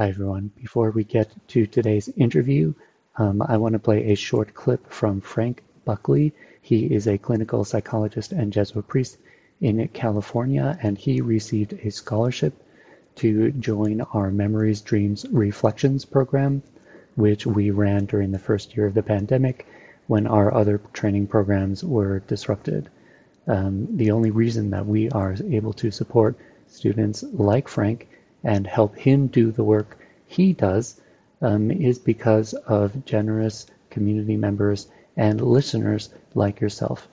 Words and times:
Hi, 0.00 0.10
everyone. 0.10 0.52
Before 0.54 0.92
we 0.92 1.02
get 1.02 1.28
to 1.48 1.66
today's 1.66 2.08
interview, 2.10 2.72
um, 3.16 3.42
I 3.42 3.56
want 3.56 3.72
to 3.72 3.80
play 3.80 4.12
a 4.12 4.14
short 4.14 4.54
clip 4.54 4.88
from 4.88 5.20
Frank 5.20 5.60
Buckley. 5.84 6.34
He 6.62 6.86
is 6.86 7.08
a 7.08 7.18
clinical 7.18 7.64
psychologist 7.64 8.30
and 8.30 8.52
Jesuit 8.52 8.86
priest 8.86 9.18
in 9.60 9.88
California, 9.88 10.78
and 10.80 10.96
he 10.96 11.20
received 11.20 11.72
a 11.72 11.90
scholarship 11.90 12.54
to 13.16 13.50
join 13.50 14.02
our 14.14 14.30
Memories, 14.30 14.82
Dreams, 14.82 15.26
Reflections 15.32 16.04
program, 16.04 16.62
which 17.16 17.44
we 17.44 17.72
ran 17.72 18.04
during 18.04 18.30
the 18.30 18.38
first 18.38 18.76
year 18.76 18.86
of 18.86 18.94
the 18.94 19.02
pandemic 19.02 19.66
when 20.06 20.28
our 20.28 20.54
other 20.54 20.80
training 20.92 21.26
programs 21.26 21.82
were 21.82 22.20
disrupted. 22.20 22.88
Um, 23.48 23.96
the 23.96 24.12
only 24.12 24.30
reason 24.30 24.70
that 24.70 24.86
we 24.86 25.10
are 25.10 25.34
able 25.50 25.72
to 25.72 25.90
support 25.90 26.36
students 26.68 27.24
like 27.24 27.66
Frank 27.66 28.06
and 28.44 28.66
help 28.66 28.96
him 28.96 29.26
do 29.26 29.50
the 29.50 29.64
work 29.64 29.98
he 30.26 30.52
does 30.52 31.00
um, 31.40 31.70
is 31.70 31.98
because 31.98 32.54
of 32.54 33.04
generous 33.04 33.66
community 33.90 34.36
members 34.36 34.88
and 35.16 35.40
listeners 35.40 36.10
like 36.34 36.60
yourself. 36.60 37.08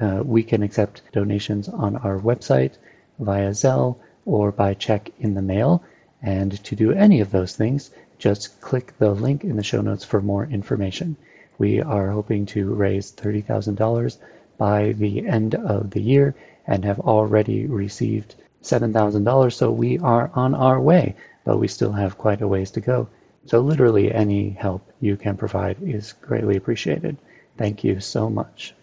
Uh, 0.00 0.22
we 0.24 0.42
can 0.42 0.62
accept 0.62 1.02
donations 1.12 1.68
on 1.68 1.96
our 1.96 2.18
website 2.18 2.72
via 3.18 3.50
Zelle 3.50 3.96
or 4.26 4.52
by 4.52 4.74
check 4.74 5.10
in 5.18 5.34
the 5.34 5.42
mail. 5.42 5.82
And 6.22 6.62
to 6.64 6.76
do 6.76 6.92
any 6.92 7.20
of 7.20 7.30
those 7.30 7.56
things, 7.56 7.90
just 8.18 8.60
click 8.60 8.92
the 8.98 9.10
link 9.12 9.44
in 9.44 9.56
the 9.56 9.62
show 9.62 9.80
notes 9.80 10.04
for 10.04 10.20
more 10.20 10.44
information. 10.44 11.16
We 11.58 11.80
are 11.80 12.10
hoping 12.10 12.46
to 12.46 12.74
raise 12.74 13.12
$30,000 13.12 14.16
by 14.56 14.92
the 14.92 15.26
end 15.26 15.54
of 15.54 15.90
the 15.90 16.02
year 16.02 16.34
and 16.66 16.84
have 16.84 17.00
already 17.00 17.66
received 17.66 18.34
$7,000. 18.68 19.52
So 19.52 19.70
we 19.70 19.98
are 19.98 20.30
on 20.34 20.54
our 20.54 20.80
way, 20.80 21.14
but 21.44 21.58
we 21.58 21.68
still 21.68 21.92
have 21.92 22.18
quite 22.18 22.42
a 22.42 22.48
ways 22.48 22.70
to 22.72 22.80
go. 22.80 23.08
So 23.46 23.60
literally 23.60 24.12
any 24.12 24.50
help 24.50 24.92
you 25.00 25.16
can 25.16 25.36
provide 25.36 25.78
is 25.82 26.12
greatly 26.12 26.56
appreciated. 26.56 27.16
Thank 27.56 27.82
you 27.82 28.00
so 28.00 28.28
much. 28.28 28.74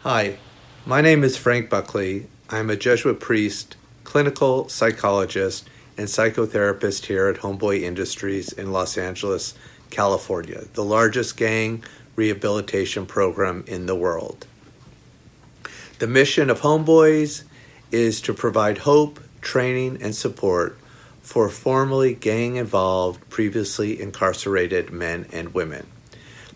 Hi, 0.00 0.36
my 0.84 1.00
name 1.00 1.24
is 1.24 1.36
Frank 1.36 1.70
Buckley. 1.70 2.26
I'm 2.50 2.68
a 2.68 2.76
Jesuit 2.76 3.20
priest, 3.20 3.76
clinical 4.02 4.68
psychologist, 4.68 5.68
and 5.96 6.08
psychotherapist 6.08 7.06
here 7.06 7.28
at 7.28 7.36
Homeboy 7.36 7.82
Industries 7.82 8.52
in 8.52 8.72
Los 8.72 8.98
Angeles, 8.98 9.54
California, 9.90 10.64
the 10.74 10.84
largest 10.84 11.36
gang 11.36 11.84
rehabilitation 12.16 13.06
program 13.06 13.64
in 13.66 13.86
the 13.86 13.94
world. 13.94 14.46
The 16.00 16.06
mission 16.08 16.50
of 16.50 16.60
Homeboys 16.60 17.44
is 17.94 18.20
to 18.20 18.34
provide 18.34 18.78
hope, 18.78 19.20
training, 19.40 19.96
and 20.02 20.16
support 20.16 20.76
for 21.22 21.48
formerly 21.48 22.12
gang 22.12 22.56
involved, 22.56 23.30
previously 23.30 24.02
incarcerated 24.02 24.90
men 24.90 25.26
and 25.32 25.54
women. 25.54 25.86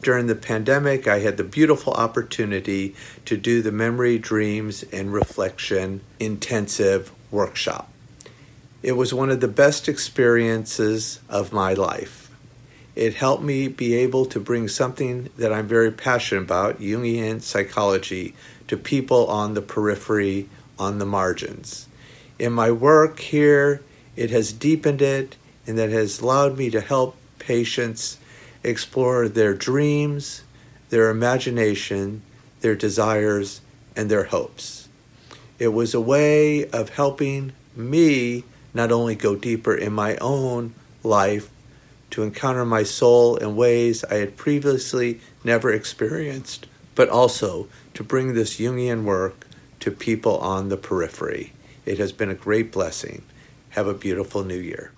During 0.02 0.26
the 0.26 0.34
pandemic, 0.34 1.06
I 1.06 1.20
had 1.20 1.36
the 1.36 1.44
beautiful 1.44 1.94
opportunity 1.94 2.96
to 3.24 3.36
do 3.36 3.62
the 3.62 3.70
Memory, 3.70 4.18
Dreams, 4.18 4.84
and 4.92 5.12
Reflection 5.12 6.00
intensive 6.18 7.12
workshop. 7.30 7.88
It 8.82 8.92
was 8.92 9.14
one 9.14 9.30
of 9.30 9.40
the 9.40 9.48
best 9.48 9.88
experiences 9.88 11.20
of 11.28 11.52
my 11.52 11.72
life. 11.74 12.30
It 12.96 13.14
helped 13.14 13.44
me 13.44 13.68
be 13.68 13.94
able 13.94 14.26
to 14.26 14.40
bring 14.40 14.66
something 14.66 15.30
that 15.36 15.52
I'm 15.52 15.68
very 15.68 15.92
passionate 15.92 16.42
about, 16.42 16.80
Jungian 16.80 17.42
psychology, 17.42 18.34
to 18.66 18.76
people 18.76 19.28
on 19.28 19.54
the 19.54 19.62
periphery, 19.62 20.48
on 20.78 20.98
the 20.98 21.06
margins. 21.06 21.88
In 22.38 22.52
my 22.52 22.70
work 22.70 23.18
here, 23.20 23.82
it 24.16 24.30
has 24.30 24.52
deepened 24.52 25.02
it 25.02 25.36
and 25.66 25.76
that 25.78 25.90
has 25.90 26.20
allowed 26.20 26.56
me 26.56 26.70
to 26.70 26.80
help 26.80 27.16
patients 27.38 28.18
explore 28.64 29.28
their 29.28 29.54
dreams, 29.54 30.42
their 30.90 31.10
imagination, 31.10 32.22
their 32.60 32.74
desires, 32.74 33.60
and 33.96 34.10
their 34.10 34.24
hopes. 34.24 34.88
It 35.58 35.68
was 35.68 35.94
a 35.94 36.00
way 36.00 36.68
of 36.70 36.90
helping 36.90 37.52
me 37.74 38.44
not 38.74 38.92
only 38.92 39.14
go 39.14 39.34
deeper 39.34 39.74
in 39.74 39.92
my 39.92 40.16
own 40.16 40.74
life, 41.02 41.50
to 42.10 42.22
encounter 42.22 42.64
my 42.64 42.82
soul 42.82 43.36
in 43.36 43.56
ways 43.56 44.04
I 44.04 44.14
had 44.14 44.36
previously 44.36 45.20
never 45.44 45.70
experienced, 45.70 46.66
but 46.94 47.08
also 47.08 47.68
to 47.94 48.02
bring 48.02 48.34
this 48.34 48.58
Jungian 48.58 49.04
work 49.04 49.46
to 49.80 49.90
people 49.90 50.38
on 50.38 50.68
the 50.68 50.76
periphery. 50.76 51.52
It 51.86 51.98
has 51.98 52.12
been 52.12 52.30
a 52.30 52.34
great 52.34 52.72
blessing. 52.72 53.22
Have 53.70 53.86
a 53.86 53.94
beautiful 53.94 54.44
new 54.44 54.58
year. 54.58 54.92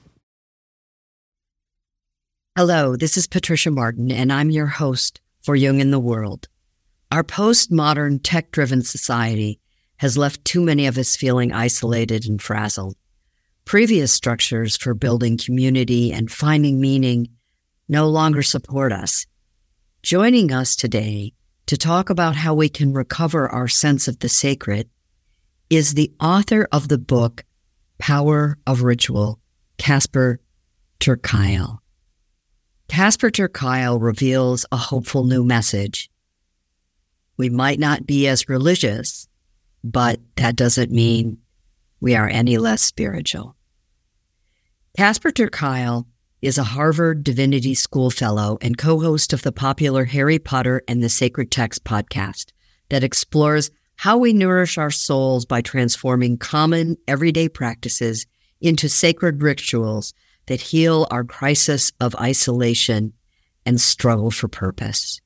Hello, 2.56 2.96
this 2.96 3.16
is 3.16 3.26
Patricia 3.26 3.70
Martin, 3.70 4.10
and 4.10 4.32
I'm 4.32 4.50
your 4.50 4.66
host 4.66 5.20
for 5.42 5.56
Jung 5.56 5.80
in 5.80 5.90
the 5.90 6.00
World. 6.00 6.48
Our 7.12 7.24
postmodern, 7.24 8.20
tech 8.22 8.50
driven 8.50 8.82
society 8.82 9.60
has 9.98 10.18
left 10.18 10.44
too 10.44 10.62
many 10.62 10.86
of 10.86 10.98
us 10.98 11.16
feeling 11.16 11.52
isolated 11.52 12.26
and 12.26 12.40
frazzled. 12.40 12.96
Previous 13.64 14.12
structures 14.12 14.76
for 14.76 14.94
building 14.94 15.38
community 15.38 16.12
and 16.12 16.30
finding 16.30 16.80
meaning 16.80 17.28
no 17.88 18.08
longer 18.08 18.42
support 18.42 18.92
us. 18.92 19.26
Joining 20.02 20.52
us 20.52 20.74
today 20.74 21.32
to 21.70 21.76
talk 21.76 22.10
about 22.10 22.34
how 22.34 22.52
we 22.52 22.68
can 22.68 22.92
recover 22.92 23.48
our 23.48 23.68
sense 23.68 24.08
of 24.08 24.18
the 24.18 24.28
sacred 24.28 24.90
is 25.70 25.94
the 25.94 26.12
author 26.18 26.66
of 26.72 26.88
the 26.88 26.98
book 26.98 27.44
Power 27.96 28.58
of 28.66 28.82
Ritual, 28.82 29.38
Casper 29.78 30.40
ter 30.98 31.16
Kuile. 31.16 31.78
Casper 32.88 33.30
ter 33.30 33.46
Kuile 33.46 34.02
reveals 34.02 34.66
a 34.72 34.76
hopeful 34.76 35.22
new 35.22 35.44
message. 35.44 36.10
We 37.36 37.48
might 37.48 37.78
not 37.78 38.04
be 38.04 38.26
as 38.26 38.48
religious, 38.48 39.28
but 39.84 40.18
that 40.34 40.56
doesn't 40.56 40.90
mean 40.90 41.38
we 42.00 42.16
are 42.16 42.28
any 42.28 42.58
less 42.58 42.82
spiritual. 42.82 43.54
Casper 44.96 45.30
ter 45.30 45.46
Kuile 45.46 46.04
is 46.42 46.56
a 46.56 46.64
Harvard 46.64 47.22
Divinity 47.22 47.74
School 47.74 48.10
Fellow 48.10 48.58
and 48.60 48.78
co 48.78 49.00
host 49.00 49.32
of 49.32 49.42
the 49.42 49.52
popular 49.52 50.04
Harry 50.04 50.38
Potter 50.38 50.82
and 50.88 51.02
the 51.02 51.08
Sacred 51.08 51.50
Text 51.50 51.84
podcast 51.84 52.52
that 52.88 53.04
explores 53.04 53.70
how 53.96 54.16
we 54.16 54.32
nourish 54.32 54.78
our 54.78 54.90
souls 54.90 55.44
by 55.44 55.60
transforming 55.60 56.38
common 56.38 56.96
everyday 57.06 57.48
practices 57.48 58.26
into 58.60 58.88
sacred 58.88 59.42
rituals 59.42 60.14
that 60.46 60.60
heal 60.60 61.06
our 61.10 61.24
crisis 61.24 61.92
of 62.00 62.16
isolation 62.16 63.12
and 63.66 63.80
struggle 63.80 64.30
for 64.30 64.48
purpose. 64.48 65.20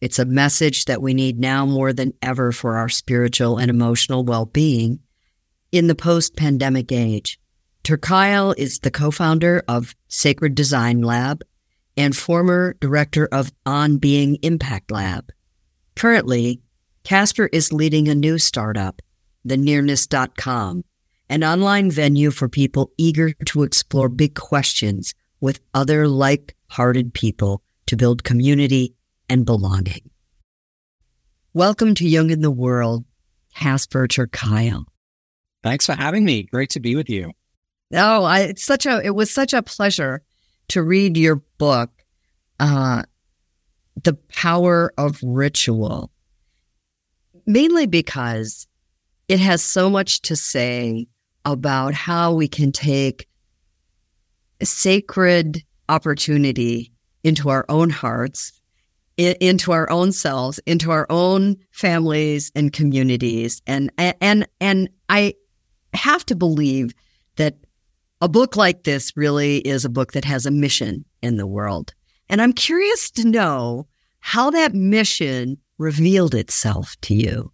It's 0.00 0.18
a 0.18 0.24
message 0.24 0.86
that 0.86 1.02
we 1.02 1.14
need 1.14 1.38
now 1.38 1.66
more 1.66 1.92
than 1.92 2.14
ever 2.20 2.52
for 2.52 2.76
our 2.76 2.88
spiritual 2.88 3.58
and 3.58 3.70
emotional 3.70 4.24
well 4.24 4.46
being 4.46 5.00
in 5.72 5.86
the 5.86 5.94
post 5.94 6.36
pandemic 6.36 6.90
age. 6.92 7.39
Ter 7.82 7.98
is 8.56 8.80
the 8.80 8.90
co 8.90 9.10
founder 9.10 9.62
of 9.66 9.94
Sacred 10.08 10.54
Design 10.54 11.00
Lab 11.02 11.42
and 11.96 12.16
former 12.16 12.76
director 12.80 13.28
of 13.32 13.52
On 13.66 13.96
Being 13.96 14.36
Impact 14.42 14.90
Lab. 14.90 15.32
Currently, 15.96 16.60
Casper 17.04 17.48
is 17.52 17.72
leading 17.72 18.08
a 18.08 18.14
new 18.14 18.38
startup, 18.38 19.00
the 19.44 19.56
nearness.com, 19.56 20.84
an 21.28 21.44
online 21.44 21.90
venue 21.90 22.30
for 22.30 22.48
people 22.48 22.92
eager 22.98 23.32
to 23.46 23.62
explore 23.62 24.08
big 24.08 24.34
questions 24.34 25.14
with 25.40 25.60
other 25.72 26.06
like 26.06 26.54
hearted 26.68 27.14
people 27.14 27.62
to 27.86 27.96
build 27.96 28.24
community 28.24 28.94
and 29.28 29.46
belonging. 29.46 30.10
Welcome 31.54 31.94
to 31.96 32.06
Jung 32.06 32.30
in 32.30 32.42
the 32.42 32.50
World, 32.50 33.04
Casper 33.54 34.06
ter 34.06 34.28
Thanks 35.62 35.86
for 35.86 35.94
having 35.94 36.24
me. 36.24 36.44
Great 36.44 36.70
to 36.70 36.80
be 36.80 36.94
with 36.94 37.10
you. 37.10 37.32
Oh, 37.92 38.24
I, 38.24 38.40
it's 38.40 38.64
such 38.64 38.86
a 38.86 39.00
it 39.04 39.14
was 39.14 39.30
such 39.30 39.52
a 39.52 39.62
pleasure 39.62 40.22
to 40.68 40.82
read 40.82 41.16
your 41.16 41.36
book, 41.58 41.90
uh, 42.60 43.02
"The 44.02 44.14
Power 44.14 44.92
of 44.96 45.18
Ritual," 45.22 46.10
mainly 47.46 47.86
because 47.86 48.66
it 49.28 49.40
has 49.40 49.62
so 49.62 49.90
much 49.90 50.22
to 50.22 50.36
say 50.36 51.08
about 51.44 51.94
how 51.94 52.32
we 52.32 52.48
can 52.48 52.72
take 52.72 53.28
sacred 54.62 55.62
opportunity 55.88 56.92
into 57.24 57.48
our 57.48 57.64
own 57.68 57.90
hearts, 57.90 58.60
into 59.16 59.72
our 59.72 59.90
own 59.90 60.12
selves, 60.12 60.58
into 60.66 60.90
our 60.90 61.06
own 61.10 61.56
families 61.70 62.50
and 62.54 62.72
communities. 62.72 63.62
And, 63.66 63.90
and, 63.98 64.46
and 64.60 64.88
I 65.08 65.34
have 65.92 66.24
to 66.26 66.36
believe 66.36 66.94
that 67.36 67.56
a 68.20 68.28
book 68.28 68.56
like 68.56 68.84
this 68.84 69.16
really 69.16 69.58
is 69.58 69.84
a 69.84 69.90
book 69.90 70.12
that 70.12 70.24
has 70.24 70.46
a 70.46 70.50
mission 70.50 71.04
in 71.22 71.36
the 71.36 71.46
world. 71.46 71.94
And 72.28 72.40
I'm 72.40 72.52
curious 72.52 73.10
to 73.12 73.26
know 73.26 73.86
how 74.20 74.50
that 74.50 74.74
mission 74.74 75.58
revealed 75.78 76.34
itself 76.34 76.96
to 77.02 77.14
you. 77.14 77.52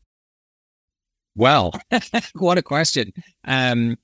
Well, 1.36 1.72
what 2.34 2.58
a 2.58 2.62
question. 2.62 3.12
Um, 3.44 3.96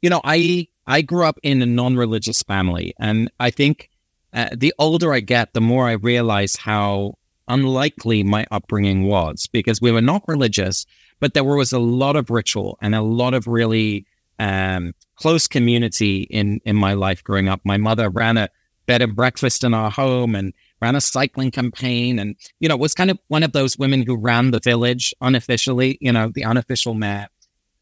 you 0.00 0.10
know, 0.10 0.20
I 0.24 0.68
I 0.88 1.02
grew 1.02 1.26
up 1.26 1.38
in 1.42 1.60
a 1.60 1.66
non 1.66 1.96
religious 1.96 2.42
family. 2.42 2.94
And 2.98 3.30
I 3.38 3.50
think 3.50 3.90
uh, 4.32 4.48
the 4.56 4.74
older 4.78 5.12
I 5.12 5.20
get, 5.20 5.52
the 5.52 5.60
more 5.60 5.86
I 5.86 5.92
realize 5.92 6.56
how 6.56 7.14
unlikely 7.46 8.22
my 8.22 8.46
upbringing 8.50 9.04
was 9.04 9.46
because 9.52 9.80
we 9.80 9.92
were 9.92 10.00
not 10.00 10.22
religious, 10.26 10.86
but 11.20 11.34
there 11.34 11.44
was 11.44 11.72
a 11.72 11.78
lot 11.78 12.16
of 12.16 12.30
ritual 12.30 12.78
and 12.80 12.94
a 12.94 13.02
lot 13.02 13.34
of 13.34 13.46
really 13.46 14.06
um, 14.38 14.94
close 15.16 15.46
community 15.48 16.22
in, 16.22 16.60
in 16.64 16.76
my 16.76 16.94
life 16.94 17.22
growing 17.24 17.48
up. 17.48 17.60
My 17.64 17.76
mother 17.76 18.08
ran 18.08 18.36
a 18.36 18.48
bed 18.86 19.02
and 19.02 19.14
breakfast 19.14 19.64
in 19.64 19.74
our 19.74 19.90
home 19.90 20.34
and 20.34 20.52
ran 20.80 20.96
a 20.96 21.00
cycling 21.00 21.50
campaign 21.50 22.18
and, 22.18 22.36
you 22.60 22.68
know, 22.68 22.76
was 22.76 22.94
kind 22.94 23.10
of 23.10 23.18
one 23.28 23.42
of 23.42 23.52
those 23.52 23.78
women 23.78 24.02
who 24.02 24.16
ran 24.16 24.50
the 24.50 24.60
village 24.60 25.14
unofficially, 25.20 25.98
you 26.00 26.12
know, 26.12 26.30
the 26.34 26.44
unofficial 26.44 26.94
mayor. 26.94 27.28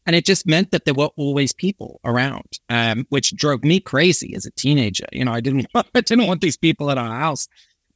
And 0.05 0.15
it 0.15 0.25
just 0.25 0.47
meant 0.47 0.71
that 0.71 0.85
there 0.85 0.93
were 0.93 1.09
always 1.17 1.51
people 1.51 1.99
around, 2.05 2.59
um, 2.69 3.05
which 3.09 3.35
drove 3.35 3.63
me 3.63 3.79
crazy 3.79 4.33
as 4.35 4.45
a 4.45 4.51
teenager. 4.51 5.05
You 5.11 5.25
know, 5.25 5.33
I 5.33 5.41
didn't 5.41 5.67
want, 5.73 5.87
I 5.93 6.01
didn't 6.01 6.27
want 6.27 6.41
these 6.41 6.57
people 6.57 6.89
at 6.89 6.97
our 6.97 7.19
house, 7.19 7.47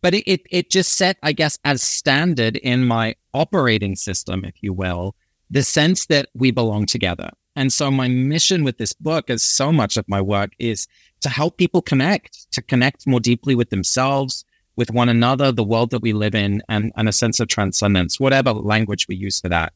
but 0.02 0.13
it, 0.13 0.24
it, 0.28 0.42
it 0.50 0.69
just 0.69 0.98
set, 0.98 1.18
I 1.24 1.31
guess, 1.31 1.58
as 1.63 1.81
standard 1.81 2.58
in 2.58 2.86
my 2.86 3.16
operating 3.34 3.96
system, 3.96 4.44
if 4.44 4.56
you 4.62 4.74
will, 4.74 5.16
the 5.50 5.63
sense 5.63 6.06
that 6.08 6.30
we 6.34 6.52
belong 6.52 6.86
together. 6.86 7.31
And 7.62 7.72
so 7.72 7.92
my 7.92 8.08
mission 8.08 8.63
with 8.63 8.80
this 8.80 8.92
book, 8.92 9.30
as 9.30 9.44
so 9.44 9.72
much 9.72 9.96
of 9.96 10.10
my 10.10 10.19
work, 10.19 10.54
is 10.58 10.88
to 11.19 11.30
help 11.30 11.58
people 11.58 11.84
connect, 11.84 12.52
to 12.54 12.62
connect 12.63 13.06
more 13.06 13.19
deeply 13.19 13.54
with 13.54 13.69
themselves, 13.69 14.44
with 14.78 14.90
one 14.90 15.10
another, 15.10 15.52
the 15.52 15.63
world 15.63 15.92
that 15.92 16.02
we 16.02 16.12
live 16.12 16.34
in, 16.34 16.63
and, 16.69 16.92
and 16.98 17.08
a 17.08 17.12
sense 17.12 17.40
of 17.40 17.50
transcendence, 17.50 18.19
whatever 18.19 18.52
language 18.52 19.08
we 19.08 19.16
use 19.16 19.40
for 19.40 19.50
that. 19.50 19.74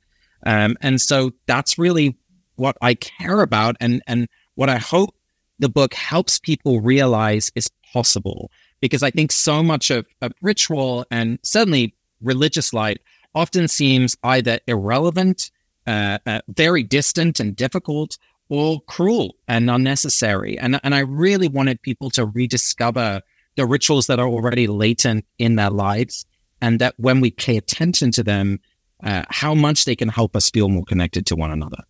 Um, 0.48 0.76
and 0.82 1.00
so 1.00 1.34
that's 1.46 1.78
really 1.78 2.18
what 2.56 2.76
I 2.82 2.96
care 2.96 3.42
about 3.42 3.76
and, 3.80 4.02
and 4.08 4.28
what 4.56 4.68
I 4.68 4.78
hope 4.78 5.14
the 5.60 5.70
book 5.70 5.94
helps 5.94 6.40
people 6.40 6.82
realize 6.82 7.52
is 7.54 7.70
possible. 7.94 8.50
Because 8.82 9.04
I 9.04 9.12
think 9.12 9.32
so 9.32 9.62
much 9.62 9.92
of, 9.92 10.08
of 10.24 10.34
ritual 10.42 11.06
and 11.12 11.38
certainly 11.44 11.94
religious 12.20 12.74
life 12.74 12.98
often 13.36 13.68
seems 13.68 14.18
either 14.24 14.60
irrelevant, 14.66 15.52
uh, 15.88 16.20
uh, 16.26 16.42
very 16.48 16.84
distant 16.84 17.40
and 17.40 17.56
difficult, 17.56 18.18
or 18.50 18.82
cruel 18.88 19.36
and 19.48 19.70
unnecessary. 19.70 20.58
And, 20.58 20.80
and 20.84 20.94
I 20.94 21.00
really 21.00 21.48
wanted 21.48 21.82
people 21.82 22.10
to 22.12 22.26
rediscover 22.26 23.22
the 23.56 23.66
rituals 23.66 24.08
that 24.08 24.20
are 24.20 24.28
already 24.28 24.68
latent 24.68 25.26
in 25.40 25.56
their 25.56 25.70
lives 25.70 26.26
and 26.62 26.80
that 26.80 26.94
when 26.98 27.22
we 27.22 27.32
pay 27.32 27.58
attention 27.58 28.12
to 28.12 28.24
them, 28.24 28.60
uh, 29.04 29.24
how 29.30 29.54
much 29.54 29.86
they 29.86 29.96
can 29.96 30.10
help 30.10 30.36
us 30.36 30.50
feel 30.50 30.70
more 30.70 30.86
connected 30.86 31.26
to 31.28 31.36
one 31.36 31.52
another. 31.52 31.84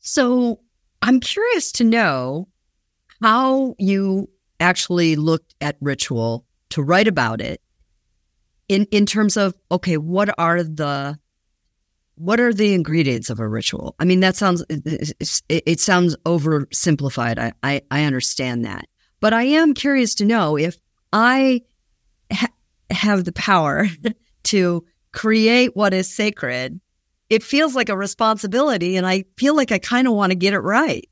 So 0.00 0.60
I'm 1.00 1.20
curious 1.20 1.72
to 1.72 1.84
know 1.84 2.48
how 3.20 3.74
you 3.78 4.28
actually 4.60 5.16
looked 5.16 5.54
at 5.60 5.76
ritual 5.80 6.44
to 6.70 6.82
write 6.82 7.08
about 7.08 7.40
it 7.40 7.60
in, 8.68 8.86
in 8.90 9.06
terms 9.06 9.36
of, 9.36 9.54
okay, 9.70 9.96
what 9.96 10.34
are 10.38 10.62
the 10.62 11.18
what 12.22 12.40
are 12.40 12.52
the 12.52 12.72
ingredients 12.74 13.30
of 13.30 13.40
a 13.40 13.48
ritual? 13.48 13.94
I 13.98 14.04
mean, 14.04 14.20
that 14.20 14.36
sounds 14.36 14.64
it, 14.68 15.12
it 15.48 15.80
sounds 15.80 16.16
oversimplified. 16.24 17.38
I, 17.38 17.52
I, 17.62 17.82
I 17.90 18.04
understand 18.04 18.64
that, 18.64 18.86
but 19.20 19.32
I 19.32 19.42
am 19.42 19.74
curious 19.74 20.14
to 20.16 20.24
know 20.24 20.56
if 20.56 20.76
I 21.12 21.62
ha- 22.32 22.52
have 22.90 23.24
the 23.24 23.32
power 23.32 23.88
to 24.44 24.84
create 25.12 25.76
what 25.76 25.92
is 25.92 26.14
sacred 26.14 26.80
it 27.32 27.42
feels 27.42 27.74
like 27.74 27.88
a 27.88 27.96
responsibility 27.96 28.98
and 28.98 29.06
I 29.06 29.24
feel 29.38 29.56
like 29.56 29.72
I 29.72 29.78
kind 29.78 30.06
of 30.06 30.12
want 30.12 30.32
to 30.32 30.36
get 30.36 30.52
it 30.52 30.58
right. 30.58 31.08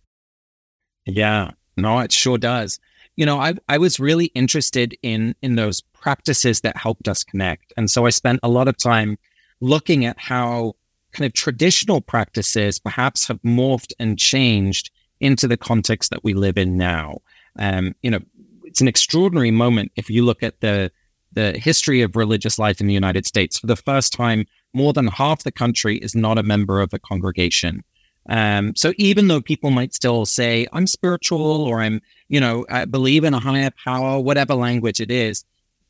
Yeah, 1.07 1.53
no, 1.79 2.01
it 2.01 2.13
sure 2.13 2.37
does. 2.37 2.79
You 3.17 3.25
know, 3.25 3.39
I 3.39 3.55
I 3.71 3.79
was 3.79 3.99
really 3.99 4.27
interested 4.27 4.95
in 5.03 5.35
in 5.41 5.55
those 5.55 5.81
practices 5.81 6.61
that 6.61 6.77
helped 6.77 7.09
us 7.09 7.25
connect. 7.25 7.73
And 7.79 7.91
so 7.91 8.05
I 8.05 8.11
spent 8.11 8.41
a 8.43 8.51
lot 8.51 8.69
of 8.69 8.77
time 8.77 9.17
looking 9.63 10.05
at 10.05 10.19
how 10.19 10.75
kind 11.13 11.27
of 11.27 11.33
traditional 11.33 12.01
practices 12.01 12.79
perhaps 12.79 13.29
have 13.29 13.41
morphed 13.43 13.93
and 13.99 14.19
changed 14.19 14.91
into 15.21 15.47
the 15.47 15.57
context 15.57 16.11
that 16.11 16.25
we 16.25 16.35
live 16.35 16.57
in 16.57 16.77
now. 16.77 17.19
Um, 17.59 17.95
you 18.03 18.11
know, 18.11 18.21
it's 18.65 18.81
an 18.81 18.89
extraordinary 18.89 19.51
moment 19.51 19.93
if 19.97 20.09
you 20.09 20.25
look 20.25 20.43
at 20.43 20.61
the 20.61 20.91
the 21.33 21.53
history 21.59 22.03
of 22.03 22.17
religious 22.17 22.59
life 22.59 22.81
in 22.81 22.89
the 22.89 22.95
United 22.95 23.25
States. 23.25 23.59
For 23.59 23.69
the 23.69 23.77
first 23.77 24.13
time, 24.13 24.47
more 24.73 24.93
than 24.93 25.07
half 25.07 25.45
the 25.45 25.53
country 25.53 25.99
is 25.99 26.15
not 26.15 26.39
a 26.39 26.43
member 26.43 26.81
of 26.81 26.93
a 26.93 26.99
congregation. 26.99 27.85
Um, 28.29 28.75
so 28.77 28.93
even 28.97 29.29
though 29.29 29.41
people 29.41 29.71
might 29.71 29.95
still 29.95 30.27
say, 30.27 30.67
I'm 30.73 30.87
spiritual 30.87 31.63
or 31.63 31.81
I'm, 31.81 32.01
you 32.29 32.41
know, 32.41 32.67
I 32.69 32.85
believe 32.85 33.25
in 33.25 33.35
a 33.35 33.41
higher 33.41 33.71
power, 33.85 34.21
whatever 34.21 34.55
language 34.55 35.01
it 35.01 35.11
is, 35.11 35.45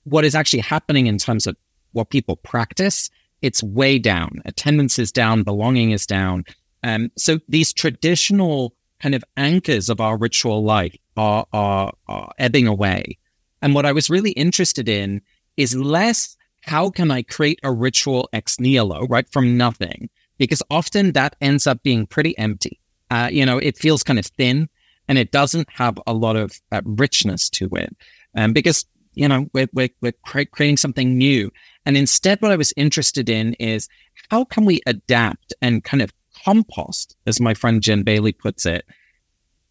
what 0.04 0.24
is 0.24 0.34
actually 0.34 0.60
happening 0.60 1.06
in 1.06 1.18
terms 1.18 1.46
of 1.46 1.56
what 1.92 2.10
people 2.10 2.36
practice, 2.36 3.10
it's 3.42 3.62
way 3.62 3.98
down. 3.98 4.42
Attendance 4.44 4.98
is 4.98 5.12
down, 5.12 5.42
belonging 5.42 5.90
is 5.90 6.06
down. 6.06 6.44
Um, 6.82 7.10
so 7.16 7.38
these 7.48 7.72
traditional 7.72 8.74
kind 9.00 9.14
of 9.14 9.24
anchors 9.36 9.88
of 9.88 10.00
our 10.00 10.16
ritual 10.16 10.62
life 10.62 10.96
are, 11.16 11.46
are, 11.52 11.92
are 12.08 12.32
ebbing 12.38 12.66
away. 12.66 13.18
And 13.62 13.74
what 13.74 13.86
I 13.86 13.92
was 13.92 14.10
really 14.10 14.32
interested 14.32 14.88
in 14.88 15.22
is 15.56 15.74
less 15.74 16.36
how 16.62 16.90
can 16.90 17.10
I 17.10 17.22
create 17.22 17.58
a 17.62 17.72
ritual 17.72 18.28
ex 18.32 18.60
nihilo, 18.60 19.06
right, 19.06 19.28
from 19.30 19.56
nothing? 19.56 20.10
Because 20.38 20.62
often 20.70 21.12
that 21.12 21.36
ends 21.40 21.66
up 21.66 21.82
being 21.82 22.06
pretty 22.06 22.36
empty. 22.38 22.78
Uh, 23.10 23.28
you 23.30 23.44
know, 23.44 23.58
it 23.58 23.76
feels 23.76 24.02
kind 24.02 24.18
of 24.18 24.26
thin 24.26 24.68
and 25.08 25.18
it 25.18 25.32
doesn't 25.32 25.68
have 25.70 25.98
a 26.06 26.12
lot 26.12 26.36
of 26.36 26.52
uh, 26.70 26.80
richness 26.84 27.50
to 27.50 27.68
it. 27.72 27.94
Um, 28.36 28.52
because, 28.52 28.86
you 29.14 29.26
know, 29.26 29.48
we're, 29.52 29.68
we're, 29.72 29.88
we're 30.00 30.12
creating 30.22 30.76
something 30.76 31.18
new. 31.18 31.50
And 31.90 31.96
instead, 31.96 32.40
what 32.40 32.52
I 32.52 32.56
was 32.56 32.72
interested 32.76 33.28
in 33.28 33.54
is 33.54 33.88
how 34.30 34.44
can 34.44 34.64
we 34.64 34.80
adapt 34.86 35.52
and 35.60 35.82
kind 35.82 36.00
of 36.00 36.12
compost, 36.44 37.16
as 37.26 37.40
my 37.40 37.52
friend 37.52 37.82
Jen 37.82 38.04
Bailey 38.04 38.30
puts 38.30 38.64
it, 38.64 38.86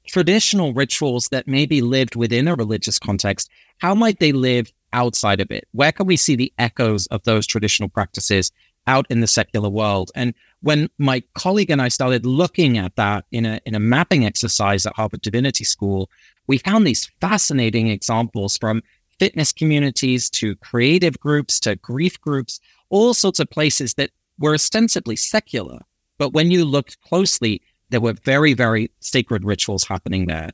traditional 0.06 0.74
rituals 0.74 1.30
that 1.30 1.48
maybe 1.48 1.80
lived 1.80 2.18
within 2.18 2.50
a 2.50 2.56
religious 2.56 3.00
context, 3.00 3.50
how 3.78 3.96
might 3.96 4.20
they 4.20 4.34
live 4.34 4.70
outside 4.92 5.40
of 5.40 5.50
it? 5.50 5.66
Where 5.72 5.94
can 5.94 6.08
we 6.08 6.18
see 6.18 6.36
the 6.36 6.52
echoes 6.58 7.08
of 7.08 7.24
those 7.24 7.48
traditional 7.48 7.88
practices 7.88 8.52
out 8.86 9.06
in 9.10 9.22
the 9.22 9.26
secular 9.26 9.70
world? 9.70 10.12
And 10.14 10.34
when 10.62 10.90
my 10.98 11.24
colleague 11.36 11.70
and 11.70 11.82
I 11.82 11.88
started 11.88 12.26
looking 12.26 12.78
at 12.78 12.98
that 12.98 13.28
in 13.32 13.46
a, 13.46 13.62
in 13.66 13.76
a 13.76 13.80
mapping 13.80 14.26
exercise 14.26 14.86
at 14.86 14.98
Harvard 14.98 15.22
Divinity 15.22 15.64
School, 15.64 16.10
we 16.48 16.58
found 16.58 16.86
these 16.86 17.10
fascinating 17.22 17.88
examples 17.88 18.58
from 18.58 18.84
fitness 19.20 19.52
communities 19.52 20.30
to 20.32 20.56
creative 20.56 21.20
groups 21.20 21.60
to 21.62 21.76
grief 21.76 22.20
groups, 22.20 22.60
all 22.90 23.14
sorts 23.14 23.40
of 23.40 23.50
places 23.50 23.94
that 23.96 24.12
were 24.40 24.54
ostensibly 24.54 25.16
secular. 25.16 25.80
But 26.18 26.34
when 26.34 26.52
you 26.52 26.66
looked 26.66 27.00
closely, 27.02 27.62
there 27.90 28.02
were 28.02 28.14
very, 28.24 28.54
very 28.54 28.92
sacred 29.00 29.44
rituals 29.44 29.84
happening 29.84 30.28
there. 30.28 30.52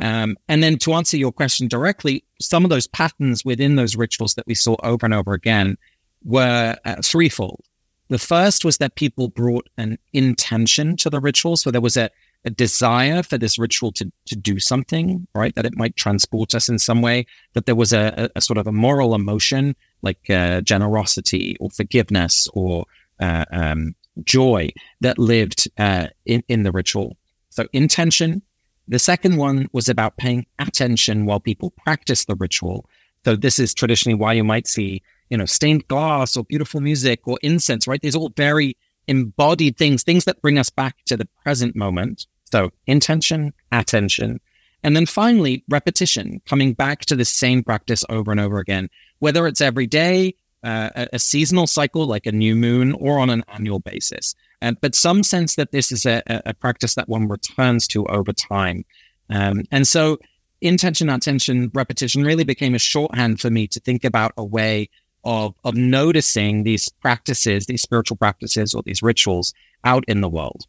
Um, 0.00 0.36
and 0.48 0.62
then 0.62 0.78
to 0.78 0.92
answer 0.94 1.16
your 1.16 1.32
question 1.32 1.68
directly, 1.68 2.24
some 2.40 2.64
of 2.64 2.70
those 2.70 2.88
patterns 2.88 3.44
within 3.44 3.76
those 3.76 3.96
rituals 3.96 4.34
that 4.34 4.46
we 4.46 4.54
saw 4.54 4.76
over 4.82 5.06
and 5.06 5.14
over 5.14 5.32
again 5.34 5.76
were 6.24 6.76
uh, 6.84 6.96
threefold. 7.04 7.64
The 8.08 8.18
first 8.18 8.64
was 8.64 8.78
that 8.78 8.96
people 8.96 9.28
brought 9.28 9.68
an 9.78 9.98
intention 10.12 10.96
to 10.98 11.10
the 11.10 11.20
ritual. 11.20 11.56
So 11.56 11.70
there 11.70 11.80
was 11.80 11.96
a, 11.96 12.10
a 12.44 12.50
desire 12.50 13.22
for 13.22 13.38
this 13.38 13.58
ritual 13.58 13.90
to, 13.92 14.10
to 14.26 14.36
do 14.36 14.60
something, 14.60 15.26
right? 15.34 15.54
That 15.54 15.64
it 15.64 15.76
might 15.76 15.96
transport 15.96 16.54
us 16.54 16.68
in 16.68 16.78
some 16.78 17.00
way, 17.00 17.26
that 17.54 17.66
there 17.66 17.74
was 17.74 17.92
a, 17.92 18.30
a, 18.34 18.40
sort 18.40 18.58
of 18.58 18.66
a 18.66 18.72
moral 18.72 19.14
emotion 19.14 19.74
like 20.02 20.28
uh, 20.28 20.60
generosity 20.60 21.56
or 21.58 21.70
forgiveness 21.70 22.48
or 22.52 22.84
uh, 23.20 23.44
um, 23.50 23.94
joy 24.24 24.70
that 25.00 25.18
lived 25.18 25.68
uh, 25.78 26.08
in, 26.26 26.42
in 26.48 26.62
the 26.62 26.72
ritual. 26.72 27.16
So 27.48 27.66
intention, 27.72 28.42
the 28.88 28.98
second 28.98 29.38
one 29.38 29.68
was 29.72 29.88
about 29.88 30.18
paying 30.18 30.46
attention 30.58 31.24
while 31.24 31.40
people 31.40 31.70
practice 31.70 32.26
the 32.26 32.34
ritual. 32.34 32.86
So 33.24 33.36
this 33.36 33.58
is 33.58 33.72
traditionally 33.72 34.18
why 34.18 34.34
you 34.34 34.44
might 34.44 34.66
see, 34.66 35.02
you 35.30 35.38
know, 35.38 35.46
stained 35.46 35.88
glass 35.88 36.36
or 36.36 36.44
beautiful 36.44 36.80
music 36.80 37.20
or 37.24 37.38
incense, 37.42 37.86
right? 37.86 38.00
These 38.02 38.14
are 38.14 38.18
all 38.18 38.32
very 38.36 38.76
embodied 39.08 39.78
things, 39.78 40.02
things 40.02 40.26
that 40.26 40.42
bring 40.42 40.58
us 40.58 40.68
back 40.68 40.96
to 41.06 41.16
the 41.16 41.28
present 41.42 41.74
moment. 41.74 42.26
So 42.54 42.70
intention, 42.86 43.52
attention. 43.72 44.40
And 44.84 44.94
then 44.94 45.06
finally, 45.06 45.64
repetition, 45.68 46.40
coming 46.46 46.72
back 46.72 47.00
to 47.06 47.16
the 47.16 47.24
same 47.24 47.64
practice 47.64 48.04
over 48.08 48.30
and 48.30 48.38
over 48.38 48.58
again, 48.58 48.90
whether 49.18 49.48
it's 49.48 49.60
every 49.60 49.88
day, 49.88 50.36
uh, 50.62 50.90
a, 50.94 51.08
a, 51.14 51.18
seasonal 51.18 51.66
cycle 51.66 52.06
like 52.06 52.26
a 52.26 52.32
new 52.32 52.54
moon, 52.54 52.92
or 52.92 53.18
on 53.18 53.28
an 53.28 53.42
annual 53.48 53.80
basis 53.80 54.34
but 54.80 54.94
some 54.94 55.22
sense 55.22 55.56
that 55.56 55.72
this 55.72 55.92
is 55.92 56.06
a, 56.06 56.22
a, 56.26 56.54
practice 56.54 56.94
that 56.94 57.08
one 57.08 57.28
returns 57.28 57.86
to 57.88 58.06
over 58.06 58.32
time. 58.32 58.84
Um, 59.28 59.64
and 59.70 59.86
so 59.86 60.18
intention, 60.60 61.10
attention, 61.10 61.70
repetition 61.74 62.24
really 62.24 62.44
became 62.44 62.74
a 62.74 62.78
shorthand 62.78 63.40
for 63.40 63.50
me 63.50 63.66
to 63.68 63.80
think 63.80 64.04
about 64.04 64.32
a 64.38 64.44
way 64.44 64.88
of, 65.24 65.54
of 65.64 65.74
noticing 65.74 66.62
these 66.62 66.88
practices, 66.88 67.66
these 67.66 67.82
spiritual 67.82 68.16
practices 68.16 68.74
or 68.74 68.82
these 68.84 69.02
rituals 69.02 69.52
out 69.84 70.04
in 70.08 70.22
the 70.22 70.28
world. 70.28 70.66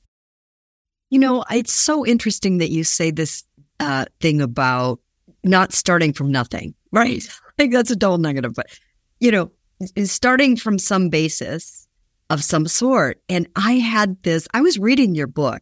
You 1.10 1.20
know, 1.20 1.44
it's 1.52 1.74
so 1.74 2.06
interesting 2.06 2.58
that 2.58 2.72
you 2.72 2.84
say 2.84 3.12
this 3.12 3.44
uh, 3.80 4.06
thing 4.22 4.42
about 4.42 5.00
not 5.44 5.74
starting 5.74 6.14
from 6.14 6.32
nothing, 6.32 6.74
right? 6.92 7.26
I 7.28 7.52
think 7.58 7.74
that's 7.74 7.92
a 7.92 7.96
double 7.96 8.18
negative, 8.18 8.54
but 8.54 8.68
you 9.20 9.32
know, 9.32 9.52
starting 10.04 10.58
from 10.58 10.80
some 10.80 11.10
basis 11.10 11.88
of 12.30 12.44
some 12.44 12.68
sort. 12.68 13.22
And 13.30 13.48
I 13.56 13.74
had 13.74 14.22
this, 14.24 14.48
I 14.54 14.62
was 14.62 14.80
reading 14.80 15.16
your 15.16 15.28
book 15.28 15.62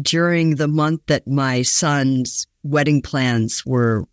during 0.00 0.56
the 0.56 0.68
month 0.68 1.02
that 1.06 1.26
my 1.26 1.62
son's 1.62 2.46
wedding 2.62 3.02
plans 3.02 3.64
were 3.66 4.04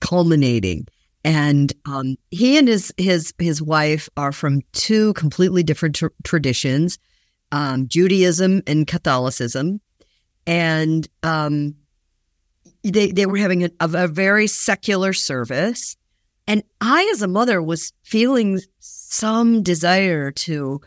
culminating. 0.00 0.86
And 1.24 1.72
um, 1.86 2.16
he 2.30 2.58
and 2.58 2.68
his 2.68 2.92
his 2.98 3.32
his 3.38 3.62
wife 3.62 4.10
are 4.18 4.32
from 4.32 4.60
two 4.72 5.14
completely 5.14 5.62
different 5.62 5.94
tr- 5.94 6.08
traditions, 6.22 6.98
um, 7.50 7.88
Judaism 7.88 8.62
and 8.66 8.86
Catholicism, 8.86 9.80
and 10.46 11.08
um, 11.22 11.76
they 12.82 13.12
they 13.12 13.26
were 13.26 13.38
having 13.38 13.64
a, 13.64 13.70
a 13.80 14.08
very 14.08 14.46
secular 14.46 15.12
service. 15.12 15.96
And 16.46 16.62
I, 16.80 17.10
as 17.12 17.22
a 17.22 17.28
mother, 17.28 17.62
was 17.62 17.92
feeling 18.02 18.60
some 18.80 19.62
desire 19.62 20.30
to, 20.30 20.80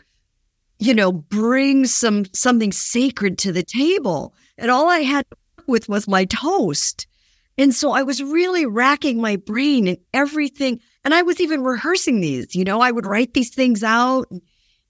you 0.78 0.94
know, 0.94 1.10
bring 1.10 1.86
some 1.86 2.24
something 2.32 2.72
sacred 2.72 3.38
to 3.38 3.52
the 3.52 3.64
table. 3.64 4.34
And 4.56 4.70
all 4.70 4.88
I 4.88 5.00
had 5.00 5.26
with 5.66 5.88
was 5.88 6.08
my 6.08 6.24
toast. 6.24 7.06
And 7.56 7.74
so 7.74 7.90
I 7.90 8.02
was 8.04 8.22
really 8.22 8.66
racking 8.66 9.20
my 9.20 9.34
brain 9.34 9.88
and 9.88 9.98
everything. 10.14 10.80
And 11.04 11.12
I 11.12 11.22
was 11.22 11.40
even 11.40 11.64
rehearsing 11.64 12.20
these, 12.20 12.54
you 12.54 12.62
know, 12.62 12.80
I 12.80 12.92
would 12.92 13.06
write 13.06 13.34
these 13.34 13.50
things 13.50 13.82
out 13.82 14.28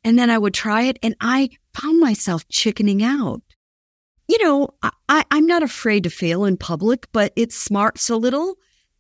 and 0.05 0.19
then 0.19 0.29
I 0.29 0.37
would 0.37 0.53
try 0.53 0.83
it. 0.83 0.99
And 1.03 1.17
I 1.21 1.49
found 1.73 1.99
myself 1.99 2.47
chickening 2.49 3.03
out. 3.03 3.43
You 4.29 4.45
know, 4.45 4.69
I, 5.09 5.25
am 5.31 5.47
not 5.47 5.63
afraid 5.63 6.05
to 6.05 6.11
fail 6.11 6.45
in 6.45 6.59
public, 6.59 7.09
but 7.13 7.33
it 7.35 7.51
smarts 7.51 8.11
a 8.11 8.17
little. 8.17 8.57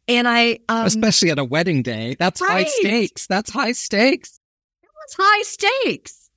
And 0.08 0.26
I, 0.26 0.60
um, 0.70 0.86
especially 0.86 1.30
at 1.30 1.38
a 1.38 1.44
wedding 1.44 1.82
day, 1.82 2.16
that's 2.18 2.40
right. 2.40 2.64
high 2.64 2.70
stakes. 2.70 3.26
That's 3.26 3.50
high 3.50 3.72
stakes. 3.72 4.40
It 4.82 4.88
was 4.88 5.16
high 5.18 5.42
stakes. 5.42 6.30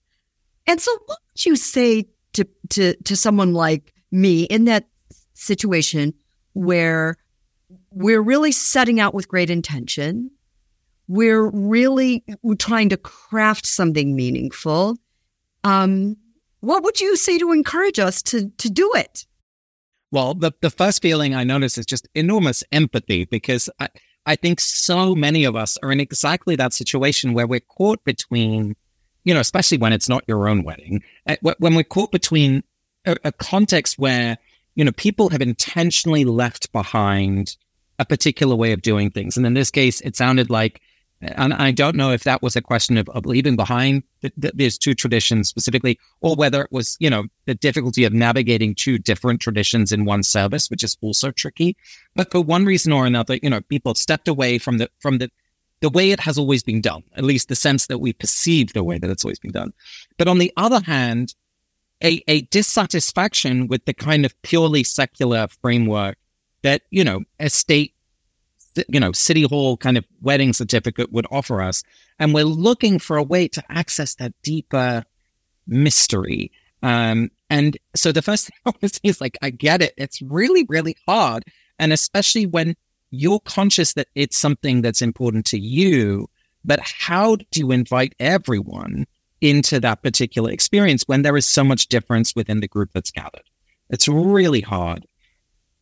And 0.68 0.82
so, 0.82 0.92
what 1.06 1.20
would 1.32 1.46
you 1.46 1.56
say 1.56 2.08
to 2.34 2.46
to 2.72 2.96
to 3.04 3.16
someone 3.16 3.54
like 3.54 3.94
me 4.12 4.44
in 4.44 4.66
that 4.66 4.88
situation 5.36 6.14
where 6.52 7.16
we're 7.92 8.22
really 8.22 8.52
setting 8.52 9.00
out 9.00 9.14
with 9.14 9.30
great 9.30 9.50
intention? 9.50 10.32
We're 11.08 11.50
really 11.50 12.26
trying 12.58 12.90
to 12.90 12.98
craft 12.98 13.66
something 13.66 14.16
meaningful. 14.16 14.98
Um, 15.64 16.18
what 16.62 16.84
would 16.84 17.02
you 17.02 17.16
say 17.18 17.38
to 17.38 17.52
encourage 17.52 18.00
us 18.00 18.22
to 18.24 18.50
to 18.58 18.70
do 18.70 18.92
it? 18.96 19.26
Well, 20.12 20.34
the, 20.34 20.52
the 20.62 20.70
first 20.70 21.02
feeling 21.02 21.34
I 21.34 21.44
notice 21.44 21.78
is 21.78 21.86
just 21.86 22.08
enormous 22.16 22.64
empathy 22.72 23.26
because 23.26 23.70
I, 23.80 23.88
I 24.26 24.36
think 24.36 24.60
so 24.60 25.16
many 25.16 25.46
of 25.46 25.56
us 25.56 25.78
are 25.82 25.92
in 25.92 26.00
exactly 26.00 26.56
that 26.58 26.74
situation 26.74 27.34
where 27.34 27.48
we're 27.48 27.62
caught 27.62 28.04
between, 28.04 28.76
you 29.24 29.34
know, 29.34 29.40
especially 29.40 29.78
when 29.78 29.94
it's 29.94 30.10
not 30.10 30.26
your 30.28 30.50
own 30.50 30.64
wedding, 30.64 31.02
eh, 31.28 31.38
when 31.42 31.76
we're 31.76 31.84
caught 31.84 32.12
between 32.12 32.64
a, 33.06 33.16
a 33.24 33.32
context 33.32 33.98
where, 33.98 34.38
you 34.76 34.84
know, 34.84 34.92
people 34.92 35.30
have 35.30 35.42
intentionally 35.42 36.26
left 36.26 36.72
behind 36.74 37.56
a 37.98 38.06
particular 38.06 38.56
way 38.56 38.74
of 38.74 38.82
doing 38.82 39.12
things. 39.12 39.38
And 39.38 39.46
in 39.46 39.54
this 39.54 39.72
case, 39.72 40.02
it 40.02 40.18
sounded 40.18 40.50
like 40.50 40.82
and 41.22 41.54
I 41.54 41.72
don't 41.72 41.96
know 41.96 42.12
if 42.12 42.24
that 42.24 42.42
was 42.42 42.56
a 42.56 42.62
question 42.62 42.98
of, 42.98 43.08
of 43.10 43.26
leaving 43.26 43.56
behind 43.56 44.04
th- 44.22 44.34
th- 44.42 44.54
these 44.56 44.78
two 44.78 44.94
traditions 44.94 45.50
specifically, 45.50 46.00
or 46.22 46.36
whether 46.36 46.62
it 46.64 46.72
was, 46.72 46.98
you 47.00 47.10
know, 47.10 47.26
the 47.46 47.56
difficulty 47.56 48.04
of 48.06 48.14
navigating 48.14 48.74
two 48.74 48.98
different 48.98 49.40
traditions 49.40 49.92
in 49.92 50.06
one 50.06 50.24
service, 50.24 50.70
which 50.70 50.84
is 50.84 50.98
also 51.02 51.32
tricky. 51.32 51.76
But 52.16 52.32
for 52.32 52.42
one 52.42 52.66
reason 52.66 52.92
or 52.92 53.06
another, 53.06 53.38
you 53.42 53.50
know, 53.50 53.62
people 53.62 53.96
stepped 53.96 54.28
away 54.28 54.58
from 54.58 54.78
the 54.80 54.90
from 55.00 55.20
the 55.20 55.30
the 55.82 55.90
way 55.90 56.12
it 56.12 56.20
has 56.20 56.38
always 56.38 56.64
been 56.64 56.82
done, 56.82 57.04
at 57.16 57.24
least 57.24 57.50
the 57.50 57.56
sense 57.56 57.88
that 57.88 57.98
we 57.98 58.14
perceive 58.14 58.74
the 58.74 58.84
way 58.84 59.00
that 59.00 59.10
it's 59.10 59.26
always 59.26 59.40
been 59.40 59.52
done. 59.52 59.74
But 60.18 60.28
on 60.28 60.38
the 60.38 60.54
other 60.56 60.80
hand, 60.82 61.34
a, 62.04 62.24
a 62.28 62.42
dissatisfaction 62.42 63.68
with 63.68 63.86
the 63.86 63.94
kind 63.94 64.26
of 64.26 64.40
purely 64.44 64.84
secular 64.84 65.48
framework 65.62 66.18
that, 66.62 66.84
you 66.92 67.04
know, 67.04 67.22
a 67.40 67.50
state 67.50 67.94
you 68.88 69.00
know, 69.00 69.12
city 69.12 69.44
hall 69.44 69.78
kind 69.78 69.98
of 69.98 70.06
wedding 70.22 70.54
certificate 70.54 71.12
would 71.12 71.28
offer 71.32 71.62
us. 71.62 71.84
And 72.20 72.34
we're 72.34 72.46
looking 72.46 73.00
for 73.00 73.18
a 73.18 73.24
way 73.24 73.48
to 73.50 73.64
access 73.70 74.16
that 74.16 74.34
deeper 74.44 75.04
mystery. 75.68 76.52
Um, 76.84 77.32
and 77.50 77.78
so 77.96 78.12
the 78.12 78.22
first 78.22 78.48
thing 78.48 78.58
I 78.66 78.70
want 78.70 78.82
to 78.82 78.90
say 78.90 79.00
is 79.04 79.22
like, 79.22 79.38
I 79.42 79.50
get 79.50 79.82
it. 79.82 79.94
It's 79.98 80.22
really, 80.22 80.66
really 80.70 80.96
hard. 81.08 81.44
And 81.80 81.92
especially 81.92 82.46
when 82.46 82.76
you're 83.12 83.42
conscious 83.42 83.94
that 83.94 84.08
it's 84.16 84.38
something 84.38 84.82
that's 84.82 85.02
important 85.02 85.46
to 85.48 85.60
you, 85.60 86.30
but 86.64 86.80
how 86.82 87.36
do 87.36 87.60
you 87.60 87.72
invite 87.72 88.16
everyone 88.20 89.06
into 89.42 89.80
that 89.80 90.04
particular 90.04 90.52
experience 90.52 91.04
when 91.08 91.24
there 91.24 91.36
is 91.36 91.46
so 91.46 91.64
much 91.64 91.88
difference 91.88 92.36
within 92.36 92.62
the 92.62 92.68
group 92.68 92.92
that's 92.94 93.12
gathered? 93.12 93.44
It's 93.90 94.08
really 94.08 94.62
hard. 94.62 95.06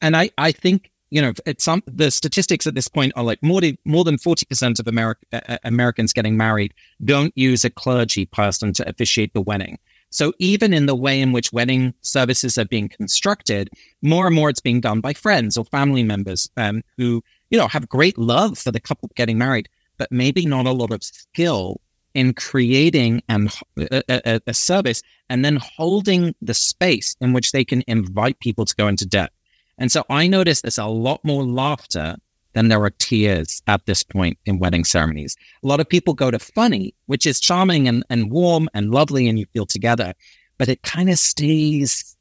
And 0.01 0.15
I, 0.15 0.31
I 0.37 0.51
think 0.51 0.88
you 1.11 1.21
know, 1.21 1.33
it's 1.45 1.63
some 1.63 1.83
the 1.87 2.11
statistics 2.11 2.67
at 2.67 2.75
this 2.75 2.87
point 2.87 3.13
are 3.15 3.23
like 3.23 3.41
more 3.41 3.61
than 3.61 3.77
more 3.85 4.03
than 4.03 4.17
forty 4.17 4.45
percent 4.45 4.79
of 4.79 4.87
America, 4.87 5.21
uh, 5.33 5.57
Americans 5.63 6.13
getting 6.13 6.37
married 6.37 6.73
don't 7.03 7.33
use 7.35 7.65
a 7.65 7.69
clergy 7.69 8.25
person 8.25 8.73
to 8.73 8.87
officiate 8.87 9.33
the 9.33 9.41
wedding. 9.41 9.77
So 10.11 10.33
even 10.39 10.73
in 10.73 10.87
the 10.87 10.95
way 10.95 11.21
in 11.21 11.31
which 11.31 11.53
wedding 11.53 11.93
services 12.01 12.57
are 12.57 12.65
being 12.65 12.89
constructed, 12.89 13.69
more 14.01 14.25
and 14.25 14.35
more 14.35 14.49
it's 14.49 14.59
being 14.59 14.81
done 14.81 15.01
by 15.01 15.13
friends 15.13 15.57
or 15.57 15.65
family 15.65 16.03
members 16.03 16.49
um, 16.57 16.83
who 16.97 17.23
you 17.49 17.57
know 17.57 17.67
have 17.67 17.89
great 17.89 18.17
love 18.17 18.57
for 18.57 18.71
the 18.71 18.79
couple 18.79 19.09
getting 19.15 19.37
married, 19.37 19.69
but 19.97 20.11
maybe 20.11 20.45
not 20.45 20.65
a 20.65 20.71
lot 20.71 20.91
of 20.91 21.03
skill 21.03 21.81
in 22.13 22.33
creating 22.33 23.21
and 23.29 23.53
a, 23.77 24.03
a, 24.09 24.41
a 24.47 24.53
service 24.53 25.01
and 25.29 25.45
then 25.45 25.57
holding 25.57 26.33
the 26.41 26.55
space 26.55 27.15
in 27.21 27.33
which 27.33 27.51
they 27.51 27.63
can 27.63 27.83
invite 27.87 28.39
people 28.39 28.65
to 28.65 28.75
go 28.75 28.87
into 28.87 29.05
debt. 29.05 29.31
And 29.79 29.91
so 29.91 30.03
I 30.09 30.27
noticed 30.27 30.63
there's 30.63 30.77
a 30.77 30.85
lot 30.85 31.23
more 31.23 31.43
laughter 31.43 32.17
than 32.53 32.67
there 32.67 32.83
are 32.83 32.89
tears 32.89 33.61
at 33.67 33.85
this 33.85 34.03
point 34.03 34.37
in 34.45 34.59
wedding 34.59 34.83
ceremonies. 34.83 35.37
A 35.63 35.67
lot 35.67 35.79
of 35.79 35.87
people 35.87 36.13
go 36.13 36.29
to 36.29 36.39
funny, 36.39 36.93
which 37.05 37.25
is 37.25 37.39
charming 37.39 37.87
and, 37.87 38.03
and 38.09 38.31
warm 38.31 38.69
and 38.73 38.91
lovely, 38.91 39.27
and 39.27 39.39
you 39.39 39.45
feel 39.53 39.65
together, 39.65 40.13
but 40.57 40.67
it 40.67 40.83
kind 40.83 41.09
of 41.09 41.17
stays 41.17 42.15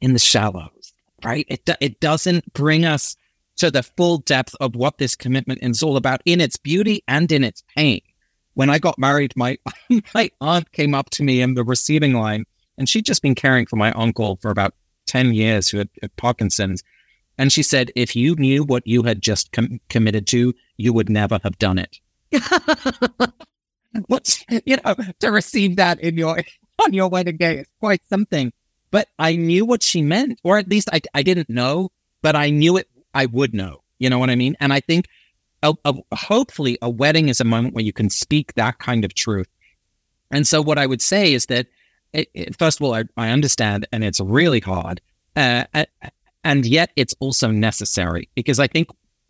in 0.00 0.14
the 0.14 0.18
shallows, 0.18 0.92
right? 1.24 1.46
It, 1.48 1.68
it 1.80 2.00
doesn't 2.00 2.52
bring 2.54 2.84
us 2.84 3.16
to 3.56 3.70
the 3.70 3.82
full 3.82 4.18
depth 4.18 4.54
of 4.60 4.74
what 4.74 4.98
this 4.98 5.14
commitment 5.14 5.60
is 5.62 5.82
all 5.82 5.96
about 5.96 6.22
in 6.24 6.40
its 6.40 6.56
beauty 6.56 7.02
and 7.06 7.30
in 7.30 7.44
its 7.44 7.62
pain. 7.76 8.00
When 8.54 8.70
I 8.70 8.78
got 8.78 8.98
married, 8.98 9.34
my, 9.36 9.58
my 10.14 10.30
aunt 10.40 10.72
came 10.72 10.94
up 10.94 11.10
to 11.10 11.22
me 11.22 11.42
in 11.42 11.54
the 11.54 11.64
receiving 11.64 12.14
line, 12.14 12.44
and 12.78 12.88
she'd 12.88 13.04
just 13.04 13.22
been 13.22 13.34
caring 13.34 13.66
for 13.66 13.76
my 13.76 13.92
uncle 13.92 14.38
for 14.40 14.50
about 14.50 14.74
10 15.06 15.34
years 15.34 15.68
who 15.68 15.78
had, 15.78 15.88
had 16.00 16.16
Parkinson's. 16.16 16.82
And 17.42 17.52
she 17.52 17.64
said, 17.64 17.90
if 17.96 18.14
you 18.14 18.36
knew 18.36 18.62
what 18.62 18.86
you 18.86 19.02
had 19.02 19.20
just 19.20 19.50
com- 19.50 19.80
committed 19.88 20.28
to, 20.28 20.54
you 20.76 20.92
would 20.92 21.10
never 21.10 21.40
have 21.42 21.58
done 21.58 21.76
it. 21.76 21.98
What's, 24.06 24.44
you 24.64 24.76
know, 24.76 24.94
to 25.18 25.32
receive 25.32 25.74
that 25.74 25.98
in 25.98 26.16
your, 26.16 26.40
on 26.84 26.92
your 26.92 27.08
wedding 27.08 27.38
day 27.38 27.58
is 27.58 27.66
quite 27.80 28.00
something. 28.08 28.52
But 28.92 29.08
I 29.18 29.34
knew 29.34 29.64
what 29.64 29.82
she 29.82 30.02
meant, 30.02 30.38
or 30.44 30.56
at 30.56 30.68
least 30.68 30.88
I, 30.92 31.00
I 31.14 31.24
didn't 31.24 31.50
know, 31.50 31.90
but 32.20 32.36
I 32.36 32.50
knew 32.50 32.76
it, 32.76 32.88
I 33.12 33.26
would 33.26 33.54
know. 33.54 33.82
You 33.98 34.08
know 34.08 34.20
what 34.20 34.30
I 34.30 34.36
mean? 34.36 34.56
And 34.60 34.72
I 34.72 34.78
think 34.78 35.08
a, 35.64 35.74
a, 35.84 35.94
hopefully 36.14 36.78
a 36.80 36.88
wedding 36.88 37.28
is 37.28 37.40
a 37.40 37.44
moment 37.44 37.74
where 37.74 37.82
you 37.82 37.92
can 37.92 38.08
speak 38.08 38.54
that 38.54 38.78
kind 38.78 39.04
of 39.04 39.14
truth. 39.14 39.48
And 40.30 40.46
so 40.46 40.62
what 40.62 40.78
I 40.78 40.86
would 40.86 41.02
say 41.02 41.32
is 41.32 41.46
that, 41.46 41.66
it, 42.12 42.28
it, 42.34 42.56
first 42.56 42.78
of 42.78 42.84
all, 42.84 42.94
I, 42.94 43.02
I 43.16 43.30
understand, 43.30 43.88
and 43.90 44.04
it's 44.04 44.20
really 44.20 44.60
hard. 44.60 45.00
Uh, 45.34 45.64
and 46.44 46.66
yet 46.66 46.90
it's 46.96 47.14
also 47.20 47.50
necessary 47.50 48.28
because 48.34 48.58
I 48.58 48.66
think 48.66 48.88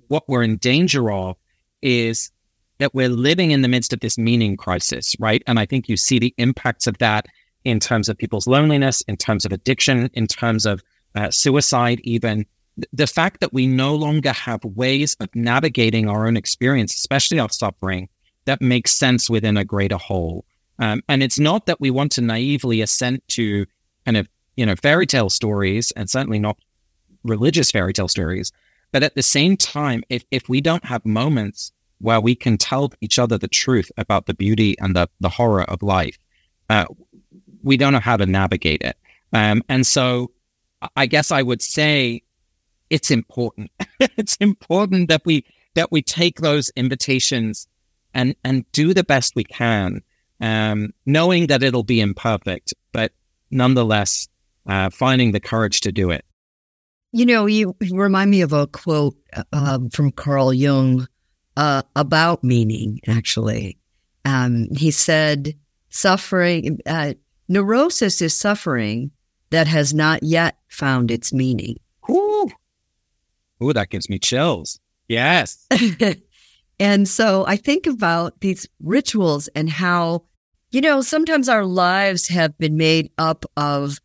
what 0.08 0.28
we're 0.28 0.42
in 0.42 0.56
danger 0.56 1.10
of 1.10 1.36
is 1.80 2.30
that 2.78 2.94
we're 2.94 3.08
living 3.08 3.50
in 3.50 3.62
the 3.62 3.68
midst 3.68 3.92
of 3.92 4.00
this 4.00 4.18
meaning 4.18 4.56
crisis, 4.56 5.14
right? 5.18 5.42
And 5.46 5.58
I 5.58 5.66
think 5.66 5.88
you 5.88 5.96
see 5.96 6.18
the 6.18 6.34
impacts 6.38 6.86
of 6.86 6.98
that 6.98 7.26
in 7.64 7.78
terms 7.78 8.08
of 8.08 8.18
people's 8.18 8.46
loneliness, 8.46 9.02
in 9.02 9.16
terms 9.16 9.44
of 9.44 9.52
addiction, 9.52 10.10
in 10.14 10.26
terms 10.26 10.66
of 10.66 10.82
uh, 11.14 11.30
suicide, 11.30 12.00
even. 12.02 12.44
The 12.92 13.06
fact 13.06 13.40
that 13.40 13.52
we 13.52 13.66
no 13.66 13.94
longer 13.94 14.32
have 14.32 14.64
ways 14.64 15.14
of 15.20 15.28
navigating 15.34 16.08
our 16.08 16.26
own 16.26 16.36
experience, 16.36 16.94
especially 16.94 17.38
our 17.38 17.50
suffering, 17.50 18.08
that 18.46 18.60
makes 18.60 18.92
sense 18.92 19.30
within 19.30 19.56
a 19.56 19.64
greater 19.64 19.98
whole. 19.98 20.44
Um, 20.78 21.02
and 21.08 21.22
it's 21.22 21.38
not 21.38 21.66
that 21.66 21.80
we 21.80 21.90
want 21.90 22.12
to 22.12 22.22
naively 22.22 22.80
assent 22.80 23.22
to 23.28 23.66
kind 24.04 24.16
of, 24.16 24.26
you 24.56 24.66
know, 24.66 24.74
fairy 24.74 25.06
tale 25.06 25.30
stories 25.30 25.92
and 25.92 26.10
certainly 26.10 26.38
not 26.38 26.58
religious 27.24 27.70
fairy 27.70 27.92
tale 27.92 28.08
stories. 28.08 28.52
But 28.92 29.02
at 29.02 29.14
the 29.14 29.22
same 29.22 29.56
time, 29.56 30.02
if, 30.08 30.24
if 30.30 30.48
we 30.48 30.60
don't 30.60 30.84
have 30.84 31.04
moments 31.04 31.72
where 31.98 32.20
we 32.20 32.34
can 32.34 32.58
tell 32.58 32.92
each 33.00 33.18
other 33.18 33.38
the 33.38 33.48
truth 33.48 33.90
about 33.96 34.26
the 34.26 34.34
beauty 34.34 34.76
and 34.80 34.94
the, 34.94 35.08
the 35.20 35.28
horror 35.28 35.62
of 35.64 35.82
life, 35.82 36.18
uh, 36.68 36.84
we 37.62 37.76
don't 37.76 37.92
know 37.92 38.00
how 38.00 38.16
to 38.16 38.26
navigate 38.26 38.82
it. 38.82 38.96
Um, 39.32 39.62
and 39.68 39.86
so 39.86 40.32
I 40.96 41.06
guess 41.06 41.30
I 41.30 41.42
would 41.42 41.62
say 41.62 42.22
it's 42.90 43.10
important. 43.10 43.70
it's 44.00 44.36
important 44.36 45.08
that 45.08 45.22
we 45.24 45.44
that 45.74 45.90
we 45.90 46.02
take 46.02 46.40
those 46.40 46.70
invitations 46.76 47.66
and 48.12 48.34
and 48.44 48.70
do 48.72 48.92
the 48.92 49.04
best 49.04 49.34
we 49.34 49.44
can, 49.44 50.02
um, 50.40 50.90
knowing 51.06 51.46
that 51.46 51.62
it'll 51.62 51.84
be 51.84 52.00
imperfect, 52.00 52.74
but 52.92 53.12
nonetheless 53.50 54.28
uh, 54.66 54.90
finding 54.90 55.32
the 55.32 55.40
courage 55.40 55.80
to 55.82 55.92
do 55.92 56.10
it. 56.10 56.24
You 57.12 57.26
know, 57.26 57.46
you 57.46 57.76
remind 57.90 58.30
me 58.30 58.40
of 58.40 58.52
a 58.52 58.66
quote 58.66 59.16
uh, 59.52 59.78
from 59.92 60.12
Carl 60.12 60.52
Jung 60.52 61.06
uh, 61.56 61.82
about 61.94 62.42
meaning. 62.42 63.00
Actually, 63.06 63.78
um, 64.24 64.68
he 64.76 64.90
said, 64.90 65.54
"Suffering, 65.90 66.78
uh, 66.86 67.14
neurosis 67.48 68.22
is 68.22 68.36
suffering 68.36 69.10
that 69.50 69.66
has 69.66 69.92
not 69.92 70.22
yet 70.22 70.56
found 70.68 71.10
its 71.10 71.32
meaning." 71.32 71.76
Ooh, 72.10 72.50
Ooh 73.62 73.72
that 73.72 73.90
gives 73.90 74.08
me 74.08 74.18
chills. 74.18 74.80
Yes. 75.08 75.66
and 76.80 77.08
so 77.08 77.44
I 77.46 77.56
think 77.56 77.86
about 77.86 78.40
these 78.40 78.66
rituals 78.82 79.48
and 79.48 79.68
how, 79.68 80.24
you 80.70 80.80
know, 80.80 81.02
sometimes 81.02 81.48
our 81.48 81.64
lives 81.64 82.28
have 82.28 82.56
been 82.58 82.76
made 82.76 83.10
up 83.18 83.44
of 83.56 84.00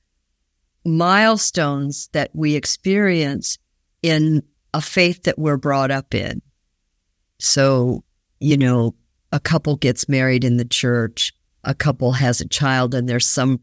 milestones 0.88 2.10
that 2.14 2.32
we 2.34 2.56
experience 2.56 3.58
in 4.02 4.42
a 4.74 4.82
faith 4.82 5.24
that 5.24 5.38
we're 5.38 5.58
brought 5.58 5.92
up 5.92 6.16
in. 6.16 6.42
So, 7.40 8.04
you 8.40 8.58
know, 8.58 8.96
a 9.32 9.40
couple 9.40 9.76
gets 9.76 10.08
married 10.08 10.44
in 10.44 10.58
the 10.58 10.66
church, 10.66 11.34
a 11.64 11.76
couple 11.76 12.14
has 12.14 12.42
a 12.42 12.48
child, 12.48 12.96
and 12.96 13.08
there's 13.08 13.28
some 13.28 13.60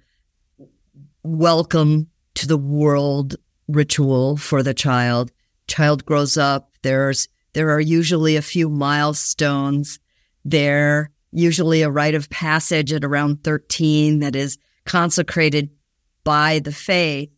welcome 1.22 2.08
to 2.34 2.46
the 2.46 2.58
world 2.58 3.36
ritual 3.68 4.36
for 4.36 4.62
the 4.62 4.74
child. 4.74 5.32
Child 5.66 6.04
grows 6.04 6.36
up, 6.36 6.72
there's 6.82 7.28
there 7.54 7.70
are 7.70 7.80
usually 7.80 8.36
a 8.36 8.42
few 8.42 8.68
milestones 8.68 9.98
there, 10.44 11.10
usually 11.30 11.82
a 11.82 11.90
rite 11.90 12.16
of 12.16 12.28
passage 12.28 12.92
at 12.92 13.04
around 13.04 13.44
13 13.44 14.18
that 14.18 14.36
is 14.36 14.58
consecrated 14.84 15.70
by 16.24 16.58
the 16.58 16.72
faith. 16.72 17.30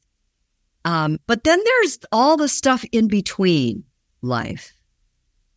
Um, 0.85 1.19
but 1.27 1.45
then 1.45 1.61
there's 1.65 1.99
all 2.13 2.37
the 2.37 2.49
stuff 2.49 2.85
in 2.93 3.09
between 3.09 3.85
life 4.23 4.73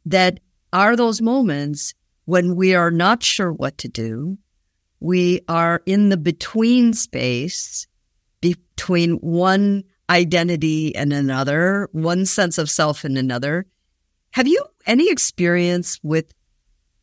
that 0.06 0.40
are 0.74 0.96
those 0.96 1.22
moments 1.22 1.94
when 2.26 2.56
we 2.56 2.76
are 2.76 2.92
not 2.92 3.24
sure 3.24 3.54
what 3.54 3.78
to 3.80 3.88
do. 3.88 4.38
We 5.00 5.42
are 5.48 5.82
in 5.86 6.10
the 6.10 6.18
between 6.18 6.94
space 6.94 7.88
between 8.42 9.16
one 9.18 9.84
identity 10.10 10.96
and 10.96 11.14
another, 11.14 11.90
one 11.92 12.26
sense 12.26 12.58
of 12.58 12.70
self 12.70 13.04
and 13.04 13.18
another. 13.18 13.66
Have 14.32 14.48
you 14.48 14.64
any 14.86 15.12
experience 15.12 16.00
with 16.04 16.34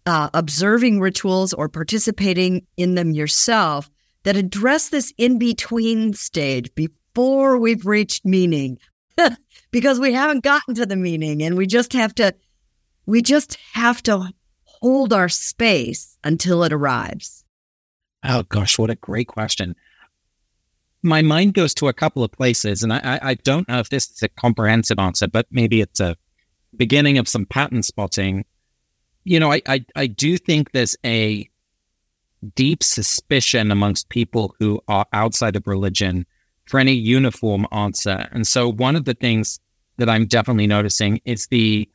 uh, 0.07 0.31
observing 0.35 1.01
rituals 1.01 1.53
or 1.53 1.69
participating 1.69 2.67
in 2.77 2.95
them 2.95 3.11
yourself 3.11 3.91
that 4.27 4.37
address 4.37 4.89
this 4.89 5.15
in 5.17 5.39
between 5.39 6.13
stage 6.13 6.75
before 6.75 7.59
we've 7.59 7.87
reached 7.87 8.25
meaning? 8.25 8.77
because 9.71 10.01
we 10.01 10.13
haven't 10.13 10.43
gotten 10.43 10.75
to 10.75 10.85
the 10.85 10.97
meaning 10.97 11.45
and 11.45 11.57
we 11.57 11.65
just 11.65 11.93
have 11.93 12.13
to, 12.17 12.35
we 13.07 13.23
just 13.23 13.57
have 13.73 14.03
to 14.03 14.33
hold 14.65 15.13
our 15.13 15.29
space 15.29 16.19
until 16.25 16.65
it 16.65 16.73
arrives. 16.73 17.45
Oh 18.25 18.43
gosh, 18.43 18.81
what 18.81 18.91
a 18.91 18.97
great 18.97 19.29
question. 19.29 19.77
My 21.05 21.23
mind 21.23 21.55
goes 21.55 21.73
to 21.75 21.87
a 21.87 21.93
couple 21.93 22.25
of 22.25 22.33
places, 22.33 22.83
and 22.83 22.93
I, 22.93 23.21
I 23.23 23.35
don't 23.35 23.69
know 23.69 23.79
if 23.79 23.91
this 23.91 24.11
is 24.11 24.25
a 24.25 24.29
comprehensive 24.29 24.99
answer, 24.99 25.29
but 25.29 25.47
maybe 25.53 25.81
it's 25.81 26.01
a 26.01 26.17
beginning 26.77 27.17
of 27.19 27.29
some 27.29 27.47
pattern 27.47 27.85
spotting, 27.85 28.45
you 29.23 29.39
know, 29.39 29.53
I, 29.53 29.63
I, 29.69 29.85
I 29.95 30.09
do 30.09 30.37
think 30.37 30.73
there's 30.73 30.97
a 31.05 31.49
deep 32.55 32.83
suspicion 32.83 33.71
amongst 33.71 34.09
people 34.09 34.55
who 34.59 34.81
are 34.89 35.07
outside 35.13 35.57
of 35.57 35.67
religion 35.67 36.27
for 36.67 36.81
any 36.81 36.93
uniform 36.93 37.67
answer. 37.73 38.29
And 38.33 38.47
so 38.47 38.71
one 38.71 38.97
of 38.97 39.05
the 39.05 39.15
things 39.15 39.61
that 39.99 40.09
I'm 40.09 40.27
definitely 40.27 40.67
noticing 40.67 41.21
is 41.25 41.47
the 41.47 41.89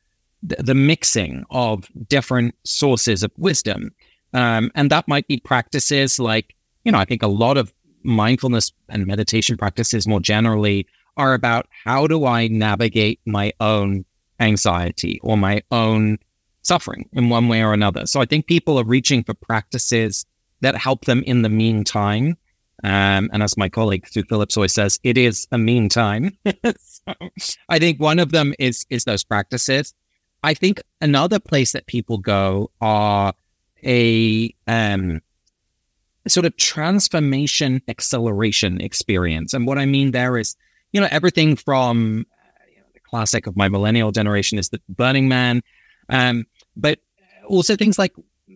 the, 0.43 0.73
mixing 0.73 1.45
of 1.51 1.88
different 2.08 2.56
sources 2.63 3.21
of 3.21 3.32
wisdom. 3.38 3.91
Um, 4.34 4.71
and 4.73 4.89
that 4.89 5.08
might 5.08 5.27
be 5.27 5.39
practices 5.39 6.17
like, 6.17 6.56
you 6.84 6.91
know, 6.91 6.97
I 6.97 7.06
think 7.06 7.21
a 7.21 7.27
lot 7.27 7.58
of 7.58 7.71
mindfulness 8.04 8.71
and 8.89 9.06
meditation 9.06 9.56
practices 9.56 10.08
more 10.08 10.19
generally 10.19 10.88
are 11.17 11.36
about 11.36 11.67
how 11.84 12.08
do 12.08 12.25
I 12.25 12.47
navigate 12.47 13.19
my 13.25 13.54
own 13.60 14.04
anxiety 14.39 15.19
or 15.21 15.38
my 15.38 15.62
own 15.69 16.17
suffering 16.63 17.10
in 17.13 17.30
one 17.30 17.47
way 17.47 17.62
or 17.62 17.73
another. 17.73 18.06
So 18.06 18.21
I 18.21 18.25
think 18.25 18.47
people 18.47 18.80
are 18.80 18.84
reaching 18.84 19.23
for 19.23 19.34
practices 19.34 20.25
that 20.62 20.76
help 20.76 21.06
them 21.06 21.24
in 21.24 21.41
the 21.41 21.50
meantime. 21.50 22.38
Um, 22.84 23.30
and 23.32 23.43
as 23.43 23.58
my 23.58 23.69
colleague 23.69 24.08
Sue 24.08 24.24
Phillips 24.24 24.58
always 24.58 24.74
says, 24.74 25.00
it 25.04 25.17
is 25.17 25.47
a 25.52 25.58
meantime. 25.58 26.38
so 26.78 27.13
I 27.69 27.78
think 27.78 28.00
one 28.00 28.19
of 28.19 28.32
them 28.32 28.54
is 28.58 28.86
is 28.89 29.04
those 29.04 29.24
practices. 29.24 29.93
I 30.43 30.56
think 30.56 30.82
another 31.00 31.39
place 31.39 31.74
that 31.74 31.86
people 31.86 32.17
go 32.17 32.71
are 32.82 33.34
a 33.84 34.56
um, 34.67 35.21
sort 36.28 36.45
of 36.45 36.58
transformation 36.58 37.82
acceleration 37.88 38.82
experience. 38.82 39.54
And 39.54 39.67
what 39.67 39.78
I 39.78 39.86
mean 39.86 40.12
there 40.12 40.38
is, 40.38 40.56
you 40.91 41.02
know, 41.02 41.08
everything 41.12 41.56
from 41.56 42.26
the 42.93 43.00
classic 43.02 43.45
of 43.47 43.56
my 43.56 43.69
millennial 43.69 44.12
generation 44.12 44.58
is 44.58 44.69
the 44.69 44.82
Burning 44.89 45.28
Man. 45.28 45.62
Um, 46.10 46.45
but 46.76 47.00
also 47.47 47.76
things 47.76 48.00
like 48.00 48.13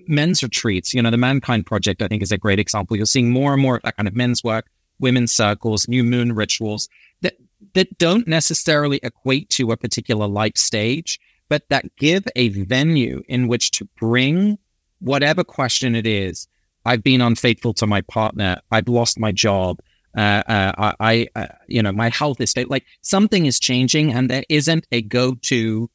men's 0.08 0.44
retreats, 0.44 0.94
you 0.94 1.02
know, 1.02 1.12
the 1.12 1.18
Mankind 1.18 1.66
Project, 1.66 2.02
I 2.02 2.08
think 2.08 2.24
is 2.24 2.32
a 2.32 2.38
great 2.38 2.60
example. 2.60 2.98
You're 2.98 3.06
seeing 3.06 3.32
more 3.32 3.54
and 3.54 3.62
more 3.62 3.78
of 3.78 3.84
that 3.84 3.98
kind 3.98 4.08
of 4.08 4.16
men's 4.16 4.44
work, 4.44 4.68
women's 5.00 5.32
circles, 5.32 5.88
new 5.88 6.04
moon 6.04 6.34
rituals 6.34 6.90
that, 7.22 7.36
that 7.74 7.98
don't 7.98 8.28
necessarily 8.28 9.00
equate 9.04 9.50
to 9.52 9.72
a 9.72 9.78
particular 9.78 10.28
life 10.28 10.58
stage, 10.58 11.20
but 11.50 11.68
that 11.70 11.96
give 11.98 12.24
a 12.36 12.50
venue 12.50 13.22
in 13.28 13.48
which 13.48 13.72
to 13.72 13.86
bring 14.00 14.58
whatever 15.00 15.44
question 15.44 15.96
it 15.96 16.08
is. 16.08 16.48
I've 16.86 17.04
been 17.04 17.22
unfaithful 17.22 17.74
to 17.76 17.88
my 17.88 18.02
partner. 18.02 18.62
I've 18.72 18.88
lost 18.88 19.20
my 19.20 19.32
job. 19.32 19.80
Uh, 20.16 20.44
uh, 20.48 20.94
I, 21.00 21.28
uh, 21.36 21.48
you 21.68 21.84
know, 21.84 21.92
my 21.92 22.10
health 22.10 22.40
is 22.40 22.56
like 22.68 22.86
something 23.02 23.46
is 23.46 23.60
changing, 23.60 24.14
and 24.14 24.30
there 24.30 24.46
isn't 24.50 24.88
a 24.92 25.02
go-to 25.02 25.90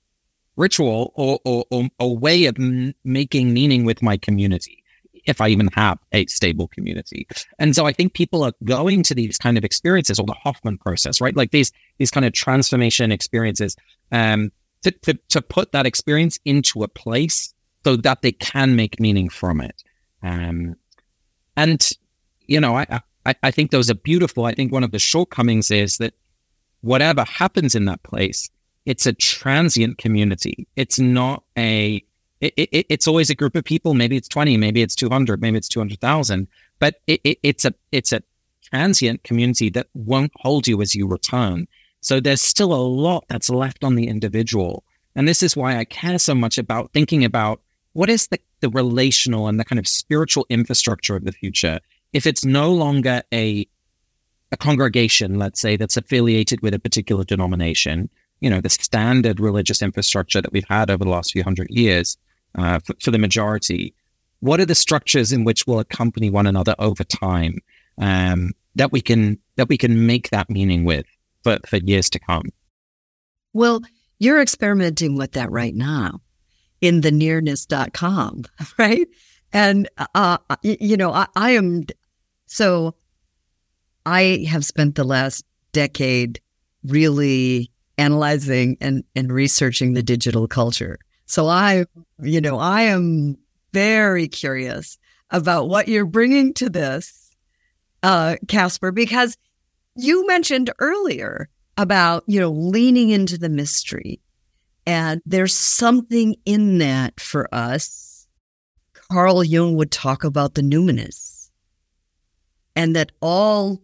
ritual 0.57 1.13
or 1.15 1.39
or, 1.45 1.65
or 1.71 1.89
a 1.99 2.09
way 2.09 2.47
of 2.47 2.57
m- 2.59 2.95
making 3.05 3.53
meaning 3.53 3.85
with 3.85 4.03
my 4.03 4.17
community, 4.17 4.83
if 5.27 5.41
I 5.41 5.49
even 5.49 5.69
have 5.69 5.99
a 6.13 6.27
stable 6.27 6.69
community. 6.69 7.27
And 7.59 7.75
so 7.75 7.87
I 7.87 7.93
think 7.93 8.15
people 8.15 8.43
are 8.43 8.53
going 8.65 9.03
to 9.05 9.15
these 9.15 9.39
kind 9.39 9.59
of 9.59 9.65
experiences, 9.65 10.19
or 10.19 10.27
the 10.27 10.33
Hoffman 10.33 10.79
process, 10.79 11.21
right? 11.21 11.37
Like 11.37 11.51
these 11.51 11.73
these 11.99 12.11
kind 12.11 12.27
of 12.27 12.33
transformation 12.33 13.13
experiences, 13.13 13.77
um, 14.13 14.51
to, 14.83 14.91
to 14.91 15.19
to 15.29 15.43
put 15.43 15.73
that 15.73 15.87
experience 15.87 16.39
into 16.45 16.83
a 16.83 16.89
place 16.89 17.55
so 17.85 17.97
that 17.97 18.23
they 18.23 18.33
can 18.33 18.77
make 18.77 19.01
meaning 19.01 19.29
from 19.29 19.61
it. 19.61 19.83
Um, 20.23 20.77
and 21.57 21.89
you 22.47 22.61
know, 22.61 22.77
I, 22.77 23.01
I, 23.25 23.35
I 23.45 23.51
think 23.51 23.71
those 23.71 23.91
are 23.91 23.95
beautiful. 23.95 24.45
I 24.45 24.55
think 24.55 24.73
one 24.73 24.85
of 24.85 24.91
the 24.91 24.99
shortcomings 24.99 25.71
is 25.71 25.99
that 25.99 26.15
whatever 26.81 27.25
happens 27.25 27.75
in 27.75 27.85
that 27.85 28.03
place, 28.03 28.51
it's 28.87 29.07
a 29.07 29.13
transient 29.13 29.99
community. 29.99 30.67
It's 30.77 30.99
not 30.99 31.45
a, 31.57 32.05
it, 32.41 32.55
it, 32.57 32.87
it's 32.89 33.07
always 33.07 33.31
a 33.31 33.35
group 33.35 33.55
of 33.55 33.65
people. 33.65 33.95
Maybe 33.95 34.17
it's 34.17 34.29
20, 34.29 34.57
maybe 34.57 34.83
it's 34.83 34.95
200, 34.95 35.41
maybe 35.41 35.59
it's 35.59 35.69
200,000, 35.69 36.49
but 36.79 37.01
it, 37.07 37.39
it's 37.43 37.65
a, 37.65 37.75
it's 37.93 38.13
a 38.13 38.23
transient 38.63 39.23
community 39.25 39.69
that 39.71 39.89
won't 39.95 40.33
hold 40.37 40.67
you 40.67 40.81
as 40.81 40.95
you 40.95 41.07
return. 41.07 41.67
So 42.01 42.21
there's 42.21 42.41
still 42.41 42.73
a 42.73 42.77
lot 42.77 43.25
that's 43.29 43.51
left 43.51 43.85
on 43.85 43.95
the 43.95 44.09
individual. 44.09 44.85
And 45.15 45.29
this 45.29 45.43
is 45.43 45.57
why 45.57 45.77
I 45.77 45.85
care 45.85 46.19
so 46.19 46.35
much 46.35 46.57
about 46.57 46.93
thinking 46.93 47.25
about 47.25 47.61
what 47.93 48.09
is 48.09 48.29
the, 48.29 48.39
the 48.61 48.71
relational 48.71 49.49
and 49.49 49.61
the 49.61 49.65
kind 49.65 49.79
of 49.79 49.87
spiritual 49.87 50.47
infrastructure 50.49 51.17
of 51.17 51.25
the 51.25 51.33
future 51.33 51.81
if 52.13 52.27
it's 52.27 52.45
no 52.45 52.73
longer 52.73 53.23
a 53.33 53.67
a 54.53 54.57
congregation, 54.57 55.39
let's 55.39 55.61
say, 55.61 55.77
that's 55.77 55.97
affiliated 55.97 56.61
with 56.61 56.75
a 56.75 56.79
particular 56.81 57.23
denomination, 57.23 58.11
you 58.41 58.51
know, 58.51 58.61
the 58.61 58.69
standard 58.69 59.41
religious 59.41 59.83
infrastructure 59.83 60.41
that 60.41 60.53
we've 60.53 60.69
had 60.69 60.91
over 60.91 61.05
the 61.05 61.11
last 61.11 61.33
few 61.33 61.43
hundred 61.43 61.69
years 61.71 62.17
uh, 62.57 62.79
for, 62.81 62.95
for, 63.01 63.11
the 63.11 63.19
majority, 63.19 63.95
what 64.41 64.61
are 64.61 64.67
the 64.67 64.75
structures 64.75 65.33
in 65.33 65.45
which 65.45 65.67
we'll 65.67 65.79
accompany 65.79 66.31
one 66.31 66.47
another 66.47 66.75
over 66.79 67.05
time 67.05 67.59
um, 67.99 68.53
that 68.75 68.93
we 68.93 69.01
can 69.01 69.39
that 69.57 69.69
we 69.69 69.77
can 69.77 70.07
make 70.07 70.31
that 70.31 70.51
meaning 70.51 70.85
with 70.85 71.07
for, 71.43 71.59
for 71.67 71.77
years 71.77 72.11
to 72.11 72.19
come? 72.19 72.51
Well, 73.53 73.83
you're 74.19 74.41
experimenting 74.41 75.17
with 75.17 75.33
that 75.33 75.51
right 75.51 75.75
now 75.75 76.21
in 76.81 77.03
the 77.03 77.11
nearness.com, 77.11 78.45
right? 78.79 79.09
And, 79.53 79.89
uh, 80.15 80.39
you 80.63 80.97
know, 80.97 81.13
I, 81.13 81.27
I 81.35 81.51
am 81.53 81.85
so 82.47 82.95
I 84.07 84.47
have 84.49 84.65
spent 84.65 84.95
the 84.95 85.05
last 85.05 85.45
decade 85.73 86.41
really 86.85 87.71
analyzing 88.01 88.77
and, 88.81 89.05
and 89.15 89.31
researching 89.31 89.93
the 89.93 90.03
digital 90.03 90.49
culture. 90.49 90.99
So 91.27 91.47
I, 91.47 91.85
you 92.21 92.41
know, 92.41 92.59
I 92.59 92.83
am 92.83 93.37
very 93.73 94.27
curious 94.27 94.99
about 95.31 95.69
what 95.69 95.87
you're 95.87 96.07
bringing 96.07 96.55
to 96.55 96.69
this, 96.69 97.37
uh, 98.03 98.37
Casper, 98.49 98.91
because 98.91 99.37
you 99.95 100.27
mentioned 100.27 100.71
earlier 100.81 101.49
about, 101.77 102.25
you 102.27 102.41
know, 102.41 102.51
leaning 102.51 103.11
into 103.11 103.39
the 103.39 103.49
mystery. 103.49 104.21
And 104.87 105.21
there's 105.25 105.55
something 105.55 106.35
in 106.45 106.79
that 106.79 107.21
for 107.21 107.55
us. 107.55 108.27
Carl 108.93 109.45
Jung 109.45 109.77
would 109.77 109.91
talk 109.91 110.25
about 110.25 110.55
the 110.55 110.63
numinous 110.63 111.51
and 112.75 112.97
that 112.97 113.13
all 113.21 113.83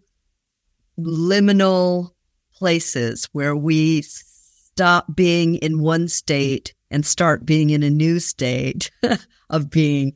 liminal 0.99 2.13
places 2.57 3.29
where 3.33 3.55
we 3.55 4.03
stop 4.03 5.15
being 5.15 5.57
in 5.57 5.81
one 5.81 6.09
state 6.09 6.75
and 6.91 7.05
start 7.05 7.45
being 7.45 7.71
in 7.71 7.83
a 7.83 7.91
new 7.91 8.19
state 8.19 8.91
of 9.51 9.71
being 9.71 10.13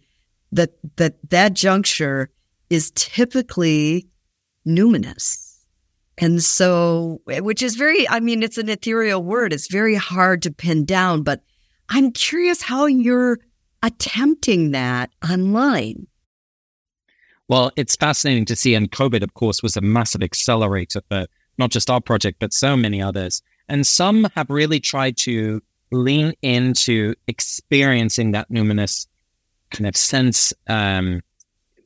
that 0.52 0.70
that 0.96 1.16
that 1.30 1.54
juncture 1.54 2.30
is 2.68 2.92
typically 2.94 4.08
numinous. 4.66 5.58
And 6.18 6.42
so 6.42 7.20
eh, 7.28 7.40
which 7.40 7.62
is 7.62 7.76
very 7.76 8.08
i 8.08 8.20
mean 8.20 8.42
it's 8.42 8.58
an 8.58 8.68
ethereal 8.68 9.22
word. 9.22 9.52
It's 9.52 9.68
very 9.68 9.94
hard 9.94 10.42
to 10.42 10.50
pin 10.50 10.84
down 10.84 11.22
but 11.22 11.42
i'm 11.88 12.12
curious 12.12 12.62
how 12.62 12.86
you're 12.86 13.38
attempting 13.82 14.72
that 14.72 15.10
online. 15.28 16.06
Well 17.48 17.72
it's 17.76 17.96
fascinating 17.96 18.44
to 18.46 18.56
see 18.56 18.74
and 18.74 18.90
covid 18.90 19.22
of 19.22 19.34
course 19.34 19.62
was 19.62 19.76
a 19.76 19.80
massive 19.80 20.22
accelerator 20.22 21.02
for 21.08 21.26
not 21.60 21.70
just 21.70 21.88
our 21.88 22.00
project 22.00 22.38
but 22.40 22.52
so 22.52 22.76
many 22.76 23.00
others 23.00 23.42
and 23.70 23.86
some 23.86 24.26
have 24.34 24.50
really 24.50 24.80
tried 24.80 25.16
to 25.16 25.62
lean 25.92 26.34
into 26.42 27.14
experiencing 27.28 28.32
that 28.32 28.50
numinous 28.50 29.06
kind 29.70 29.86
of 29.86 29.96
sense, 29.96 30.52
um, 30.66 31.22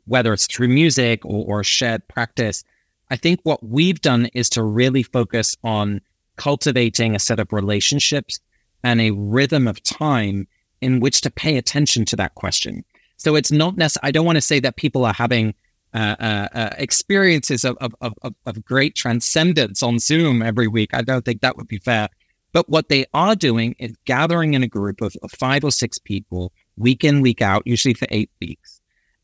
whether 0.07 0.33
it's 0.33 0.47
through 0.47 0.69
music 0.69 1.25
or, 1.25 1.45
or 1.47 1.63
shared 1.63 2.07
practice. 2.09 2.65
I 3.11 3.17
think 3.17 3.41
what 3.43 3.63
we've 3.63 4.01
done 4.01 4.27
is 4.33 4.49
to 4.51 4.63
really 4.63 5.03
focus 5.03 5.57
on 5.63 6.01
cultivating 6.37 7.15
a 7.15 7.19
set 7.19 7.39
of 7.39 7.53
relationships 7.53 8.41
and 8.83 9.01
a 9.01 9.11
rhythm 9.11 9.69
of 9.69 9.83
time 9.83 10.49
in 10.81 11.01
which 11.01 11.21
to 11.23 11.31
pay 11.31 11.59
attention 11.59 12.07
to 12.07 12.17
that 12.17 12.35
question. 12.35 12.85
So 13.19 13.37
it's 13.37 13.53
not 13.53 13.77
necessarily, 13.77 14.09
I 14.09 14.11
don't 14.11 14.27
want 14.27 14.37
to 14.37 14.43
say 14.43 14.59
that 14.61 14.77
people 14.77 15.05
are 15.05 15.13
having 15.13 15.55
uh, 15.95 16.49
uh, 16.53 16.71
experiences 16.77 17.65
of, 17.65 17.77
of, 17.81 17.95
of, 18.01 18.35
of 18.47 18.65
great 18.65 18.95
transcendence 18.95 19.83
on 19.83 19.99
Zoom 19.99 20.43
every 20.43 20.67
week. 20.67 20.91
I 20.93 21.03
don't 21.03 21.25
think 21.25 21.41
that 21.41 21.57
would 21.57 21.69
be 21.69 21.79
fair. 21.79 22.09
But 22.53 22.69
what 22.69 22.89
they 22.89 23.07
are 23.15 23.35
doing 23.35 23.75
is 23.79 23.97
gathering 24.05 24.55
in 24.55 24.63
a 24.63 24.69
group 24.69 25.01
of, 25.01 25.17
of 25.23 25.31
five 25.33 25.65
or 25.65 25.73
six 25.73 25.99
people 25.99 26.53
week 26.77 27.05
in, 27.05 27.21
week 27.21 27.43
out, 27.43 27.63
usually 27.65 27.95
for 27.95 28.07
eight 28.11 28.31
weeks. 28.41 28.81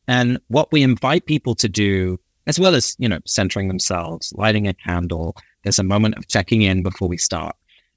And 0.09 0.39
what 0.49 0.73
we 0.73 0.83
invite 0.83 1.27
people 1.27 1.55
to 1.57 1.69
do, 1.69 2.19
as 2.47 2.59
well 2.59 2.75
as, 2.75 2.97
you 2.99 3.09
know, 3.09 3.21
centering 3.27 3.69
themselves, 3.69 4.33
lighting 4.37 4.67
a 4.67 4.75
candle, 4.75 5.37
there's 5.63 5.79
a 5.79 5.85
moment 5.85 6.17
of 6.17 6.27
checking 6.29 6.63
in 6.63 6.83
before 6.83 7.09
we 7.09 7.19
start. 7.19 7.55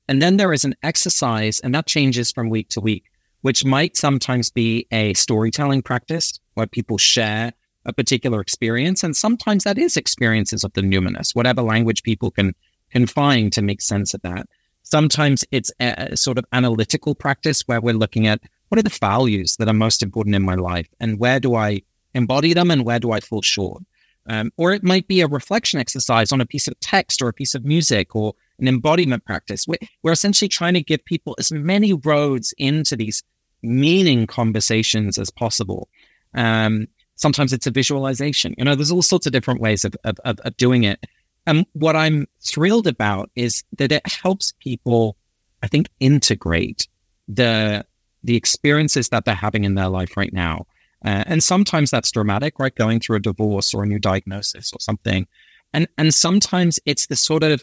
And 0.08 0.22
then 0.22 0.38
there 0.38 0.54
is 0.54 0.66
an 0.66 0.76
exercise, 0.84 1.60
and 1.62 1.74
that 1.74 1.88
changes 1.88 2.32
from 2.32 2.50
week 2.50 2.70
to 2.70 2.82
week, 2.82 3.06
which 3.42 3.66
might 3.66 3.98
sometimes 3.98 4.52
be 4.52 4.86
a 4.92 5.14
storytelling 5.14 5.82
practice 5.82 6.40
where 6.56 6.68
people 6.68 6.98
share 6.98 7.54
a 7.86 7.94
particular 7.94 8.40
experience. 8.42 9.04
And 9.04 9.16
sometimes 9.16 9.64
that 9.64 9.78
is 9.78 9.98
experiences 9.98 10.64
of 10.64 10.74
the 10.74 10.82
numinous, 10.82 11.36
whatever 11.36 11.62
language 11.62 12.04
people 12.04 12.32
can, 12.32 12.54
can 12.92 13.08
find 13.08 13.52
to 13.54 13.62
make 13.62 13.82
sense 13.82 14.14
of 14.14 14.22
that. 14.22 14.48
Sometimes 14.84 15.46
it's 15.52 15.72
a 15.80 16.16
sort 16.16 16.38
of 16.38 16.46
analytical 16.52 17.16
practice 17.16 17.62
where 17.68 17.82
we're 17.82 17.94
looking 17.94 18.28
at 18.28 18.42
what 18.70 18.80
are 18.80 18.84
the 18.84 18.90
values 18.90 19.56
that 19.58 19.68
are 19.68 19.74
most 19.74 20.04
important 20.04 20.36
in 20.36 20.44
my 20.44 20.56
life 20.56 20.88
and 21.00 21.20
where 21.20 21.40
do 21.40 21.56
I 21.56 21.82
embody 22.14 22.54
them 22.54 22.72
and 22.72 22.86
where 22.86 23.00
do 23.00 23.12
I 23.12 23.20
fall 23.20 23.42
short? 23.42 23.84
Um, 24.28 24.52
or 24.58 24.72
it 24.72 24.84
might 24.84 25.08
be 25.08 25.22
a 25.22 25.28
reflection 25.28 25.80
exercise 25.80 26.32
on 26.32 26.42
a 26.42 26.46
piece 26.46 26.68
of 26.68 26.80
text 26.80 27.22
or 27.22 27.28
a 27.28 27.34
piece 27.34 27.56
of 27.56 27.66
music 27.66 28.16
or 28.16 28.34
an 28.60 28.68
embodiment 28.68 29.26
practice. 29.26 29.68
We're, 29.68 29.78
we're 30.02 30.14
essentially 30.14 30.48
trying 30.48 30.76
to 30.76 30.84
give 30.84 31.04
people 31.04 31.36
as 31.40 31.52
many 31.52 31.94
roads 31.94 32.54
into 32.58 32.96
these 32.96 33.24
meaning 33.62 34.28
conversations 34.28 35.18
as 35.18 35.30
possible. 35.30 35.90
Um, 36.34 36.88
sometimes 37.16 37.54
it's 37.54 37.68
a 37.68 37.72
visualization. 37.72 38.56
You 38.58 38.66
know, 38.66 38.76
there's 38.76 38.92
all 38.92 39.02
sorts 39.02 39.26
of 39.26 39.32
different 39.32 39.62
ways 39.62 39.86
of, 39.86 39.96
of, 40.04 40.18
of 40.26 40.58
doing 40.58 40.84
it. 40.84 41.06
And 41.46 41.66
what 41.74 41.96
I'm 41.96 42.28
thrilled 42.42 42.88
about 42.88 43.30
is 43.36 43.64
that 43.78 43.92
it 43.92 44.06
helps 44.08 44.54
people, 44.60 45.18
I 45.62 45.68
think, 45.68 45.90
integrate 46.00 46.88
the 47.28 47.86
the 48.26 48.38
experiences 48.38 49.10
that 49.10 49.26
they're 49.26 49.36
having 49.36 49.66
in 49.66 49.76
their 49.76 49.90
life 49.90 50.16
right 50.16 50.32
now. 50.32 50.66
Uh, 51.04 51.26
and 51.28 51.44
sometimes 51.44 51.92
that's 51.92 52.10
dramatic, 52.10 52.58
right? 52.58 52.74
Going 52.74 53.02
through 53.02 53.18
a 53.18 53.20
divorce 53.20 53.74
or 53.74 53.84
a 53.84 53.86
new 53.86 54.00
diagnosis 54.00 54.72
or 54.72 54.80
something. 54.80 55.28
And 55.74 55.88
and 55.98 56.14
sometimes 56.14 56.80
it's 56.86 57.08
the 57.08 57.18
sort 57.18 57.44
of 57.44 57.62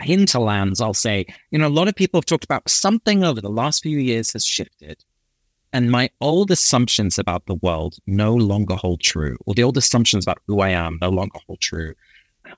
hinterlands, 0.00 0.80
I'll 0.80 0.94
say. 0.94 1.26
You 1.50 1.58
know, 1.58 1.68
a 1.68 1.68
lot 1.68 1.88
of 1.88 1.94
people 1.94 2.18
have 2.18 2.26
talked 2.26 2.44
about 2.44 2.68
something 2.68 3.24
over 3.24 3.40
the 3.40 3.50
last 3.50 3.82
few 3.82 3.98
years 3.98 4.32
has 4.32 4.44
shifted. 4.44 5.04
And 5.72 5.90
my 5.90 6.10
old 6.20 6.50
assumptions 6.50 7.18
about 7.18 7.46
the 7.46 7.54
world 7.54 7.96
no 8.06 8.34
longer 8.34 8.74
hold 8.74 9.00
true, 9.00 9.36
or 9.46 9.54
the 9.54 9.62
old 9.62 9.76
assumptions 9.76 10.24
about 10.24 10.38
who 10.46 10.60
I 10.60 10.70
am 10.70 10.98
no 11.00 11.08
longer 11.08 11.38
hold 11.46 11.60
true. 11.60 11.94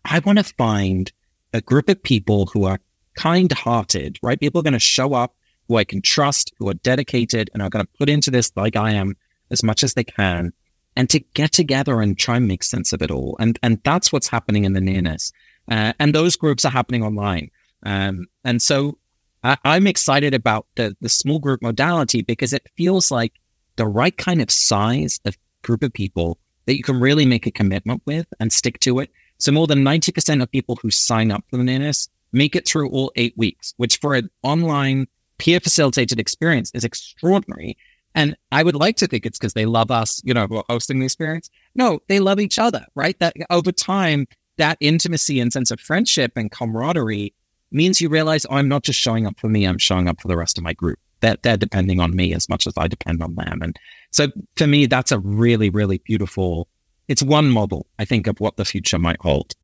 I 0.05 0.19
want 0.21 0.39
to 0.39 0.45
find 0.45 1.13
a 1.53 1.61
group 1.61 1.89
of 1.89 2.03
people 2.03 2.47
who 2.47 2.65
are 2.65 2.81
kind 3.17 3.53
hearted, 3.53 4.19
right? 4.23 4.41
People 4.41 4.61
are 4.61 4.65
going 4.65 4.73
to 4.73 4.81
show 4.81 5.15
up 5.15 5.35
who 5.69 5.77
I 5.77 5.85
can 5.85 6.03
trust, 6.03 6.53
who 6.59 6.69
are 6.69 6.75
dedicated 6.75 7.51
and 7.53 7.63
are 7.63 7.71
going 7.71 7.85
to 7.85 7.93
put 7.99 8.09
into 8.09 8.31
this 8.31 8.51
like 8.57 8.77
I 8.77 8.91
am 8.91 9.17
as 9.51 9.63
much 9.63 9.85
as 9.85 9.95
they 9.95 10.05
can 10.05 10.53
and 10.97 11.09
to 11.11 11.21
get 11.35 11.53
together 11.53 12.01
and 12.01 12.19
try 12.19 12.37
and 12.37 12.49
make 12.49 12.63
sense 12.63 12.93
of 12.93 13.03
it 13.03 13.11
all. 13.11 13.37
And, 13.39 13.59
and 13.63 13.81
that's 13.85 14.13
what's 14.13 14.29
happening 14.29 14.65
in 14.65 14.73
the 14.73 14.81
nearness. 14.81 15.33
Uh, 15.71 15.93
and 15.99 16.15
those 16.15 16.37
groups 16.37 16.65
are 16.65 16.71
happening 16.71 17.03
online. 17.03 17.51
Um, 17.85 18.27
and 18.45 18.61
so 18.61 18.99
I, 19.45 19.57
I'm 19.65 19.87
excited 19.87 20.35
about 20.35 20.67
the, 20.75 20.97
the 21.01 21.09
small 21.09 21.39
group 21.39 21.63
modality 21.63 22.23
because 22.23 22.53
it 22.53 22.67
feels 22.77 23.11
like 23.11 23.35
the 23.77 23.87
right 23.87 24.17
kind 24.17 24.43
of 24.43 24.51
size 24.51 25.21
of 25.25 25.37
group 25.63 25.83
of 25.83 25.93
people 25.93 26.39
that 26.67 26.77
you 26.77 26.83
can 26.83 26.99
really 26.99 27.27
make 27.27 27.47
a 27.47 27.51
commitment 27.51 28.03
with 28.07 28.27
and 28.41 28.53
stick 28.53 28.81
to 28.81 28.99
it 29.01 29.11
so 29.39 29.53
more 29.53 29.67
than 29.67 29.85
90% 29.85 30.43
of 30.43 30.51
people 30.51 30.77
who 30.77 30.91
sign 30.91 31.31
up 31.31 31.45
for 31.51 31.57
the 31.57 31.65
Nearness 31.65 32.09
make 32.33 32.57
it 32.57 32.67
through 32.67 32.89
all 32.91 33.13
eight 33.17 33.35
weeks, 33.37 33.75
which 33.77 33.99
for 33.99 34.15
an 34.15 34.31
online 34.43 35.07
peer 35.39 35.61
facilitated 35.61 36.19
experience 36.19 36.71
is 36.75 36.85
extraordinary. 36.85 37.77
And 38.15 38.37
I 38.53 38.63
would 38.63 38.77
like 38.77 38.97
to 38.97 39.07
think 39.07 39.27
it's 39.27 39.39
because 39.39 39.55
they 39.55 39.67
love 39.67 39.91
us, 39.91 40.21
you 40.25 40.35
know, 40.35 40.47
who 40.47 40.57
are 40.57 40.65
hosting 40.69 40.99
the 40.99 41.05
experience. 41.05 41.51
No, 41.75 42.01
they 42.09 42.21
love 42.21 42.41
each 42.41 42.59
other, 42.59 42.87
right? 42.95 43.19
That 43.19 43.35
over 43.51 43.73
time, 43.73 44.27
that 44.57 44.79
intimacy 44.81 45.41
and 45.41 45.53
sense 45.53 45.71
of 45.71 45.81
friendship 45.81 46.33
and 46.37 46.51
camaraderie 46.51 47.35
means 47.71 48.01
you 48.01 48.09
realize, 48.09 48.47
oh, 48.47 48.55
I'm 48.55 48.69
not 48.69 48.83
just 48.85 49.01
showing 49.01 49.27
up 49.27 49.39
for 49.39 49.49
me, 49.49 49.65
I'm 49.65 49.79
showing 49.79 50.09
up 50.09 50.21
for 50.21 50.29
the 50.29 50.37
rest 50.37 50.59
of 50.59 50.65
my 50.65 50.73
group. 50.73 50.99
That 51.21 51.43
they're, 51.43 51.53
they're 51.53 51.59
depending 51.59 52.01
on 52.01 52.15
me 52.15 52.35
as 52.35 52.49
much 52.49 52.67
as 52.67 52.75
I 52.77 52.87
depend 52.87 53.23
on 53.23 53.35
them. 53.35 53.63
And 53.63 53.79
so 54.11 54.29
for 54.57 54.67
me, 54.67 54.87
that's 54.87 55.13
a 55.13 55.19
really, 55.19 55.71
really 55.71 55.99
beautiful 55.99 56.69
it's 57.09 57.23
one 57.23 57.51
model, 57.51 57.87
I 57.99 58.05
think, 58.05 58.27
of 58.27 58.41
what 58.41 58.57
the 58.57 58.65
future 58.65 58.99
might 58.99 59.21
hold. 59.21 59.55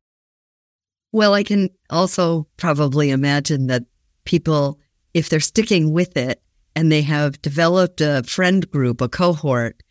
Well, 1.11 1.33
I 1.33 1.43
can 1.43 1.69
also 1.89 2.47
probably 2.57 3.09
imagine 3.09 3.67
that 3.67 3.83
people, 4.25 4.79
if 5.13 5.29
they're 5.29 5.39
sticking 5.39 5.91
with 5.91 6.15
it 6.15 6.41
and 6.75 6.91
they 6.91 7.01
have 7.01 7.41
developed 7.41 7.99
a 7.99 8.23
friend 8.23 8.69
group, 8.69 9.01
a 9.01 9.09
cohort, 9.09 9.81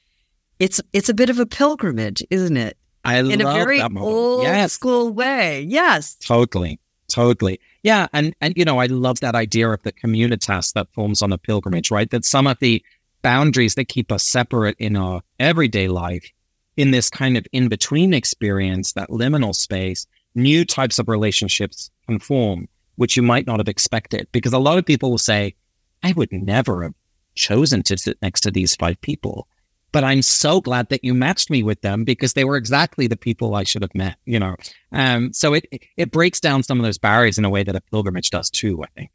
it's 0.58 0.80
it's 0.92 1.08
a 1.08 1.14
bit 1.14 1.30
of 1.30 1.38
a 1.38 1.46
pilgrimage, 1.46 2.22
isn't 2.30 2.56
it? 2.56 2.76
I 3.04 3.18
in 3.18 3.40
love 3.40 3.56
a 3.56 3.58
very 3.58 3.78
that 3.78 3.92
model. 3.92 4.08
old 4.08 4.42
yes. 4.42 4.72
school 4.72 5.10
way. 5.10 5.62
Yes, 5.62 6.16
totally, 6.16 6.78
totally. 7.10 7.60
Yeah, 7.82 8.06
and 8.12 8.34
and 8.40 8.54
you 8.56 8.64
know, 8.64 8.78
I 8.78 8.86
love 8.86 9.20
that 9.20 9.34
idea 9.34 9.68
of 9.70 9.82
the 9.82 9.92
communitas 9.92 10.72
that 10.74 10.92
forms 10.92 11.22
on 11.22 11.32
a 11.32 11.38
pilgrimage, 11.38 11.90
right? 11.90 12.10
That 12.10 12.24
some 12.24 12.46
of 12.46 12.58
the 12.60 12.82
boundaries 13.22 13.74
that 13.74 13.88
keep 13.88 14.10
us 14.10 14.22
separate 14.22 14.76
in 14.78 14.96
our 14.96 15.22
everyday 15.38 15.88
life 15.88 16.30
in 16.76 16.90
this 16.90 17.10
kind 17.10 17.36
of 17.36 17.46
in 17.52 17.68
between 17.68 18.14
experience, 18.14 18.92
that 18.92 19.10
liminal 19.10 19.54
space, 19.54 20.06
new 20.34 20.64
types 20.64 20.98
of 20.98 21.08
relationships 21.08 21.90
can 22.06 22.18
form, 22.18 22.68
which 22.96 23.16
you 23.16 23.22
might 23.22 23.46
not 23.46 23.60
have 23.60 23.68
expected. 23.68 24.26
Because 24.32 24.52
a 24.52 24.58
lot 24.58 24.78
of 24.78 24.86
people 24.86 25.10
will 25.10 25.18
say, 25.18 25.54
I 26.02 26.12
would 26.12 26.32
never 26.32 26.82
have 26.84 26.94
chosen 27.34 27.82
to 27.84 27.98
sit 27.98 28.16
next 28.22 28.40
to 28.42 28.50
these 28.50 28.76
five 28.76 29.00
people. 29.00 29.46
But 29.92 30.04
I'm 30.04 30.22
so 30.22 30.60
glad 30.60 30.88
that 30.90 31.02
you 31.02 31.14
matched 31.14 31.50
me 31.50 31.62
with 31.62 31.80
them 31.80 32.04
because 32.04 32.34
they 32.34 32.44
were 32.44 32.56
exactly 32.56 33.06
the 33.06 33.16
people 33.16 33.54
I 33.56 33.64
should 33.64 33.82
have 33.82 33.94
met, 33.94 34.16
you 34.24 34.38
know. 34.38 34.54
Um, 34.92 35.32
so 35.32 35.54
it 35.54 35.66
it 35.96 36.12
breaks 36.12 36.38
down 36.38 36.62
some 36.62 36.78
of 36.78 36.84
those 36.84 36.98
barriers 36.98 37.38
in 37.38 37.44
a 37.44 37.50
way 37.50 37.64
that 37.64 37.74
a 37.74 37.80
pilgrimage 37.80 38.30
does 38.30 38.50
too, 38.50 38.82
I 38.84 38.86
think. 38.96 39.10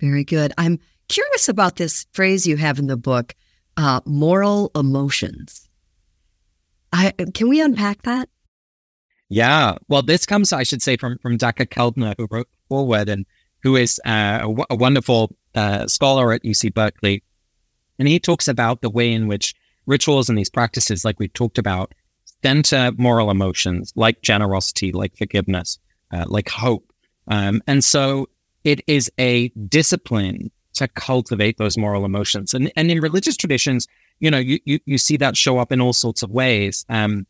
Very 0.00 0.24
good. 0.24 0.52
I'm 0.58 0.78
curious 1.08 1.48
about 1.48 1.76
this 1.76 2.06
phrase 2.12 2.46
you 2.46 2.56
have 2.56 2.78
in 2.78 2.86
the 2.86 2.96
book, 2.96 3.34
uh, 3.76 4.00
moral 4.04 4.70
emotions. 4.74 5.68
I, 6.92 7.12
can 7.34 7.48
we 7.48 7.60
unpack 7.60 8.02
that? 8.02 8.28
Yeah. 9.28 9.76
Well, 9.88 10.02
this 10.02 10.26
comes, 10.26 10.52
I 10.52 10.62
should 10.62 10.82
say, 10.82 10.96
from, 10.96 11.18
from 11.18 11.38
Dacher 11.38 11.66
Keltner, 11.66 12.14
who 12.16 12.28
wrote 12.30 12.48
Foreword 12.68 13.08
and 13.08 13.26
who 13.62 13.76
is 13.76 14.00
uh, 14.06 14.38
a, 14.42 14.46
w- 14.46 14.64
a 14.70 14.76
wonderful 14.76 15.34
uh, 15.54 15.86
scholar 15.86 16.32
at 16.32 16.44
UC 16.44 16.72
Berkeley. 16.74 17.22
And 17.98 18.06
he 18.06 18.20
talks 18.20 18.46
about 18.46 18.80
the 18.80 18.90
way 18.90 19.12
in 19.12 19.26
which 19.26 19.54
rituals 19.86 20.28
and 20.28 20.38
these 20.38 20.50
practices, 20.50 21.04
like 21.04 21.18
we've 21.18 21.32
talked 21.32 21.58
about, 21.58 21.94
center 22.42 22.92
moral 22.98 23.30
emotions 23.30 23.92
like 23.96 24.20
generosity, 24.22 24.92
like 24.92 25.16
forgiveness, 25.16 25.78
uh, 26.12 26.24
like 26.26 26.48
hope. 26.48 26.92
Um, 27.28 27.62
and 27.66 27.82
so 27.82 28.28
it 28.64 28.82
is 28.86 29.10
a 29.18 29.48
discipline 29.68 30.50
to 30.74 30.88
cultivate 30.88 31.56
those 31.58 31.78
moral 31.78 32.04
emotions. 32.04 32.52
And, 32.52 32.70
and 32.76 32.90
in 32.90 33.00
religious 33.00 33.36
traditions, 33.36 33.86
you 34.20 34.30
know, 34.30 34.38
you, 34.38 34.58
you, 34.64 34.80
you 34.84 34.98
see 34.98 35.16
that 35.18 35.36
show 35.36 35.58
up 35.58 35.72
in 35.72 35.80
all 35.80 35.92
sorts 35.92 36.22
of 36.22 36.30
ways. 36.30 36.84
Um, 36.88 37.26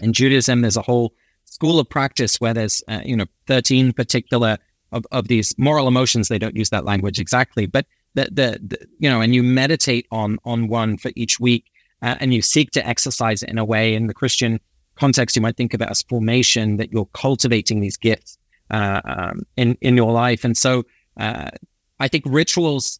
in 0.00 0.12
Judaism, 0.12 0.62
there's 0.62 0.76
a 0.76 0.82
whole 0.82 1.14
school 1.44 1.78
of 1.78 1.88
practice 1.88 2.40
where 2.40 2.54
there's, 2.54 2.82
uh, 2.88 3.00
you 3.04 3.16
know, 3.16 3.26
13 3.46 3.92
particular 3.92 4.58
of, 4.92 5.06
of 5.12 5.28
these 5.28 5.54
moral 5.58 5.88
emotions. 5.88 6.28
They 6.28 6.38
don't 6.38 6.56
use 6.56 6.70
that 6.70 6.84
language 6.84 7.20
exactly, 7.20 7.66
but 7.66 7.86
the, 8.14 8.24
the, 8.24 8.60
the 8.62 8.86
you 8.98 9.08
know, 9.08 9.20
and 9.20 9.34
you 9.34 9.42
meditate 9.42 10.06
on, 10.10 10.38
on 10.44 10.68
one 10.68 10.96
for 10.96 11.12
each 11.14 11.38
week 11.38 11.70
uh, 12.02 12.16
and 12.20 12.32
you 12.34 12.42
seek 12.42 12.70
to 12.72 12.86
exercise 12.86 13.42
it 13.42 13.50
in 13.50 13.58
a 13.58 13.64
way 13.64 13.94
in 13.94 14.06
the 14.06 14.14
Christian 14.14 14.60
context, 14.96 15.36
you 15.36 15.42
might 15.42 15.56
think 15.56 15.74
of 15.74 15.80
it 15.80 15.88
as 15.90 16.02
formation 16.02 16.76
that 16.76 16.92
you're 16.92 17.08
cultivating 17.12 17.80
these 17.80 17.96
gifts 17.96 18.38
uh, 18.70 19.00
um, 19.04 19.42
in, 19.56 19.76
in 19.80 19.96
your 19.96 20.12
life. 20.12 20.44
And 20.44 20.56
so, 20.56 20.84
uh, 21.16 21.50
I 21.98 22.08
think 22.08 22.24
rituals 22.26 22.98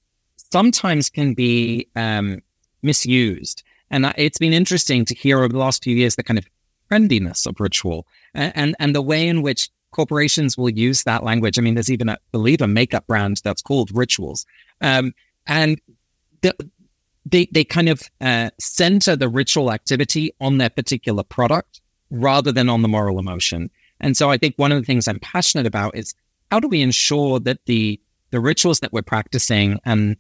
sometimes 0.53 1.09
can 1.09 1.35
be 1.35 1.89
um, 1.97 2.41
misused. 2.83 3.63
And 3.91 4.13
it's 4.17 4.39
been 4.39 4.53
interesting 4.53 5.05
to 5.07 5.15
hear 5.15 5.39
over 5.39 5.49
the 5.49 5.59
last 5.59 5.83
few 5.83 5.97
years 5.97 6.17
the 6.17 6.23
kind 6.23 6.39
of 6.39 6.47
trendiness 6.91 7.47
of 7.47 7.59
ritual 7.59 8.07
and, 8.35 8.53
and, 8.55 8.77
and 8.79 8.95
the 8.95 9.03
way 9.03 9.27
in 9.27 9.43
which 9.43 9.71
corporations 9.93 10.57
will 10.57 10.71
use 10.71 11.03
that 11.05 11.25
language. 11.25 11.59
I 11.59 11.63
mean, 11.63 11.75
there's 11.75 11.91
even 11.91 12.09
a 12.09 12.19
believe 12.31 12.61
a 12.61 12.69
makeup 12.69 13.07
brand 13.07 13.41
that's 13.43 13.63
called 13.63 13.91
Rituals, 13.93 14.47
um, 14.81 15.13
and 15.47 15.81
the, 16.43 16.55
they 17.31 17.49
they 17.53 17.65
kind 17.65 17.89
of 17.89 18.03
uh, 18.21 18.51
center 18.59 19.17
the 19.17 19.29
ritual 19.29 19.73
activity 19.73 20.33
on 20.41 20.59
their 20.59 20.71
particular 20.71 21.23
product 21.23 21.81
rather 22.11 22.53
than 22.53 22.69
on 22.69 22.83
the 22.83 22.89
moral 22.89 23.19
emotion. 23.19 23.71
And 24.01 24.17
so, 24.17 24.31
I 24.31 24.39
think 24.39 24.55
one 24.57 24.73
of 24.73 24.79
the 24.79 24.85
things 24.85 25.07
I'm 25.07 25.21
passionate 25.21 25.67
about 25.67 25.97
is 25.97 26.15
how 26.51 26.61
do 26.61 26.69
we 26.69 26.83
ensure 26.83 27.39
that 27.41 27.61
the 27.67 28.01
the 28.31 28.41
rituals 28.41 28.81
that 28.81 28.93
we're 28.93 29.03
practicing 29.03 29.79
and 29.85 30.17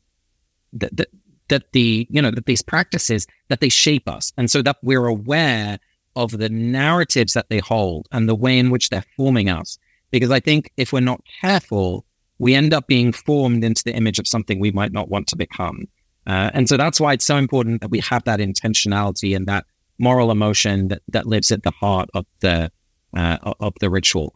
that, 0.72 0.96
that, 0.96 1.08
that 1.48 1.72
the, 1.72 2.06
you 2.10 2.20
know, 2.20 2.30
that 2.30 2.46
these 2.46 2.62
practices, 2.62 3.26
that 3.48 3.60
they 3.60 3.68
shape 3.68 4.08
us. 4.08 4.32
And 4.36 4.50
so 4.50 4.62
that 4.62 4.78
we're 4.82 5.06
aware 5.06 5.78
of 6.16 6.38
the 6.38 6.48
narratives 6.48 7.34
that 7.34 7.48
they 7.48 7.58
hold 7.58 8.08
and 8.12 8.28
the 8.28 8.34
way 8.34 8.58
in 8.58 8.70
which 8.70 8.90
they're 8.90 9.04
forming 9.16 9.48
us. 9.48 9.78
Because 10.10 10.30
I 10.30 10.40
think 10.40 10.72
if 10.76 10.92
we're 10.92 11.00
not 11.00 11.22
careful, 11.40 12.04
we 12.38 12.54
end 12.54 12.74
up 12.74 12.86
being 12.86 13.12
formed 13.12 13.62
into 13.62 13.84
the 13.84 13.94
image 13.94 14.18
of 14.18 14.26
something 14.26 14.58
we 14.58 14.72
might 14.72 14.92
not 14.92 15.08
want 15.08 15.28
to 15.28 15.36
become. 15.36 15.86
Uh, 16.30 16.48
and 16.54 16.68
so 16.68 16.76
that's 16.76 17.00
why 17.00 17.12
it's 17.12 17.24
so 17.24 17.36
important 17.36 17.80
that 17.80 17.90
we 17.90 17.98
have 17.98 18.22
that 18.22 18.38
intentionality 18.38 19.34
and 19.34 19.46
that 19.48 19.66
moral 19.98 20.30
emotion 20.30 20.86
that, 20.86 21.02
that 21.08 21.26
lives 21.26 21.50
at 21.50 21.64
the 21.64 21.72
heart 21.72 22.08
of 22.14 22.24
the 22.38 22.70
uh, 23.16 23.36
of 23.58 23.74
the 23.80 23.90
ritual. 23.90 24.32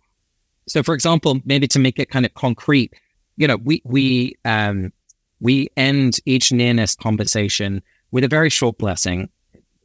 So, 0.66 0.82
for 0.82 0.92
example, 0.92 1.40
maybe 1.44 1.68
to 1.68 1.78
make 1.78 2.00
it 2.00 2.10
kind 2.10 2.26
of 2.26 2.34
concrete, 2.34 2.92
you 3.36 3.46
know, 3.46 3.58
we 3.58 3.80
we 3.84 4.34
um, 4.44 4.92
we 5.38 5.68
end 5.76 6.18
each 6.26 6.50
nearness 6.50 6.96
conversation 6.96 7.80
with 8.10 8.24
a 8.24 8.28
very 8.28 8.50
short 8.50 8.76
blessing. 8.76 9.28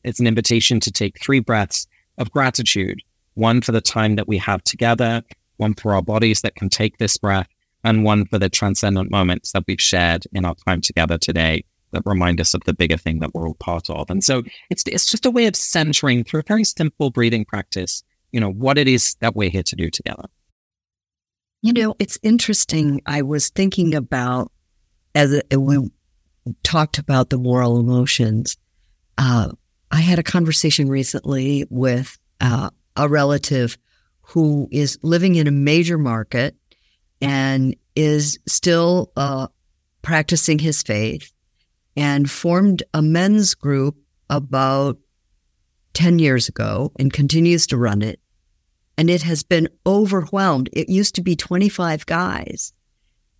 It's 0.03 0.19
an 0.19 0.25
invitation 0.25 0.79
to 0.79 0.91
take 0.91 1.21
three 1.21 1.41
breaths 1.41 1.85
of 2.17 2.31
gratitude: 2.31 3.03
one 3.35 3.61
for 3.61 3.71
the 3.71 3.81
time 3.81 4.15
that 4.15 4.27
we 4.27 4.39
have 4.39 4.63
together, 4.63 5.21
one 5.57 5.75
for 5.75 5.93
our 5.93 6.01
bodies 6.01 6.41
that 6.41 6.55
can 6.55 6.69
take 6.69 6.97
this 6.97 7.17
breath, 7.17 7.49
and 7.83 8.03
one 8.03 8.25
for 8.25 8.39
the 8.39 8.49
transcendent 8.49 9.11
moments 9.11 9.51
that 9.51 9.65
we've 9.67 9.79
shared 9.79 10.23
in 10.33 10.43
our 10.43 10.55
time 10.65 10.81
together 10.81 11.19
today 11.19 11.65
that 11.91 12.03
remind 12.05 12.39
us 12.39 12.53
of 12.53 12.61
the 12.65 12.73
bigger 12.73 12.97
thing 12.97 13.19
that 13.19 13.33
we're 13.33 13.47
all 13.47 13.55
part 13.55 13.89
of. 13.89 14.09
And 14.09 14.23
so 14.23 14.43
it's 14.69 14.83
it's 14.87 15.09
just 15.09 15.25
a 15.25 15.31
way 15.31 15.47
of 15.47 15.55
centering 15.55 16.23
through 16.23 16.41
a 16.41 16.47
very 16.47 16.63
simple 16.63 17.09
breathing 17.09 17.45
practice, 17.45 18.03
you 18.31 18.39
know, 18.39 18.51
what 18.51 18.77
it 18.77 18.87
is 18.87 19.15
that 19.21 19.35
we're 19.35 19.49
here 19.49 19.63
to 19.63 19.75
do 19.75 19.89
together. 19.89 20.25
You 21.61 21.73
know, 21.73 21.95
it's 21.99 22.17
interesting. 22.23 23.01
I 23.05 23.21
was 23.21 23.49
thinking 23.49 23.93
about 23.95 24.51
as 25.15 25.41
we 25.55 25.89
talked 26.63 26.97
about 26.97 27.29
the 27.29 27.37
moral 27.37 27.79
emotions. 27.79 28.57
Uh, 29.17 29.49
I 29.91 30.01
had 30.01 30.19
a 30.19 30.23
conversation 30.23 30.87
recently 30.87 31.65
with 31.69 32.17
uh, 32.39 32.69
a 32.95 33.09
relative 33.09 33.77
who 34.21 34.67
is 34.71 34.99
living 35.01 35.35
in 35.35 35.47
a 35.47 35.51
major 35.51 35.97
market 35.97 36.55
and 37.21 37.75
is 37.95 38.39
still 38.47 39.11
uh, 39.17 39.47
practicing 40.01 40.59
his 40.59 40.83
faith 40.83 41.31
and 41.99 42.31
formed 42.31 42.81
a 42.93 43.01
men's 43.01 43.53
group 43.53 43.97
about 44.29 44.97
10 45.93 46.17
years 46.17 46.47
ago 46.47 46.93
and 46.97 47.11
continues 47.11 47.67
to 47.67 47.77
run 47.77 48.01
it 48.01 48.21
and 48.97 49.09
it 49.09 49.21
has 49.23 49.43
been 49.43 49.69
overwhelmed. 49.85 50.69
It 50.73 50.89
used 50.89 51.15
to 51.15 51.21
be 51.21 51.35
25 51.35 52.05
guys 52.05 52.73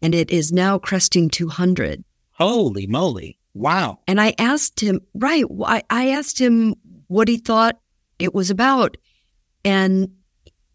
and 0.01 0.13
it 0.13 0.29
is 0.29 0.51
now 0.51 0.77
cresting 0.77 1.29
200. 1.29 2.03
Holy 2.31 2.85
moly. 2.85 3.37
Wow. 3.53 3.99
And 4.07 4.19
I 4.19 4.35
asked 4.37 4.81
him, 4.81 5.01
right, 5.13 5.45
I 5.89 6.09
asked 6.11 6.39
him 6.39 6.75
what 7.07 7.27
he 7.27 7.37
thought 7.37 7.79
it 8.19 8.33
was 8.33 8.49
about. 8.49 8.97
And 9.65 10.09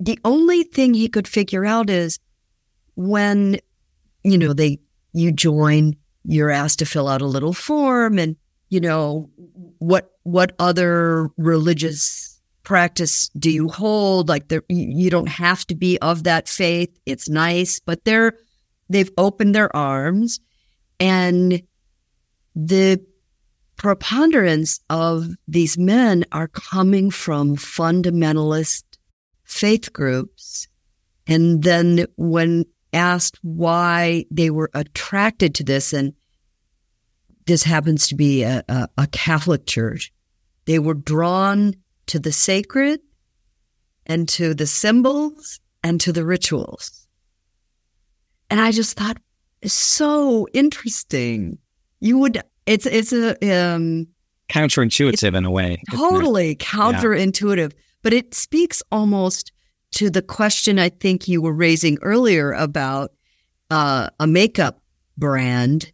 the 0.01 0.19
only 0.25 0.65
thing 0.65 0.95
he 0.95 1.09
could 1.09 1.29
figure 1.29 1.67
out 1.67 1.91
is 1.91 2.19
when, 2.95 3.59
you 4.23 4.39
know, 4.39 4.55
they, 4.55 4.81
you 5.13 5.33
join, 5.33 5.97
you're 6.25 6.51
asked 6.51 6.79
to 6.81 6.87
fill 6.87 7.09
out 7.09 7.23
a 7.23 7.27
little 7.27 7.53
form 7.53 8.19
and, 8.19 8.37
you 8.69 8.81
know, 8.81 9.31
what, 9.79 10.13
what 10.23 10.55
other 10.59 11.29
religious 11.37 12.41
practice 12.65 13.29
do 13.39 13.51
you 13.51 13.69
hold? 13.69 14.29
Like 14.29 14.51
you 14.69 15.11
don't 15.11 15.29
have 15.29 15.67
to 15.67 15.75
be 15.75 15.99
of 16.01 16.25
that 16.25 16.49
faith. 16.49 16.99
It's 17.07 17.29
nice, 17.29 17.79
but 17.79 18.05
they're 18.05 18.33
they've 18.89 19.11
opened 19.17 19.55
their 19.55 19.75
arms, 19.77 20.41
and 20.99 21.63
the 22.57 23.05
preponderance 23.77 24.81
of 24.91 25.29
these 25.47 25.77
men 25.77 26.25
are 26.33 26.49
coming 26.49 27.11
from 27.11 27.57
fundamentalist 27.57 28.85
faith 29.45 29.93
groups. 29.93 30.69
And 31.27 31.63
then 31.63 32.07
when 32.17 32.65
asked 32.95 33.39
why 33.43 34.25
they 34.31 34.51
were 34.51 34.71
attracted 34.73 35.55
to 35.57 35.65
this, 35.65 35.93
and 35.93 36.15
this 37.47 37.63
happens 37.63 38.09
to 38.09 38.15
be 38.15 38.43
a, 38.43 38.65
a, 38.69 38.89
a 38.97 39.07
Catholic 39.09 39.67
church, 39.67 40.13
they 40.65 40.79
were 40.79 40.95
drawn 40.95 41.75
to 42.07 42.19
the 42.19 42.33
sacred 42.33 43.01
and 44.07 44.29
to 44.31 44.55
the 44.55 44.67
symbols 44.67 45.61
and 45.83 46.01
to 46.01 46.13
the 46.13 46.25
rituals. 46.25 47.07
And 48.51 48.61
I 48.61 48.71
just 48.71 48.97
thought 48.97 49.19
it's 49.63 49.75
so 49.75 50.47
interesting. 50.53 51.59
You 52.01 52.19
would 52.19 52.43
it's 52.67 52.87
it's 52.87 53.13
a 53.13 53.33
um 53.51 54.07
counterintuitive 54.49 55.35
in 55.35 55.45
a 55.45 55.51
way. 55.51 55.83
Totally 55.91 56.57
counterintuitive, 56.57 57.73
yeah. 57.73 57.79
but 58.03 58.13
it 58.13 58.35
speaks 58.35 58.83
almost 58.93 59.53
to 59.95 60.11
the 60.11 60.23
question 60.23 60.79
I 60.79 60.89
think 60.89 61.29
you 61.29 61.41
were 61.41 61.53
raising 61.53 61.99
earlier 62.03 62.53
about 62.53 63.13
uh, 63.71 64.11
a 64.21 64.27
makeup 64.27 64.81
brand 65.17 65.93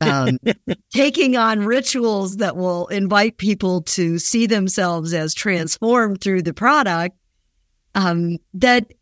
um, 0.00 0.38
taking 0.92 1.36
on 1.36 1.64
rituals 1.64 2.36
that 2.36 2.56
will 2.56 2.86
invite 2.88 3.38
people 3.38 3.82
to 3.82 4.18
see 4.18 4.46
themselves 4.46 5.14
as 5.14 5.34
transformed 5.34 6.20
through 6.20 6.42
the 6.42 6.54
product. 6.54 7.16
Um, 7.94 8.38
that 8.54 8.92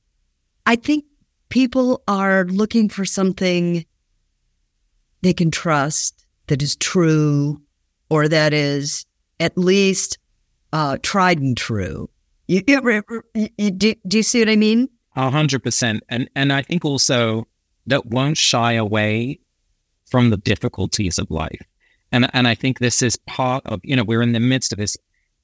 I 0.67 0.77
think 0.77 1.05
people 1.49 2.03
are 2.09 2.45
looking 2.45 2.89
for 2.89 3.05
something 3.05 3.85
they 5.23 5.33
can 5.33 5.51
trust 5.51 6.27
that 6.47 6.63
is 6.63 6.77
true 6.77 7.61
or 8.09 8.29
that 8.29 8.53
is 8.55 9.05
at 9.41 9.59
least 9.59 10.19
uh, 10.73 10.99
tried 11.03 11.39
and 11.39 11.57
true. 11.57 12.09
You, 12.49 12.63
you, 12.67 13.51
you, 13.57 13.71
do, 13.71 13.95
do 14.07 14.17
you 14.17 14.23
see 14.23 14.41
what 14.41 14.49
I 14.49 14.57
mean? 14.57 14.89
A 15.15 15.31
hundred 15.31 15.63
percent. 15.63 16.03
And 16.09 16.29
and 16.35 16.53
I 16.53 16.63
think 16.63 16.85
also 16.85 17.47
that 17.87 18.07
won't 18.07 18.37
shy 18.37 18.73
away 18.73 19.39
from 20.11 20.31
the 20.31 20.37
difficulties 20.39 21.19
of 21.19 21.31
life. 21.31 21.61
And, 22.11 22.31
and 22.33 22.49
I 22.49 22.55
think 22.55 22.79
this 22.79 23.03
is 23.03 23.17
part 23.17 23.67
of, 23.67 23.81
you 23.85 23.95
know, 23.95 24.05
we're 24.05 24.23
in 24.23 24.33
the 24.33 24.41
midst 24.41 24.73
of 24.73 24.79
this 24.79 24.97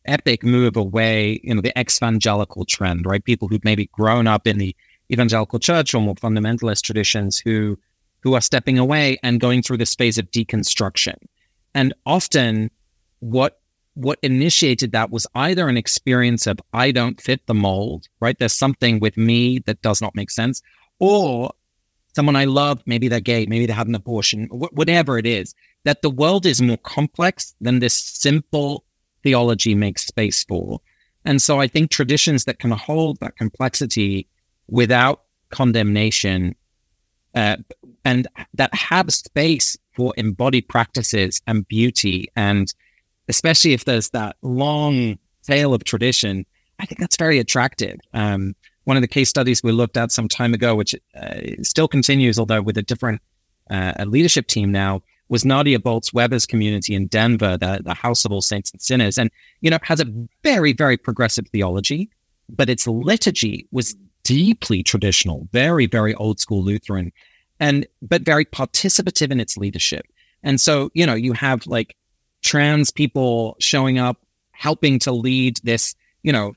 epic 0.07 0.43
move 0.43 0.77
away, 0.77 1.41
you 1.43 1.55
know, 1.55 1.61
the 1.61 1.79
evangelical 1.79 2.65
trend, 2.65 3.05
right? 3.05 3.23
People 3.23 3.49
who've 3.49 3.65
maybe 3.65 3.91
grown 3.93 4.27
up 4.27 4.47
in 4.47 4.57
the 4.57 4.75
evangelical 5.13 5.59
church 5.59 5.95
or 5.95 6.01
more 6.01 6.15
fundamentalist 6.15 6.83
traditions 6.83 7.39
who, 7.39 7.79
who 8.21 8.35
are 8.35 8.41
stepping 8.41 8.79
away 8.79 9.19
and 9.23 9.41
going 9.41 9.63
through 9.63 9.77
this 9.77 9.95
phase 9.95 10.17
of 10.17 10.31
deconstruction. 10.31 11.17
And 11.75 11.93
often 12.07 12.71
what, 13.21 13.61
what 13.95 14.19
initiated 14.23 14.93
that 14.93 15.11
was 15.11 15.27
either 15.35 15.69
an 15.69 15.77
experience 15.77 16.47
of, 16.47 16.59
I 16.73 16.91
don't 16.91 17.21
fit 17.21 17.47
the 17.47 17.55
mold, 17.55 18.09
right? 18.21 18.39
There's 18.39 18.53
something 18.53 19.01
with 19.01 19.17
me 19.17 19.61
that 19.61 19.83
does 19.83 20.01
not 20.01 20.15
make 20.15 20.31
sense, 20.31 20.63
or 20.99 21.53
someone 22.15 22.37
I 22.37 22.45
love, 22.45 22.83
maybe 22.87 23.09
they're 23.09 23.21
gay, 23.21 23.47
maybe 23.47 23.67
they 23.67 23.73
had 23.73 23.89
an 23.89 23.95
abortion, 23.95 24.47
wh- 24.47 24.73
whatever 24.73 25.19
it 25.19 25.27
is, 25.27 25.55
that 25.85 26.03
the 26.03 26.11
world 26.11 26.47
is 26.47 26.61
more 26.61 26.79
complex 26.79 27.55
than 27.61 27.79
this 27.79 27.95
simple 27.95 28.85
theology 29.23 29.75
makes 29.75 30.07
space 30.07 30.45
for. 30.45 30.81
And 31.25 31.41
so 31.41 31.61
I 31.61 31.69
think 31.69 31.91
traditions 31.91 32.45
that 32.45 32.59
can 32.59 32.71
hold 32.71 33.19
that 33.21 33.37
complexity 33.37 34.29
without 34.69 35.23
condemnation 35.51 36.55
uh, 37.35 37.57
and 38.05 38.29
that 38.55 38.75
have 38.75 39.13
space 39.13 39.77
for 39.97 40.13
embodied 40.17 40.69
practices 40.69 41.41
and 41.47 41.67
beauty, 41.69 42.29
and 42.37 42.73
especially 43.29 43.73
if 43.73 43.85
there's 43.85 44.11
that 44.11 44.37
long 44.43 45.19
tail 45.47 45.75
of 45.75 45.85
tradition, 45.85 46.47
I 46.79 46.87
think 46.87 47.01
that's 47.01 47.17
very 47.17 47.39
attractive. 47.39 47.99
Um, 48.13 48.55
one 48.85 48.97
of 48.97 49.03
the 49.03 49.09
case 49.09 49.29
studies 49.29 49.63
we 49.63 49.73
looked 49.73 49.97
at 49.97 50.13
some 50.13 50.29
time 50.29 50.55
ago, 50.55 50.75
which 50.75 50.95
uh, 51.15 51.41
still 51.63 51.89
continues, 51.89 52.39
although 52.39 52.63
with 52.63 52.77
a 52.77 52.83
different 52.83 53.23
uh, 53.71 54.05
leadership 54.07 54.47
team 54.47 54.71
now, 54.71 55.03
was 55.29 55.45
Nadia 55.45 55.79
Bolz 55.79 56.13
Weber's 56.13 56.45
community 56.45 56.95
in 56.95 57.07
Denver, 57.07 57.57
the, 57.57 57.81
the 57.83 57.95
House 57.95 58.25
of 58.27 58.33
All 58.33 58.43
Saints 58.43 58.71
and 58.73 58.83
Sinners. 58.83 59.17
And, 59.17 59.31
you 59.63 59.71
know, 59.71 59.79
has 59.83 60.01
a 60.01 60.07
very, 60.43 60.75
very 60.75 60.99
progressive 60.99 61.49
theology, 61.49 62.11
but 62.49 62.69
its 62.69 62.87
liturgy 62.87 63.67
was 63.73 63.97
deeply 64.23 64.83
traditional, 64.83 65.49
very, 65.51 65.87
very 65.87 66.15
old 66.17 66.41
school 66.41 66.63
Lutheran, 66.63 67.11
and, 67.59 67.87
but 68.03 68.23
very 68.23 68.45
participative 68.45 69.31
in 69.31 69.41
its 69.41 69.57
leadership. 69.57 70.07
And 70.43 70.61
so, 70.61 70.91
you 70.93 71.07
know, 71.07 71.15
you 71.15 71.33
have 71.33 71.67
like 71.67 71.97
trans 72.45 72.91
people 72.91 73.57
showing 73.59 73.99
up, 73.99 74.19
helping 74.53 74.99
to 75.01 75.13
lead 75.13 75.59
this, 75.65 75.95
you 76.23 76.33
know, 76.33 76.53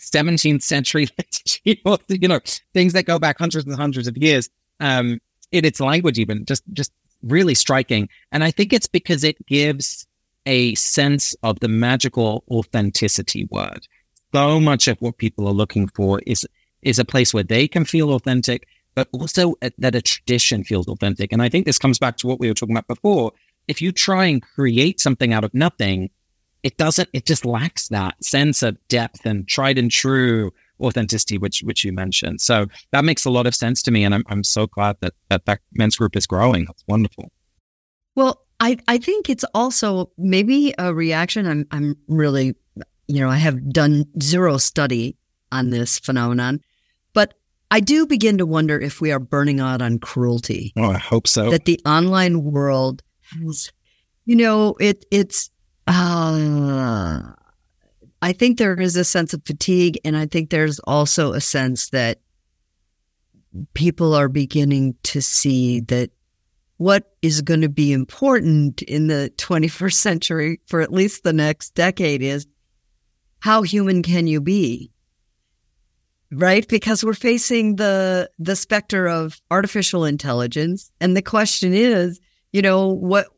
17th 0.00 0.62
century 0.62 1.08
you 1.64 1.76
know, 2.28 2.40
things 2.72 2.94
that 2.94 3.04
go 3.04 3.18
back 3.18 3.38
hundreds 3.38 3.66
and 3.66 3.76
hundreds 3.76 4.08
of 4.08 4.16
years. 4.16 4.48
Um, 4.80 5.20
in 5.52 5.64
its 5.64 5.80
language, 5.80 6.18
even 6.18 6.44
just, 6.44 6.62
just 6.72 6.92
really 7.22 7.54
striking. 7.54 8.08
And 8.32 8.44
I 8.44 8.50
think 8.50 8.72
it's 8.72 8.86
because 8.86 9.24
it 9.24 9.44
gives 9.46 10.06
a 10.46 10.74
sense 10.74 11.34
of 11.42 11.60
the 11.60 11.68
magical 11.68 12.44
authenticity 12.50 13.46
word. 13.50 13.86
So 14.32 14.60
much 14.60 14.88
of 14.88 14.98
what 15.00 15.18
people 15.18 15.46
are 15.48 15.52
looking 15.52 15.88
for 15.88 16.20
is 16.26 16.46
is 16.82 16.98
a 16.98 17.04
place 17.04 17.34
where 17.34 17.42
they 17.42 17.68
can 17.68 17.84
feel 17.84 18.14
authentic, 18.14 18.66
but 18.94 19.06
also 19.12 19.54
that 19.60 19.94
a 19.94 20.00
tradition 20.00 20.64
feels 20.64 20.88
authentic. 20.88 21.30
And 21.30 21.42
I 21.42 21.50
think 21.50 21.66
this 21.66 21.78
comes 21.78 21.98
back 21.98 22.16
to 22.18 22.26
what 22.26 22.40
we 22.40 22.48
were 22.48 22.54
talking 22.54 22.74
about 22.74 22.88
before. 22.88 23.32
If 23.70 23.80
you 23.80 23.92
try 23.92 24.24
and 24.26 24.42
create 24.42 24.98
something 24.98 25.32
out 25.32 25.44
of 25.44 25.54
nothing, 25.54 26.10
it 26.64 26.76
doesn't. 26.76 27.08
It 27.12 27.24
just 27.24 27.44
lacks 27.44 27.86
that 27.88 28.22
sense 28.22 28.64
of 28.64 28.76
depth 28.88 29.24
and 29.24 29.46
tried 29.46 29.78
and 29.78 29.90
true 29.90 30.52
authenticity, 30.80 31.38
which 31.38 31.62
which 31.62 31.84
you 31.84 31.92
mentioned. 31.92 32.40
So 32.40 32.66
that 32.90 33.04
makes 33.04 33.24
a 33.24 33.30
lot 33.30 33.46
of 33.46 33.54
sense 33.54 33.80
to 33.84 33.90
me, 33.90 34.02
and 34.04 34.12
I'm 34.14 34.24
I'm 34.26 34.42
so 34.42 34.66
glad 34.66 34.96
that 35.02 35.14
that, 35.28 35.46
that 35.46 35.60
men's 35.72 35.96
group 35.96 36.16
is 36.16 36.26
growing. 36.26 36.64
That's 36.64 36.84
wonderful. 36.88 37.30
Well, 38.16 38.42
I 38.58 38.78
I 38.88 38.98
think 38.98 39.30
it's 39.30 39.44
also 39.54 40.10
maybe 40.18 40.74
a 40.76 40.92
reaction. 40.92 41.46
I'm 41.46 41.66
I'm 41.70 41.96
really, 42.08 42.56
you 43.06 43.20
know, 43.20 43.30
I 43.30 43.36
have 43.36 43.72
done 43.72 44.04
zero 44.20 44.58
study 44.58 45.16
on 45.52 45.70
this 45.70 46.00
phenomenon, 46.00 46.60
but 47.14 47.34
I 47.70 47.78
do 47.78 48.04
begin 48.04 48.38
to 48.38 48.46
wonder 48.46 48.80
if 48.80 49.00
we 49.00 49.12
are 49.12 49.20
burning 49.20 49.60
out 49.60 49.80
on 49.80 50.00
cruelty. 50.00 50.72
Oh, 50.76 50.90
I 50.90 50.98
hope 50.98 51.28
so. 51.28 51.50
That 51.50 51.66
the 51.66 51.80
online 51.86 52.42
world 52.42 53.02
you 54.24 54.36
know, 54.36 54.74
it 54.80 55.04
it's. 55.10 55.50
Uh, 55.86 57.32
I 58.22 58.32
think 58.32 58.58
there 58.58 58.78
is 58.78 58.96
a 58.96 59.04
sense 59.04 59.32
of 59.32 59.42
fatigue, 59.44 59.98
and 60.04 60.16
I 60.16 60.26
think 60.26 60.50
there's 60.50 60.78
also 60.80 61.32
a 61.32 61.40
sense 61.40 61.88
that 61.90 62.20
people 63.74 64.14
are 64.14 64.28
beginning 64.28 64.94
to 65.04 65.20
see 65.20 65.80
that 65.80 66.10
what 66.76 67.12
is 67.20 67.42
going 67.42 67.60
to 67.60 67.68
be 67.68 67.92
important 67.92 68.82
in 68.82 69.08
the 69.08 69.32
21st 69.36 69.94
century 69.94 70.60
for 70.66 70.80
at 70.80 70.92
least 70.92 71.24
the 71.24 71.32
next 71.32 71.74
decade 71.74 72.22
is 72.22 72.46
how 73.40 73.62
human 73.62 74.02
can 74.02 74.26
you 74.26 74.40
be? 74.40 74.90
Right? 76.32 76.66
Because 76.66 77.04
we're 77.04 77.12
facing 77.14 77.76
the, 77.76 78.30
the 78.38 78.56
specter 78.56 79.08
of 79.08 79.40
artificial 79.50 80.04
intelligence. 80.04 80.90
And 81.00 81.16
the 81.16 81.22
question 81.22 81.74
is, 81.74 82.20
you 82.52 82.62
know, 82.62 82.88
what, 82.88 83.28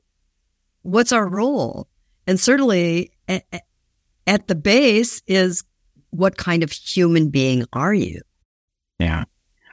what's 0.83 1.13
our 1.13 1.29
role? 1.29 1.89
And 2.27 2.39
certainly 2.39 3.13
at 3.29 4.47
the 4.49 4.55
base 4.55 5.23
is 5.27 5.65
what 6.11 6.37
kind 6.37 6.63
of 6.63 6.71
human 6.73 7.31
being 7.31 7.65
are 7.73 7.95
you? 7.95 8.21
Yeah. 8.99 9.25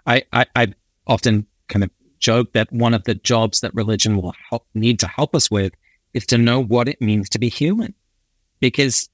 I, 0.06 0.23
I, 0.34 0.45
I 0.56 0.73
often 1.06 1.45
kind 1.67 1.84
of 1.84 1.91
joke 2.19 2.54
that 2.54 2.71
one 2.71 2.93
of 2.93 3.04
the 3.04 3.15
jobs 3.15 3.62
that 3.62 3.73
religion 3.75 4.17
will 4.21 4.34
help, 4.49 4.65
need 4.73 4.99
to 4.99 5.08
help 5.08 5.36
us 5.36 5.52
with 5.52 5.73
is 6.13 6.25
to 6.28 6.38
know 6.38 6.62
what 6.63 6.88
it 6.88 7.02
means 7.02 7.30
to 7.30 7.39
be 7.39 7.49
human. 7.49 7.93
Because 8.60 9.10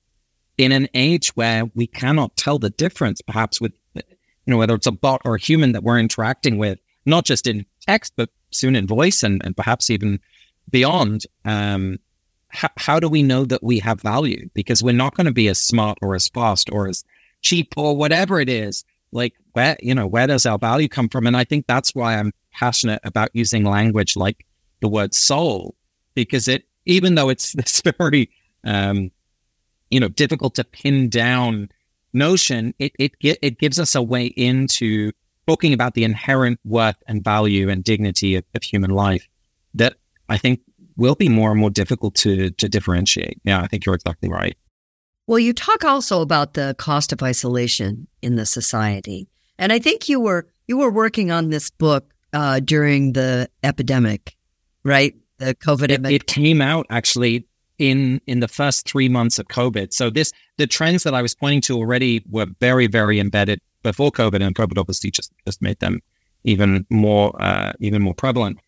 in 0.57 0.71
an 0.71 0.87
age 0.93 1.35
where 1.35 1.65
we 1.75 1.87
cannot 1.87 2.37
tell 2.37 2.57
the 2.57 2.69
difference, 2.69 3.21
perhaps 3.21 3.59
with, 3.59 3.73
you 3.93 4.03
know, 4.47 4.57
whether 4.57 4.75
it's 4.75 4.87
a 4.87 4.91
bot 4.91 5.21
or 5.25 5.35
a 5.35 5.39
human 5.39 5.73
that 5.73 5.83
we're 5.83 5.99
interacting 5.99 6.57
with, 6.57 6.79
not 7.05 7.25
just 7.25 7.45
in 7.45 7.65
text, 7.81 8.13
but 8.15 8.29
soon 8.55 8.75
in 8.75 8.87
voice 8.87 9.23
and, 9.23 9.41
and 9.43 9.55
perhaps 9.55 9.89
even 9.89 10.19
beyond, 10.69 11.25
um, 11.43 11.97
how, 12.49 12.99
do 12.99 13.09
we 13.09 13.23
know 13.23 13.45
that 13.45 13.63
we 13.63 13.79
have 13.79 14.01
value? 14.01 14.49
Because 14.53 14.81
we're 14.81 14.93
not 14.93 15.15
going 15.15 15.25
to 15.25 15.33
be 15.33 15.47
as 15.47 15.59
smart 15.61 15.97
or 16.01 16.15
as 16.15 16.29
fast 16.29 16.69
or 16.71 16.87
as 16.87 17.03
cheap 17.41 17.73
or 17.77 17.95
whatever 17.95 18.39
it 18.39 18.49
is. 18.49 18.83
Like 19.11 19.33
where, 19.53 19.77
you 19.81 19.93
know, 19.93 20.07
where 20.07 20.27
does 20.27 20.45
our 20.45 20.57
value 20.57 20.87
come 20.87 21.09
from? 21.09 21.27
And 21.27 21.37
I 21.37 21.43
think 21.43 21.67
that's 21.67 21.93
why 21.93 22.17
I'm 22.17 22.33
passionate 22.51 23.01
about 23.03 23.29
using 23.33 23.63
language 23.63 24.15
like 24.15 24.45
the 24.81 24.87
word 24.87 25.13
soul, 25.13 25.75
because 26.13 26.47
it, 26.47 26.63
even 26.85 27.15
though 27.15 27.29
it's 27.29 27.53
this 27.53 27.81
very, 27.97 28.29
um, 28.63 29.11
you 29.89 29.99
know, 29.99 30.09
difficult 30.09 30.55
to 30.55 30.63
pin 30.63 31.09
down 31.09 31.69
notion, 32.13 32.73
it, 32.79 32.93
it, 32.97 33.13
it 33.21 33.59
gives 33.59 33.79
us 33.79 33.95
a 33.95 34.01
way 34.01 34.25
into 34.25 35.11
talking 35.47 35.73
about 35.73 35.93
the 35.93 36.03
inherent 36.03 36.59
worth 36.65 37.01
and 37.07 37.23
value 37.23 37.69
and 37.69 37.83
dignity 37.83 38.35
of, 38.35 38.43
of 38.53 38.63
human 38.63 38.91
life 38.91 39.27
that 39.73 39.95
I 40.29 40.37
think 40.37 40.61
will 40.97 41.15
be 41.15 41.29
more 41.29 41.51
and 41.51 41.59
more 41.59 41.69
difficult 41.69 42.15
to 42.15 42.49
to 42.51 42.69
differentiate. 42.69 43.39
Yeah, 43.43 43.61
I 43.61 43.67
think 43.67 43.85
you're 43.85 43.95
exactly 43.95 44.29
right. 44.29 44.57
Well, 45.27 45.39
you 45.39 45.53
talk 45.53 45.83
also 45.83 46.21
about 46.21 46.53
the 46.53 46.75
cost 46.77 47.11
of 47.11 47.23
isolation 47.23 48.07
in 48.21 48.35
the 48.35 48.45
society, 48.45 49.27
and 49.57 49.73
I 49.73 49.79
think 49.79 50.07
you 50.09 50.19
were 50.19 50.47
you 50.67 50.77
were 50.77 50.91
working 50.91 51.31
on 51.31 51.49
this 51.49 51.69
book 51.69 52.13
uh, 52.33 52.59
during 52.59 53.13
the 53.13 53.49
epidemic, 53.63 54.35
right? 54.83 55.15
The 55.37 55.55
COVID. 55.55 55.89
It, 55.89 56.05
it 56.05 56.27
came 56.27 56.61
out 56.61 56.85
actually 56.89 57.47
in 57.77 58.21
in 58.27 58.39
the 58.39 58.47
first 58.47 58.87
three 58.87 59.09
months 59.09 59.39
of 59.39 59.47
COVID. 59.47 59.93
So 59.93 60.09
this 60.09 60.31
the 60.57 60.67
trends 60.67 61.03
that 61.03 61.13
I 61.13 61.21
was 61.21 61.35
pointing 61.35 61.61
to 61.61 61.77
already 61.77 62.23
were 62.29 62.47
very 62.59 62.87
very 62.87 63.19
embedded 63.19 63.59
before 63.89 64.11
COVID, 64.11 64.41
and 64.45 64.53
COVID 64.55 64.77
obviously 64.77 65.11
just 65.11 65.31
just 65.47 65.61
made 65.61 65.79
them 65.79 66.01
even 66.43 66.85
more 66.89 67.27
uh, 67.41 67.73
even 67.79 68.01
more 68.01 68.15
prevalent. 68.15 68.59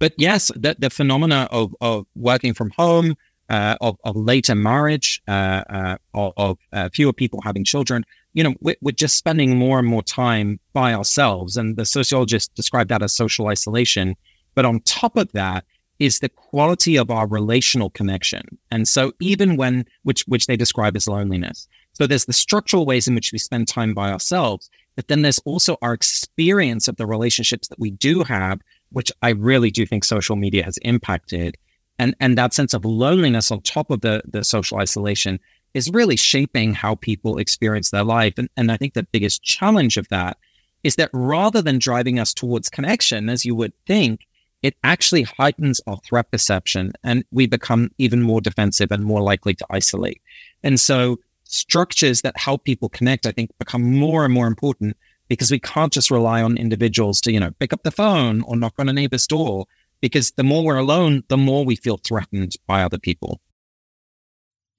But 0.00 0.14
yes, 0.16 0.50
the, 0.56 0.74
the 0.78 0.90
phenomena 0.90 1.46
of, 1.50 1.74
of 1.80 2.06
working 2.16 2.54
from 2.54 2.70
home, 2.70 3.14
uh, 3.50 3.76
of, 3.80 3.98
of 4.04 4.16
later 4.16 4.54
marriage, 4.54 5.22
uh, 5.28 5.62
uh, 5.68 5.96
of, 6.14 6.56
uh, 6.72 6.88
fewer 6.92 7.12
people 7.12 7.40
having 7.42 7.64
children, 7.64 8.04
you 8.32 8.42
know, 8.42 8.54
we're, 8.60 8.76
we're, 8.80 8.92
just 8.92 9.16
spending 9.18 9.58
more 9.58 9.78
and 9.78 9.86
more 9.86 10.02
time 10.02 10.58
by 10.72 10.94
ourselves. 10.94 11.58
And 11.58 11.76
the 11.76 11.84
sociologist 11.84 12.54
described 12.54 12.88
that 12.88 13.02
as 13.02 13.12
social 13.14 13.48
isolation. 13.48 14.16
But 14.54 14.64
on 14.64 14.80
top 14.80 15.16
of 15.16 15.30
that 15.32 15.64
is 15.98 16.20
the 16.20 16.30
quality 16.30 16.96
of 16.96 17.10
our 17.10 17.26
relational 17.26 17.90
connection. 17.90 18.42
And 18.70 18.88
so 18.88 19.12
even 19.20 19.56
when, 19.56 19.84
which, 20.02 20.22
which 20.22 20.46
they 20.46 20.56
describe 20.56 20.96
as 20.96 21.06
loneliness. 21.06 21.68
So 22.00 22.06
there's 22.06 22.24
the 22.24 22.32
structural 22.32 22.86
ways 22.86 23.06
in 23.06 23.14
which 23.14 23.30
we 23.30 23.38
spend 23.38 23.68
time 23.68 23.92
by 23.92 24.10
ourselves, 24.10 24.70
but 24.96 25.08
then 25.08 25.20
there's 25.20 25.38
also 25.40 25.76
our 25.82 25.92
experience 25.92 26.88
of 26.88 26.96
the 26.96 27.04
relationships 27.04 27.68
that 27.68 27.78
we 27.78 27.90
do 27.90 28.22
have 28.22 28.60
which 28.88 29.12
I 29.20 29.30
really 29.30 29.70
do 29.70 29.84
think 29.84 30.04
social 30.04 30.34
media 30.34 30.64
has 30.64 30.78
impacted. 30.78 31.58
And, 31.98 32.16
and 32.18 32.38
that 32.38 32.54
sense 32.54 32.72
of 32.72 32.86
loneliness 32.86 33.50
on 33.50 33.60
top 33.60 33.90
of 33.90 34.00
the, 34.00 34.22
the 34.24 34.42
social 34.44 34.78
isolation 34.78 35.38
is 35.74 35.90
really 35.90 36.16
shaping 36.16 36.72
how 36.72 36.94
people 36.94 37.36
experience 37.36 37.90
their 37.90 38.02
life. 38.02 38.32
And, 38.38 38.48
and 38.56 38.72
I 38.72 38.78
think 38.78 38.94
the 38.94 39.06
biggest 39.12 39.42
challenge 39.42 39.98
of 39.98 40.08
that 40.08 40.38
is 40.82 40.96
that 40.96 41.10
rather 41.12 41.60
than 41.60 41.78
driving 41.78 42.18
us 42.18 42.32
towards 42.32 42.70
connection, 42.70 43.28
as 43.28 43.44
you 43.44 43.54
would 43.54 43.74
think, 43.86 44.26
it 44.62 44.74
actually 44.84 45.22
heightens 45.22 45.82
our 45.86 45.98
threat 45.98 46.30
perception 46.30 46.92
and 47.04 47.24
we 47.30 47.46
become 47.46 47.90
even 47.98 48.22
more 48.22 48.40
defensive 48.40 48.90
and 48.90 49.04
more 49.04 49.20
likely 49.20 49.54
to 49.54 49.66
isolate. 49.70 50.22
And 50.62 50.80
so 50.80 51.18
structures 51.50 52.22
that 52.22 52.36
help 52.36 52.64
people 52.64 52.88
connect, 52.88 53.26
I 53.26 53.32
think, 53.32 53.50
become 53.58 53.82
more 53.82 54.24
and 54.24 54.32
more 54.32 54.46
important 54.46 54.96
because 55.28 55.50
we 55.50 55.58
can't 55.58 55.92
just 55.92 56.10
rely 56.10 56.42
on 56.42 56.56
individuals 56.56 57.20
to, 57.22 57.32
you 57.32 57.40
know, 57.40 57.50
pick 57.58 57.72
up 57.72 57.82
the 57.82 57.90
phone 57.90 58.42
or 58.42 58.56
knock 58.56 58.74
on 58.78 58.88
a 58.88 58.92
neighbor's 58.92 59.26
door 59.26 59.66
because 60.00 60.32
the 60.32 60.42
more 60.42 60.64
we're 60.64 60.76
alone, 60.76 61.22
the 61.28 61.36
more 61.36 61.64
we 61.64 61.76
feel 61.76 61.98
threatened 61.98 62.54
by 62.66 62.82
other 62.82 62.98
people. 62.98 63.40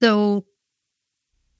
So 0.02 0.44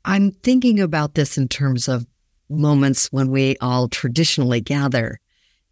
I'm 0.04 0.32
thinking 0.32 0.80
about 0.80 1.14
this 1.14 1.38
in 1.38 1.48
terms 1.48 1.88
of 1.88 2.06
moments 2.48 3.06
when 3.12 3.30
we 3.30 3.56
all 3.60 3.88
traditionally 3.88 4.60
gather. 4.60 5.20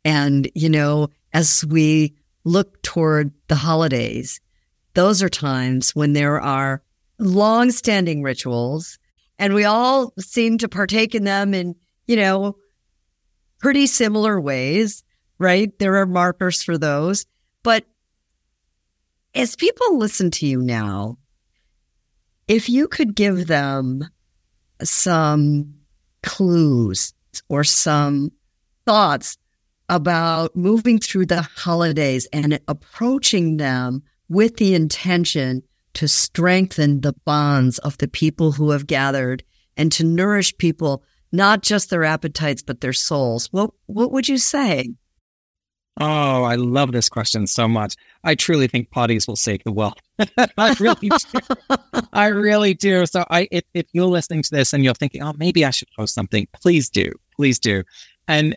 And, 0.04 0.50
you 0.54 0.68
know, 0.68 1.08
as 1.32 1.64
we 1.66 2.14
look 2.44 2.80
toward 2.82 3.32
the 3.48 3.56
holidays, 3.56 4.40
those 4.94 5.22
are 5.22 5.28
times 5.28 5.94
when 5.94 6.12
there 6.14 6.40
are 6.40 6.82
long-standing 7.18 8.22
rituals 8.22 8.98
and 9.40 9.54
we 9.54 9.64
all 9.64 10.12
seem 10.18 10.58
to 10.58 10.68
partake 10.68 11.14
in 11.14 11.24
them 11.24 11.54
in, 11.54 11.74
you 12.06 12.16
know, 12.16 12.58
pretty 13.58 13.86
similar 13.86 14.38
ways, 14.38 15.02
right? 15.38 15.76
There 15.78 15.96
are 15.96 16.06
markers 16.06 16.62
for 16.62 16.76
those. 16.76 17.24
But 17.62 17.86
as 19.34 19.56
people 19.56 19.96
listen 19.96 20.30
to 20.32 20.46
you 20.46 20.60
now, 20.60 21.16
if 22.48 22.68
you 22.68 22.86
could 22.86 23.14
give 23.14 23.46
them 23.46 24.10
some 24.82 25.76
clues 26.22 27.14
or 27.48 27.64
some 27.64 28.32
thoughts 28.84 29.38
about 29.88 30.54
moving 30.54 30.98
through 30.98 31.26
the 31.26 31.40
holidays 31.40 32.28
and 32.30 32.60
approaching 32.68 33.56
them 33.56 34.02
with 34.28 34.58
the 34.58 34.74
intention 34.74 35.62
to 35.94 36.08
strengthen 36.08 37.00
the 37.00 37.14
bonds 37.24 37.78
of 37.78 37.98
the 37.98 38.08
people 38.08 38.52
who 38.52 38.70
have 38.70 38.86
gathered 38.86 39.42
and 39.76 39.90
to 39.92 40.04
nourish 40.04 40.56
people, 40.58 41.04
not 41.32 41.62
just 41.62 41.90
their 41.90 42.04
appetites, 42.04 42.62
but 42.62 42.80
their 42.80 42.92
souls. 42.92 43.48
What, 43.52 43.70
what 43.86 44.12
would 44.12 44.28
you 44.28 44.38
say? 44.38 44.94
Oh, 45.98 46.44
I 46.44 46.54
love 46.54 46.92
this 46.92 47.08
question 47.08 47.46
so 47.46 47.68
much. 47.68 47.94
I 48.24 48.34
truly 48.34 48.68
think 48.68 48.90
parties 48.90 49.26
will 49.26 49.36
save 49.36 49.62
the 49.64 49.72
world. 49.72 50.00
I 50.56 50.74
really 50.80 51.10
do. 51.10 51.40
I 52.12 52.26
really 52.28 52.74
do. 52.74 53.04
So 53.06 53.24
I 53.28 53.48
if, 53.50 53.64
if 53.74 53.86
you're 53.92 54.06
listening 54.06 54.42
to 54.42 54.50
this 54.50 54.72
and 54.72 54.82
you're 54.82 54.94
thinking, 54.94 55.22
oh, 55.22 55.34
maybe 55.36 55.64
I 55.64 55.70
should 55.70 55.88
post 55.96 56.14
something, 56.14 56.46
please 56.62 56.88
do. 56.88 57.12
Please 57.36 57.58
do. 57.58 57.82
And 58.28 58.56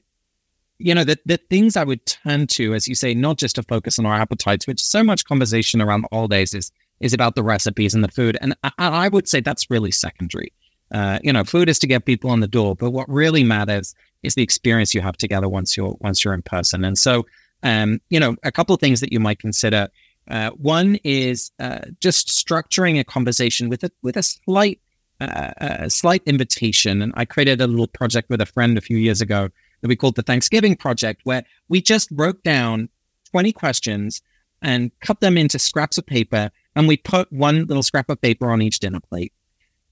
you 0.80 0.94
know, 0.96 1.04
the, 1.04 1.18
the 1.26 1.38
things 1.38 1.78
I 1.78 1.84
would 1.84 2.06
turn 2.06 2.48
to, 2.48 2.74
as 2.74 2.88
you 2.88 2.96
say, 2.96 3.14
not 3.14 3.38
just 3.38 3.56
to 3.56 3.64
focus 3.64 4.00
on 4.00 4.06
our 4.06 4.16
appetites, 4.16 4.68
which 4.68 4.84
so 4.84 5.04
much 5.04 5.26
conversation 5.26 5.82
around 5.82 6.02
the 6.02 6.10
holidays 6.12 6.54
is 6.54 6.72
is 7.04 7.14
about 7.14 7.36
the 7.36 7.44
recipes 7.44 7.94
and 7.94 8.04
the 8.04 8.08
food. 8.08 8.38
And 8.42 8.56
I, 8.64 8.72
I 8.78 9.08
would 9.10 9.28
say 9.28 9.42
that's 9.42 9.70
really 9.70 9.92
secondary. 9.92 10.54
Uh, 10.92 11.20
you 11.24 11.34
know, 11.34 11.44
food 11.44 11.70
is 11.70 11.80
to 11.80 11.88
get 11.88 12.06
people 12.06 12.34
in 12.34 12.40
the 12.40 12.48
door, 12.48 12.76
but 12.76 12.92
what 12.92 13.10
really 13.10 13.44
matters 13.44 13.94
is 14.22 14.36
the 14.36 14.44
experience 14.44 14.94
you 14.94 15.02
have 15.02 15.18
together 15.18 15.50
once 15.50 15.76
you're 15.76 15.96
once 16.00 16.24
you're 16.24 16.34
in 16.34 16.42
person. 16.42 16.86
And 16.86 16.98
so, 16.98 17.26
um, 17.62 18.00
you 18.10 18.20
know, 18.20 18.36
a 18.44 18.52
couple 18.52 18.74
of 18.74 18.80
things 18.80 19.02
that 19.02 19.12
you 19.12 19.20
might 19.20 19.40
consider. 19.40 19.90
Uh, 20.30 20.52
one 20.52 20.98
is 21.04 21.52
uh, 21.60 21.80
just 22.00 22.30
structuring 22.30 23.00
a 23.00 23.04
conversation 23.04 23.70
with 23.70 23.84
a 23.84 23.92
with 24.02 24.16
a 24.16 24.24
slight 24.24 24.80
uh, 25.20 25.52
a 25.58 25.90
slight 25.90 26.22
invitation. 26.26 27.02
And 27.02 27.12
I 27.16 27.26
created 27.26 27.60
a 27.60 27.68
little 27.68 27.88
project 27.88 28.30
with 28.30 28.40
a 28.40 28.46
friend 28.46 28.78
a 28.78 28.82
few 28.82 28.98
years 28.98 29.20
ago 29.20 29.50
that 29.82 29.88
we 29.88 29.96
called 29.96 30.16
the 30.16 30.24
Thanksgiving 30.24 30.76
Project, 30.76 31.22
where 31.26 31.44
we 31.68 31.82
just 31.82 32.10
wrote 32.12 32.42
down 32.44 32.88
20 33.32 33.52
questions 33.52 34.22
and 34.62 34.92
cut 35.02 35.20
them 35.20 35.38
into 35.38 35.60
scraps 35.60 35.98
of 35.98 36.06
paper. 36.06 36.52
And 36.76 36.88
we 36.88 36.98
put 36.98 37.32
one 37.32 37.66
little 37.66 37.84
scrap 37.84 38.10
of 38.10 38.22
paper 38.22 38.52
on 38.52 38.62
each 38.62 38.80
dinner 38.80 39.00
plate. 39.00 39.34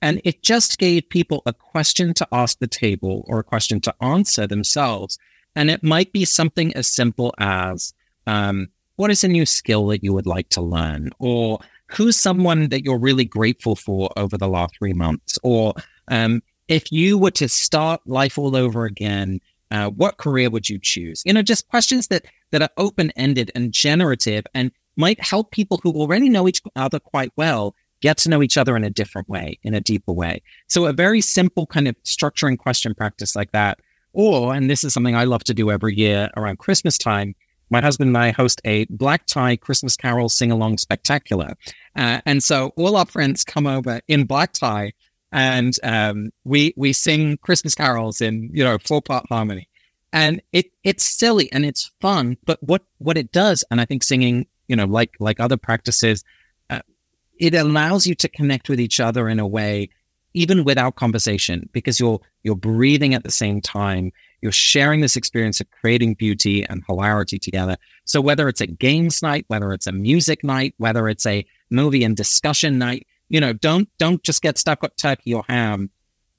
And 0.02 0.20
it 0.24 0.42
just 0.42 0.80
gave 0.80 1.10
people 1.10 1.44
a 1.46 1.54
question 1.54 2.14
to 2.16 2.28
ask 2.32 2.58
the 2.58 2.68
table 2.68 3.24
or 3.28 3.40
a 3.40 3.44
question 3.44 3.80
to 3.82 3.96
answer 4.02 4.48
themselves. 4.48 5.20
And 5.56 5.70
it 5.70 5.84
might 5.84 6.12
be 6.12 6.26
something 6.26 6.74
as 6.76 6.88
simple 6.88 7.34
as, 7.38 7.94
um, 8.26 8.68
what 8.96 9.12
is 9.12 9.24
a 9.24 9.28
new 9.28 9.46
skill 9.46 9.88
that 9.88 10.04
you 10.04 10.14
would 10.14 10.26
like 10.26 10.50
to 10.50 10.62
learn? 10.62 11.12
Or 11.20 11.60
who's 11.88 12.16
someone 12.16 12.70
that 12.70 12.84
you're 12.84 12.98
really 12.98 13.26
grateful 13.26 13.76
for 13.76 14.10
over 14.18 14.38
the 14.38 14.48
last 14.48 14.76
three 14.78 14.94
months? 14.94 15.38
Or 15.44 15.74
um, 16.08 16.42
if 16.68 16.92
you 16.92 17.18
were 17.18 17.32
to 17.32 17.50
start 17.50 18.02
life 18.06 18.38
all 18.38 18.56
over 18.56 18.86
again, 18.86 19.40
uh, 19.72 19.90
what 19.90 20.18
career 20.18 20.50
would 20.50 20.70
you 20.70 20.80
choose? 20.80 21.22
You 21.26 21.34
know, 21.34 21.42
just 21.42 21.68
questions 21.70 22.08
that 22.08 22.26
that 22.52 22.62
are 22.62 22.70
open 22.78 23.12
ended 23.16 23.52
and 23.56 23.72
generative 23.72 24.46
and 24.54 24.72
might 25.06 25.22
help 25.34 25.52
people 25.52 25.78
who 25.82 25.92
already 25.92 26.30
know 26.30 26.48
each 26.48 26.62
other 26.76 27.00
quite 27.00 27.32
well 27.36 27.76
get 28.02 28.18
to 28.18 28.30
know 28.30 28.42
each 28.42 28.58
other 28.58 28.76
in 28.76 28.84
a 28.84 28.90
different 28.90 29.28
way, 29.30 29.60
in 29.64 29.74
a 29.74 29.82
deeper 29.82 30.14
way. 30.24 30.42
So 30.68 30.86
a 30.86 30.94
very 30.94 31.22
simple 31.22 31.66
kind 31.66 31.88
of 31.88 31.96
structuring 32.04 32.58
question 32.58 32.96
practice 32.96 33.36
like 33.36 33.52
that. 33.52 33.80
Or, 34.14 34.54
and 34.56 34.70
this 34.70 34.84
is 34.84 34.94
something 34.94 35.16
I 35.16 35.26
love 35.26 35.44
to 35.46 35.54
do 35.54 35.72
every 35.72 35.96
year 35.96 36.30
around 36.36 36.58
Christmas 36.60 36.98
time, 36.98 37.36
my 37.70 37.82
husband 37.82 38.10
and 38.10 38.18
I 38.18 38.32
host 38.32 38.60
a 38.66 38.86
black 38.90 39.26
tie 39.26 39.56
Christmas 39.56 39.96
carol 39.96 40.30
sing 40.30 40.52
along 40.52 40.78
spectacular. 40.78 41.54
Uh, 41.96 42.20
and 42.26 42.44
so 42.44 42.74
all 42.76 42.98
our 42.98 43.06
friends 43.06 43.44
come 43.44 43.66
over 43.66 44.02
in 44.08 44.26
black 44.26 44.52
tie 44.54 44.92
and 45.32 45.74
um, 45.84 46.32
we 46.44 46.74
we 46.76 46.92
sing 46.92 47.38
Christmas 47.38 47.74
carols 47.74 48.20
in, 48.20 48.50
you 48.54 48.64
know, 48.64 48.78
four 48.86 49.02
part 49.02 49.26
harmony. 49.30 49.68
And 50.12 50.42
it 50.52 50.66
it's 50.84 51.06
silly 51.06 51.50
and 51.54 51.66
it's 51.66 51.90
fun, 52.02 52.38
but 52.46 52.62
what 52.62 52.84
what 52.98 53.18
it 53.18 53.32
does, 53.32 53.64
and 53.72 53.80
I 53.80 53.86
think 53.86 54.04
singing, 54.04 54.48
you 54.72 54.78
know, 54.78 54.86
like 54.86 55.12
like 55.20 55.42
other 55.42 55.58
practices, 55.58 56.24
uh, 56.70 56.80
it 57.38 57.54
allows 57.54 58.08
you 58.08 58.16
to 58.16 58.30
connect 58.30 58.70
with 58.70 58.80
each 58.80 59.02
other 59.02 59.28
in 59.28 59.38
a 59.38 59.46
way 59.46 59.90
even 60.34 60.64
without 60.64 60.96
conversation 60.96 61.70
because 61.74 62.00
you're 62.00 62.22
you're 62.44 62.56
breathing 62.56 63.14
at 63.14 63.24
the 63.24 63.32
same 63.32 63.60
time 63.60 64.14
you're 64.42 64.52
sharing 64.54 65.02
this 65.02 65.18
experience 65.18 65.60
of 65.60 65.70
creating 65.72 66.14
beauty 66.16 66.64
and 66.64 66.84
hilarity 66.88 67.38
together. 67.38 67.76
So 68.06 68.22
whether 68.22 68.48
it's 68.48 68.62
a 68.62 68.68
games 68.68 69.22
night 69.22 69.44
whether 69.50 69.74
it's 69.74 69.88
a 69.88 69.92
music 69.92 70.42
night 70.42 70.74
whether 70.78 71.10
it's 71.10 71.26
a 71.26 71.46
movie 71.70 72.06
and 72.06 72.16
discussion 72.16 72.78
night 72.78 73.06
you 73.28 73.42
know 73.42 73.52
don't 73.52 73.90
don't 74.00 74.24
just 74.24 74.42
get 74.42 74.58
stuck 74.58 74.82
with 74.82 74.96
turkey 74.96 75.34
or 75.34 75.44
ham. 75.50 75.90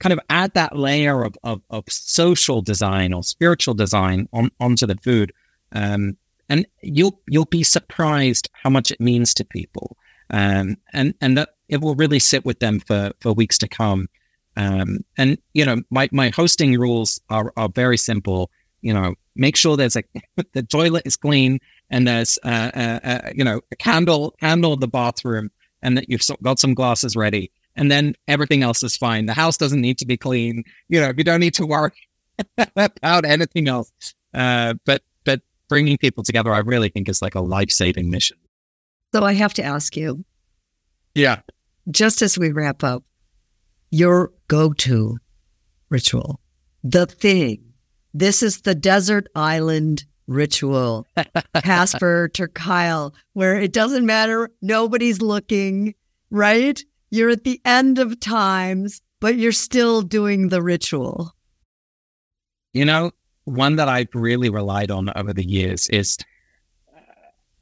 Kind 0.00 0.14
of 0.14 0.20
add 0.30 0.54
that 0.54 0.74
layer 0.74 1.22
of 1.22 1.36
of, 1.44 1.60
of 1.68 1.84
social 1.88 2.62
design 2.62 3.12
or 3.12 3.22
spiritual 3.22 3.74
design 3.74 4.26
on 4.32 4.50
onto 4.58 4.86
the 4.86 4.96
food. 4.96 5.34
Um, 5.72 6.16
and 6.48 6.66
you'll 6.82 7.20
you'll 7.28 7.44
be 7.46 7.62
surprised 7.62 8.50
how 8.52 8.70
much 8.70 8.90
it 8.90 9.00
means 9.00 9.34
to 9.34 9.44
people 9.44 9.96
um, 10.32 10.76
and 10.92 11.14
and 11.20 11.36
that 11.38 11.50
it 11.68 11.80
will 11.80 11.94
really 11.94 12.18
sit 12.18 12.44
with 12.44 12.58
them 12.58 12.80
for 12.80 13.12
for 13.20 13.32
weeks 13.32 13.58
to 13.58 13.68
come. 13.68 14.08
Um, 14.56 14.98
and 15.16 15.38
you 15.54 15.64
know, 15.64 15.82
my 15.90 16.08
my 16.12 16.30
hosting 16.30 16.78
rules 16.78 17.20
are 17.30 17.52
are 17.56 17.68
very 17.68 17.98
simple. 17.98 18.50
You 18.80 18.94
know, 18.94 19.14
make 19.36 19.56
sure 19.56 19.76
there's 19.76 19.96
a 19.96 20.02
the 20.52 20.62
toilet 20.62 21.02
is 21.04 21.16
clean 21.16 21.60
and 21.90 22.06
there's 22.06 22.38
uh, 22.44 22.70
uh, 22.74 23.00
uh, 23.04 23.30
you 23.34 23.44
know 23.44 23.60
a 23.70 23.76
candle 23.76 24.34
candle 24.40 24.72
in 24.74 24.80
the 24.80 24.88
bathroom 24.88 25.50
and 25.82 25.96
that 25.96 26.08
you've 26.08 26.22
got 26.42 26.58
some 26.58 26.74
glasses 26.74 27.16
ready 27.16 27.50
and 27.76 27.90
then 27.90 28.14
everything 28.28 28.62
else 28.62 28.82
is 28.82 28.96
fine. 28.96 29.26
The 29.26 29.34
house 29.34 29.56
doesn't 29.56 29.80
need 29.80 29.98
to 29.98 30.06
be 30.06 30.16
clean. 30.16 30.64
You 30.88 31.00
know, 31.00 31.12
you 31.16 31.24
don't 31.24 31.40
need 31.40 31.54
to 31.54 31.66
worry 31.66 31.92
about 32.76 33.24
anything 33.24 33.68
else. 33.68 33.90
But 34.32 35.02
bringing 35.72 35.96
people 35.96 36.22
together, 36.22 36.52
I 36.52 36.58
really 36.58 36.90
think 36.90 37.08
is 37.08 37.22
like 37.22 37.34
a 37.34 37.40
life 37.40 37.70
saving 37.70 38.10
mission. 38.10 38.36
So 39.14 39.24
I 39.24 39.32
have 39.32 39.54
to 39.54 39.62
ask 39.62 39.96
you. 39.96 40.22
Yeah. 41.14 41.40
Just 41.90 42.20
as 42.20 42.38
we 42.38 42.52
wrap 42.52 42.84
up, 42.84 43.04
your 43.90 44.32
go 44.48 44.74
to 44.74 45.16
ritual, 45.88 46.40
the 46.84 47.06
thing. 47.06 47.72
This 48.12 48.42
is 48.42 48.60
the 48.60 48.74
desert 48.74 49.28
island 49.34 50.04
ritual, 50.26 51.06
Casper 51.64 52.28
ter 52.28 52.48
Kuile, 52.48 53.14
where 53.32 53.58
it 53.58 53.72
doesn't 53.72 54.04
matter. 54.04 54.50
Nobody's 54.60 55.22
looking, 55.22 55.94
right? 56.30 56.78
You're 57.10 57.30
at 57.30 57.44
the 57.44 57.62
end 57.64 57.98
of 57.98 58.20
times, 58.20 59.00
but 59.20 59.36
you're 59.36 59.52
still 59.52 60.02
doing 60.02 60.50
the 60.50 60.62
ritual. 60.62 61.32
You 62.74 62.84
know, 62.84 63.12
one 63.44 63.76
that 63.76 63.88
I've 63.88 64.08
really 64.14 64.48
relied 64.48 64.90
on 64.90 65.10
over 65.16 65.32
the 65.32 65.46
years 65.46 65.88
is 65.88 66.18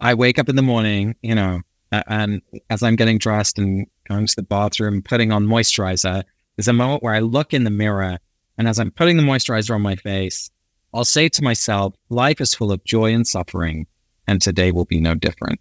I 0.01 0.15
wake 0.15 0.39
up 0.39 0.49
in 0.49 0.57
the 0.57 0.63
morning, 0.63 1.17
you 1.23 1.35
know, 1.35 1.61
and 1.93 2.43
as 2.69 2.83
I'm 2.83 2.97
getting 2.97 3.19
dressed 3.19 3.59
and 3.59 3.87
going 4.09 4.27
to 4.27 4.37
the 4.37 4.43
bathroom, 4.43 5.03
putting 5.03 5.33
on 5.33 5.47
moisturizer, 5.47 6.25
there's 6.57 6.69
a 6.69 6.73
moment 6.73 7.03
where 7.03 7.15
I 7.15 7.21
look 7.21 7.53
in 7.53 7.65
the 7.65 7.71
mirror 7.71 8.19
and 8.59 8.69
as 8.69 8.79
I'm 8.79 8.91
putting 8.91 9.17
the 9.17 9.23
moisturizer 9.23 9.75
on 9.75 9.83
my 9.83 9.97
face, 9.97 10.51
I'll 10.93 11.05
say 11.05 11.29
to 11.31 11.43
myself, 11.43 11.95
life 12.09 12.41
is 12.41 12.55
full 12.55 12.73
of 12.73 12.85
joy 12.85 13.15
and 13.15 13.27
suffering, 13.27 13.87
and 14.27 14.43
today 14.43 14.73
will 14.73 14.85
be 14.85 15.01
no 15.01 15.15
different. 15.15 15.61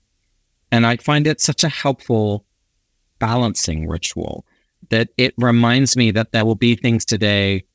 And 0.72 0.86
I 0.86 0.98
find 0.98 1.28
it 1.28 1.40
such 1.40 1.64
a 1.64 1.70
helpful 1.70 2.46
balancing 3.20 3.88
ritual 3.88 4.46
that 4.90 5.10
it 5.18 5.34
reminds 5.38 5.96
me 5.96 6.12
that 6.12 6.32
there 6.32 6.46
will 6.46 6.56
be 6.56 6.76
things 6.76 7.06
today 7.06 7.66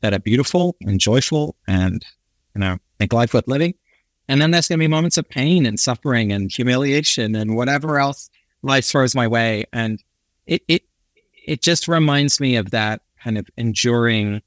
that 0.00 0.14
are 0.14 0.18
beautiful 0.18 0.76
and 0.80 0.98
joyful 0.98 1.56
and, 1.66 2.04
you 2.54 2.60
know, 2.60 2.78
make 2.98 3.12
life 3.12 3.34
worth 3.34 3.48
living. 3.48 3.74
And 4.28 4.40
then 4.40 4.50
there's 4.50 4.68
going 4.68 4.78
to 4.78 4.82
be 4.82 4.88
moments 4.88 5.18
of 5.18 5.28
pain 5.28 5.66
and 5.66 5.78
suffering 5.78 6.32
and 6.32 6.50
humiliation 6.50 7.34
and 7.34 7.56
whatever 7.56 7.98
else 7.98 8.30
life 8.62 8.84
throws 8.84 9.14
my 9.14 9.26
way. 9.26 9.64
And 9.72 10.02
it, 10.46 10.62
it, 10.68 10.82
it 11.46 11.62
just 11.62 11.88
reminds 11.88 12.40
me 12.40 12.56
of 12.56 12.70
that 12.70 13.02
kind 13.22 13.36
of 13.36 13.48
enduring, 13.56 14.40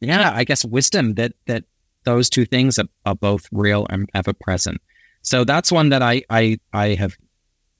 yeah, 0.00 0.32
I 0.34 0.44
guess 0.44 0.64
wisdom 0.64 1.14
that, 1.14 1.32
that 1.46 1.64
those 2.04 2.28
two 2.28 2.44
things 2.44 2.78
are, 2.78 2.88
are 3.06 3.14
both 3.14 3.48
real 3.50 3.86
and 3.90 4.08
ever 4.14 4.32
present. 4.32 4.80
So 5.22 5.44
that's 5.44 5.72
one 5.72 5.88
that 5.88 6.02
I, 6.02 6.22
I, 6.28 6.58
I 6.72 6.88
have 6.94 7.16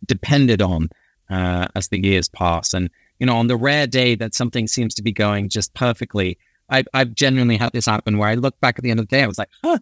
depended 0.07 0.63
on, 0.63 0.89
uh, 1.29 1.69
as 1.75 1.89
the 1.89 2.03
years 2.03 2.29
pass. 2.29 2.73
And, 2.73 2.91
you 3.25 3.27
know, 3.27 3.39
on 3.39 3.47
the 3.47 3.57
rare 3.57 3.87
day 3.87 4.15
that 4.15 4.35
something 4.35 4.67
seems 4.67 4.95
to 4.97 5.03
be 5.03 5.11
going 5.11 5.49
just 5.49 5.73
perfectly, 5.73 6.37
I, 6.69 6.85
I've 6.93 7.15
genuinely 7.15 7.57
had 7.57 7.73
this 7.73 7.87
happen 7.87 8.19
where 8.19 8.29
I 8.29 8.35
look 8.35 8.61
back 8.61 8.79
at 8.79 8.83
the 8.83 8.91
end 8.91 9.01
of 9.01 9.09
the 9.09 9.17
day, 9.17 9.23
I 9.23 9.27
was 9.27 9.39
like, 9.39 9.49
huh, 9.65 9.79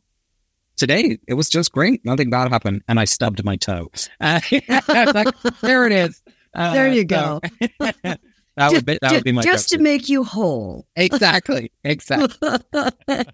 today 0.77 1.19
it 1.27 1.35
was 1.35 1.49
just 1.49 1.73
great. 1.73 2.05
Nothing 2.05 2.31
bad 2.31 2.53
happened. 2.53 2.83
And 2.87 3.01
I 3.01 3.05
stubbed 3.05 3.45
my 3.45 3.57
toe. 3.57 3.91
Uh, 4.21 4.41
like, 5.13 5.35
there 5.61 5.87
it 5.87 5.93
is. 5.93 6.23
Uh, 6.55 6.73
there 6.73 6.87
you 6.87 7.05
go. 7.05 7.41
So, 7.43 7.59
that, 7.81 8.21
just, 8.61 8.75
would 8.75 8.87
be, 8.87 8.99
that 9.03 9.13
would 9.13 9.25
be 9.25 9.33
my 9.33 9.43
Just 9.43 9.71
to 9.71 9.79
make 9.79 10.09
you 10.09 10.23
whole. 10.23 10.87
Exactly. 10.95 11.73
Exactly. 11.83 12.59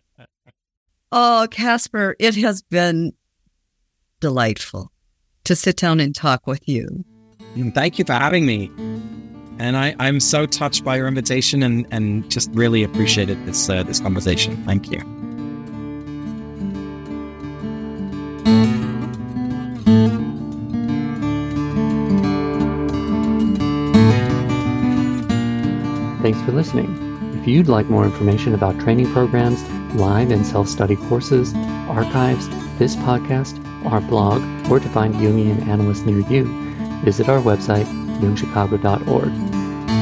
oh, 1.13 1.49
Casper, 1.51 2.17
it 2.19 2.35
has 2.37 2.63
been 2.63 3.13
delightful 4.21 4.91
to 5.45 5.55
sit 5.55 5.77
down 5.77 6.01
and 6.01 6.15
talk 6.15 6.47
with 6.47 6.67
you. 6.67 7.05
Thank 7.75 7.99
you 7.99 8.07
for 8.07 8.15
having 8.15 8.47
me. 8.47 8.71
And 9.59 9.77
I, 9.77 9.95
I'm 9.99 10.21
so 10.21 10.47
touched 10.47 10.85
by 10.85 10.97
your 10.97 11.09
invitation 11.09 11.63
and, 11.63 11.87
and 11.91 12.31
just 12.31 12.51
really 12.53 12.85
appreciated 12.85 13.45
this 13.45 13.69
uh, 13.69 13.83
this 13.83 14.01
conversation. 14.01 14.57
Thank 14.65 14.91
you. 14.91 15.01
Thanks 26.23 26.41
for 26.43 26.53
listening. 26.53 27.09
If 27.41 27.49
you'd 27.49 27.69
like 27.69 27.87
more 27.87 28.05
information 28.05 28.53
about 28.53 28.79
training 28.81 29.11
programs, 29.13 29.63
live 29.95 30.31
and 30.31 30.45
self 30.47 30.69
study 30.69 30.97
courses, 30.97 31.55
archives, 31.89 32.49
this 32.79 32.97
podcast, 32.97 33.65
our 33.87 34.01
blog, 34.03 34.43
or 34.71 34.79
to 34.79 34.89
find 34.91 35.15
Jungian 35.15 35.67
analysts 35.67 36.03
near 36.03 36.21
you, 36.29 36.45
visit 37.03 37.29
our 37.29 37.41
website, 37.41 37.87
jungchicago.org. 38.21 39.48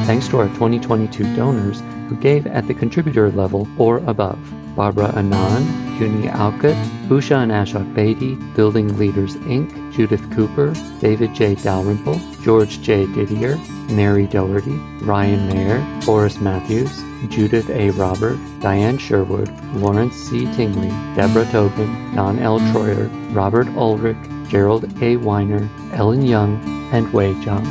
Thanks 0.07 0.29
to 0.29 0.37
our 0.37 0.47
2022 0.47 1.35
donors 1.35 1.81
who 2.07 2.15
gave 2.15 2.47
at 2.47 2.65
the 2.65 2.73
contributor 2.73 3.29
level 3.29 3.67
or 3.77 3.97
above. 4.07 4.39
Barbara 4.73 5.09
Anand, 5.09 5.65
Juni 5.97 6.31
Aukut, 6.31 6.81
Usha 7.09 7.43
and 7.43 7.51
Ashok 7.51 7.93
Beatty, 7.93 8.35
Building 8.55 8.97
Leaders 8.97 9.35
Inc., 9.35 9.91
Judith 9.91 10.23
Cooper, 10.31 10.73
David 11.01 11.35
J. 11.35 11.55
Dalrymple, 11.55 12.21
George 12.41 12.81
J. 12.81 13.05
Didier, 13.07 13.57
Mary 13.89 14.27
Doherty, 14.27 14.77
Ryan 15.01 15.45
Mayer, 15.49 16.01
Forrest 16.03 16.39
Matthews, 16.39 17.03
Judith 17.27 17.69
A. 17.69 17.89
Robert, 17.89 18.39
Diane 18.61 18.97
Sherwood, 18.97 19.49
Lawrence 19.73 20.15
C. 20.15 20.45
Tingley, 20.53 20.87
Deborah 21.17 21.51
Tobin, 21.51 22.15
Don 22.15 22.39
L. 22.39 22.61
Troyer, 22.71 23.09
Robert 23.35 23.67
Ulrich, 23.75 24.15
Gerald 24.47 24.85
A. 25.03 25.17
Weiner, 25.17 25.69
Ellen 25.91 26.21
Young, 26.21 26.61
and 26.93 27.11
Wei 27.11 27.33
Zhang. 27.43 27.65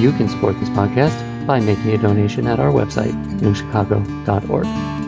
You 0.00 0.12
can 0.12 0.28
support 0.28 0.60
this 0.60 0.68
podcast 0.68 1.31
by 1.46 1.60
making 1.60 1.92
a 1.92 1.98
donation 1.98 2.46
at 2.46 2.60
our 2.60 2.70
website, 2.70 3.12
jungchicago.org. 3.38 5.01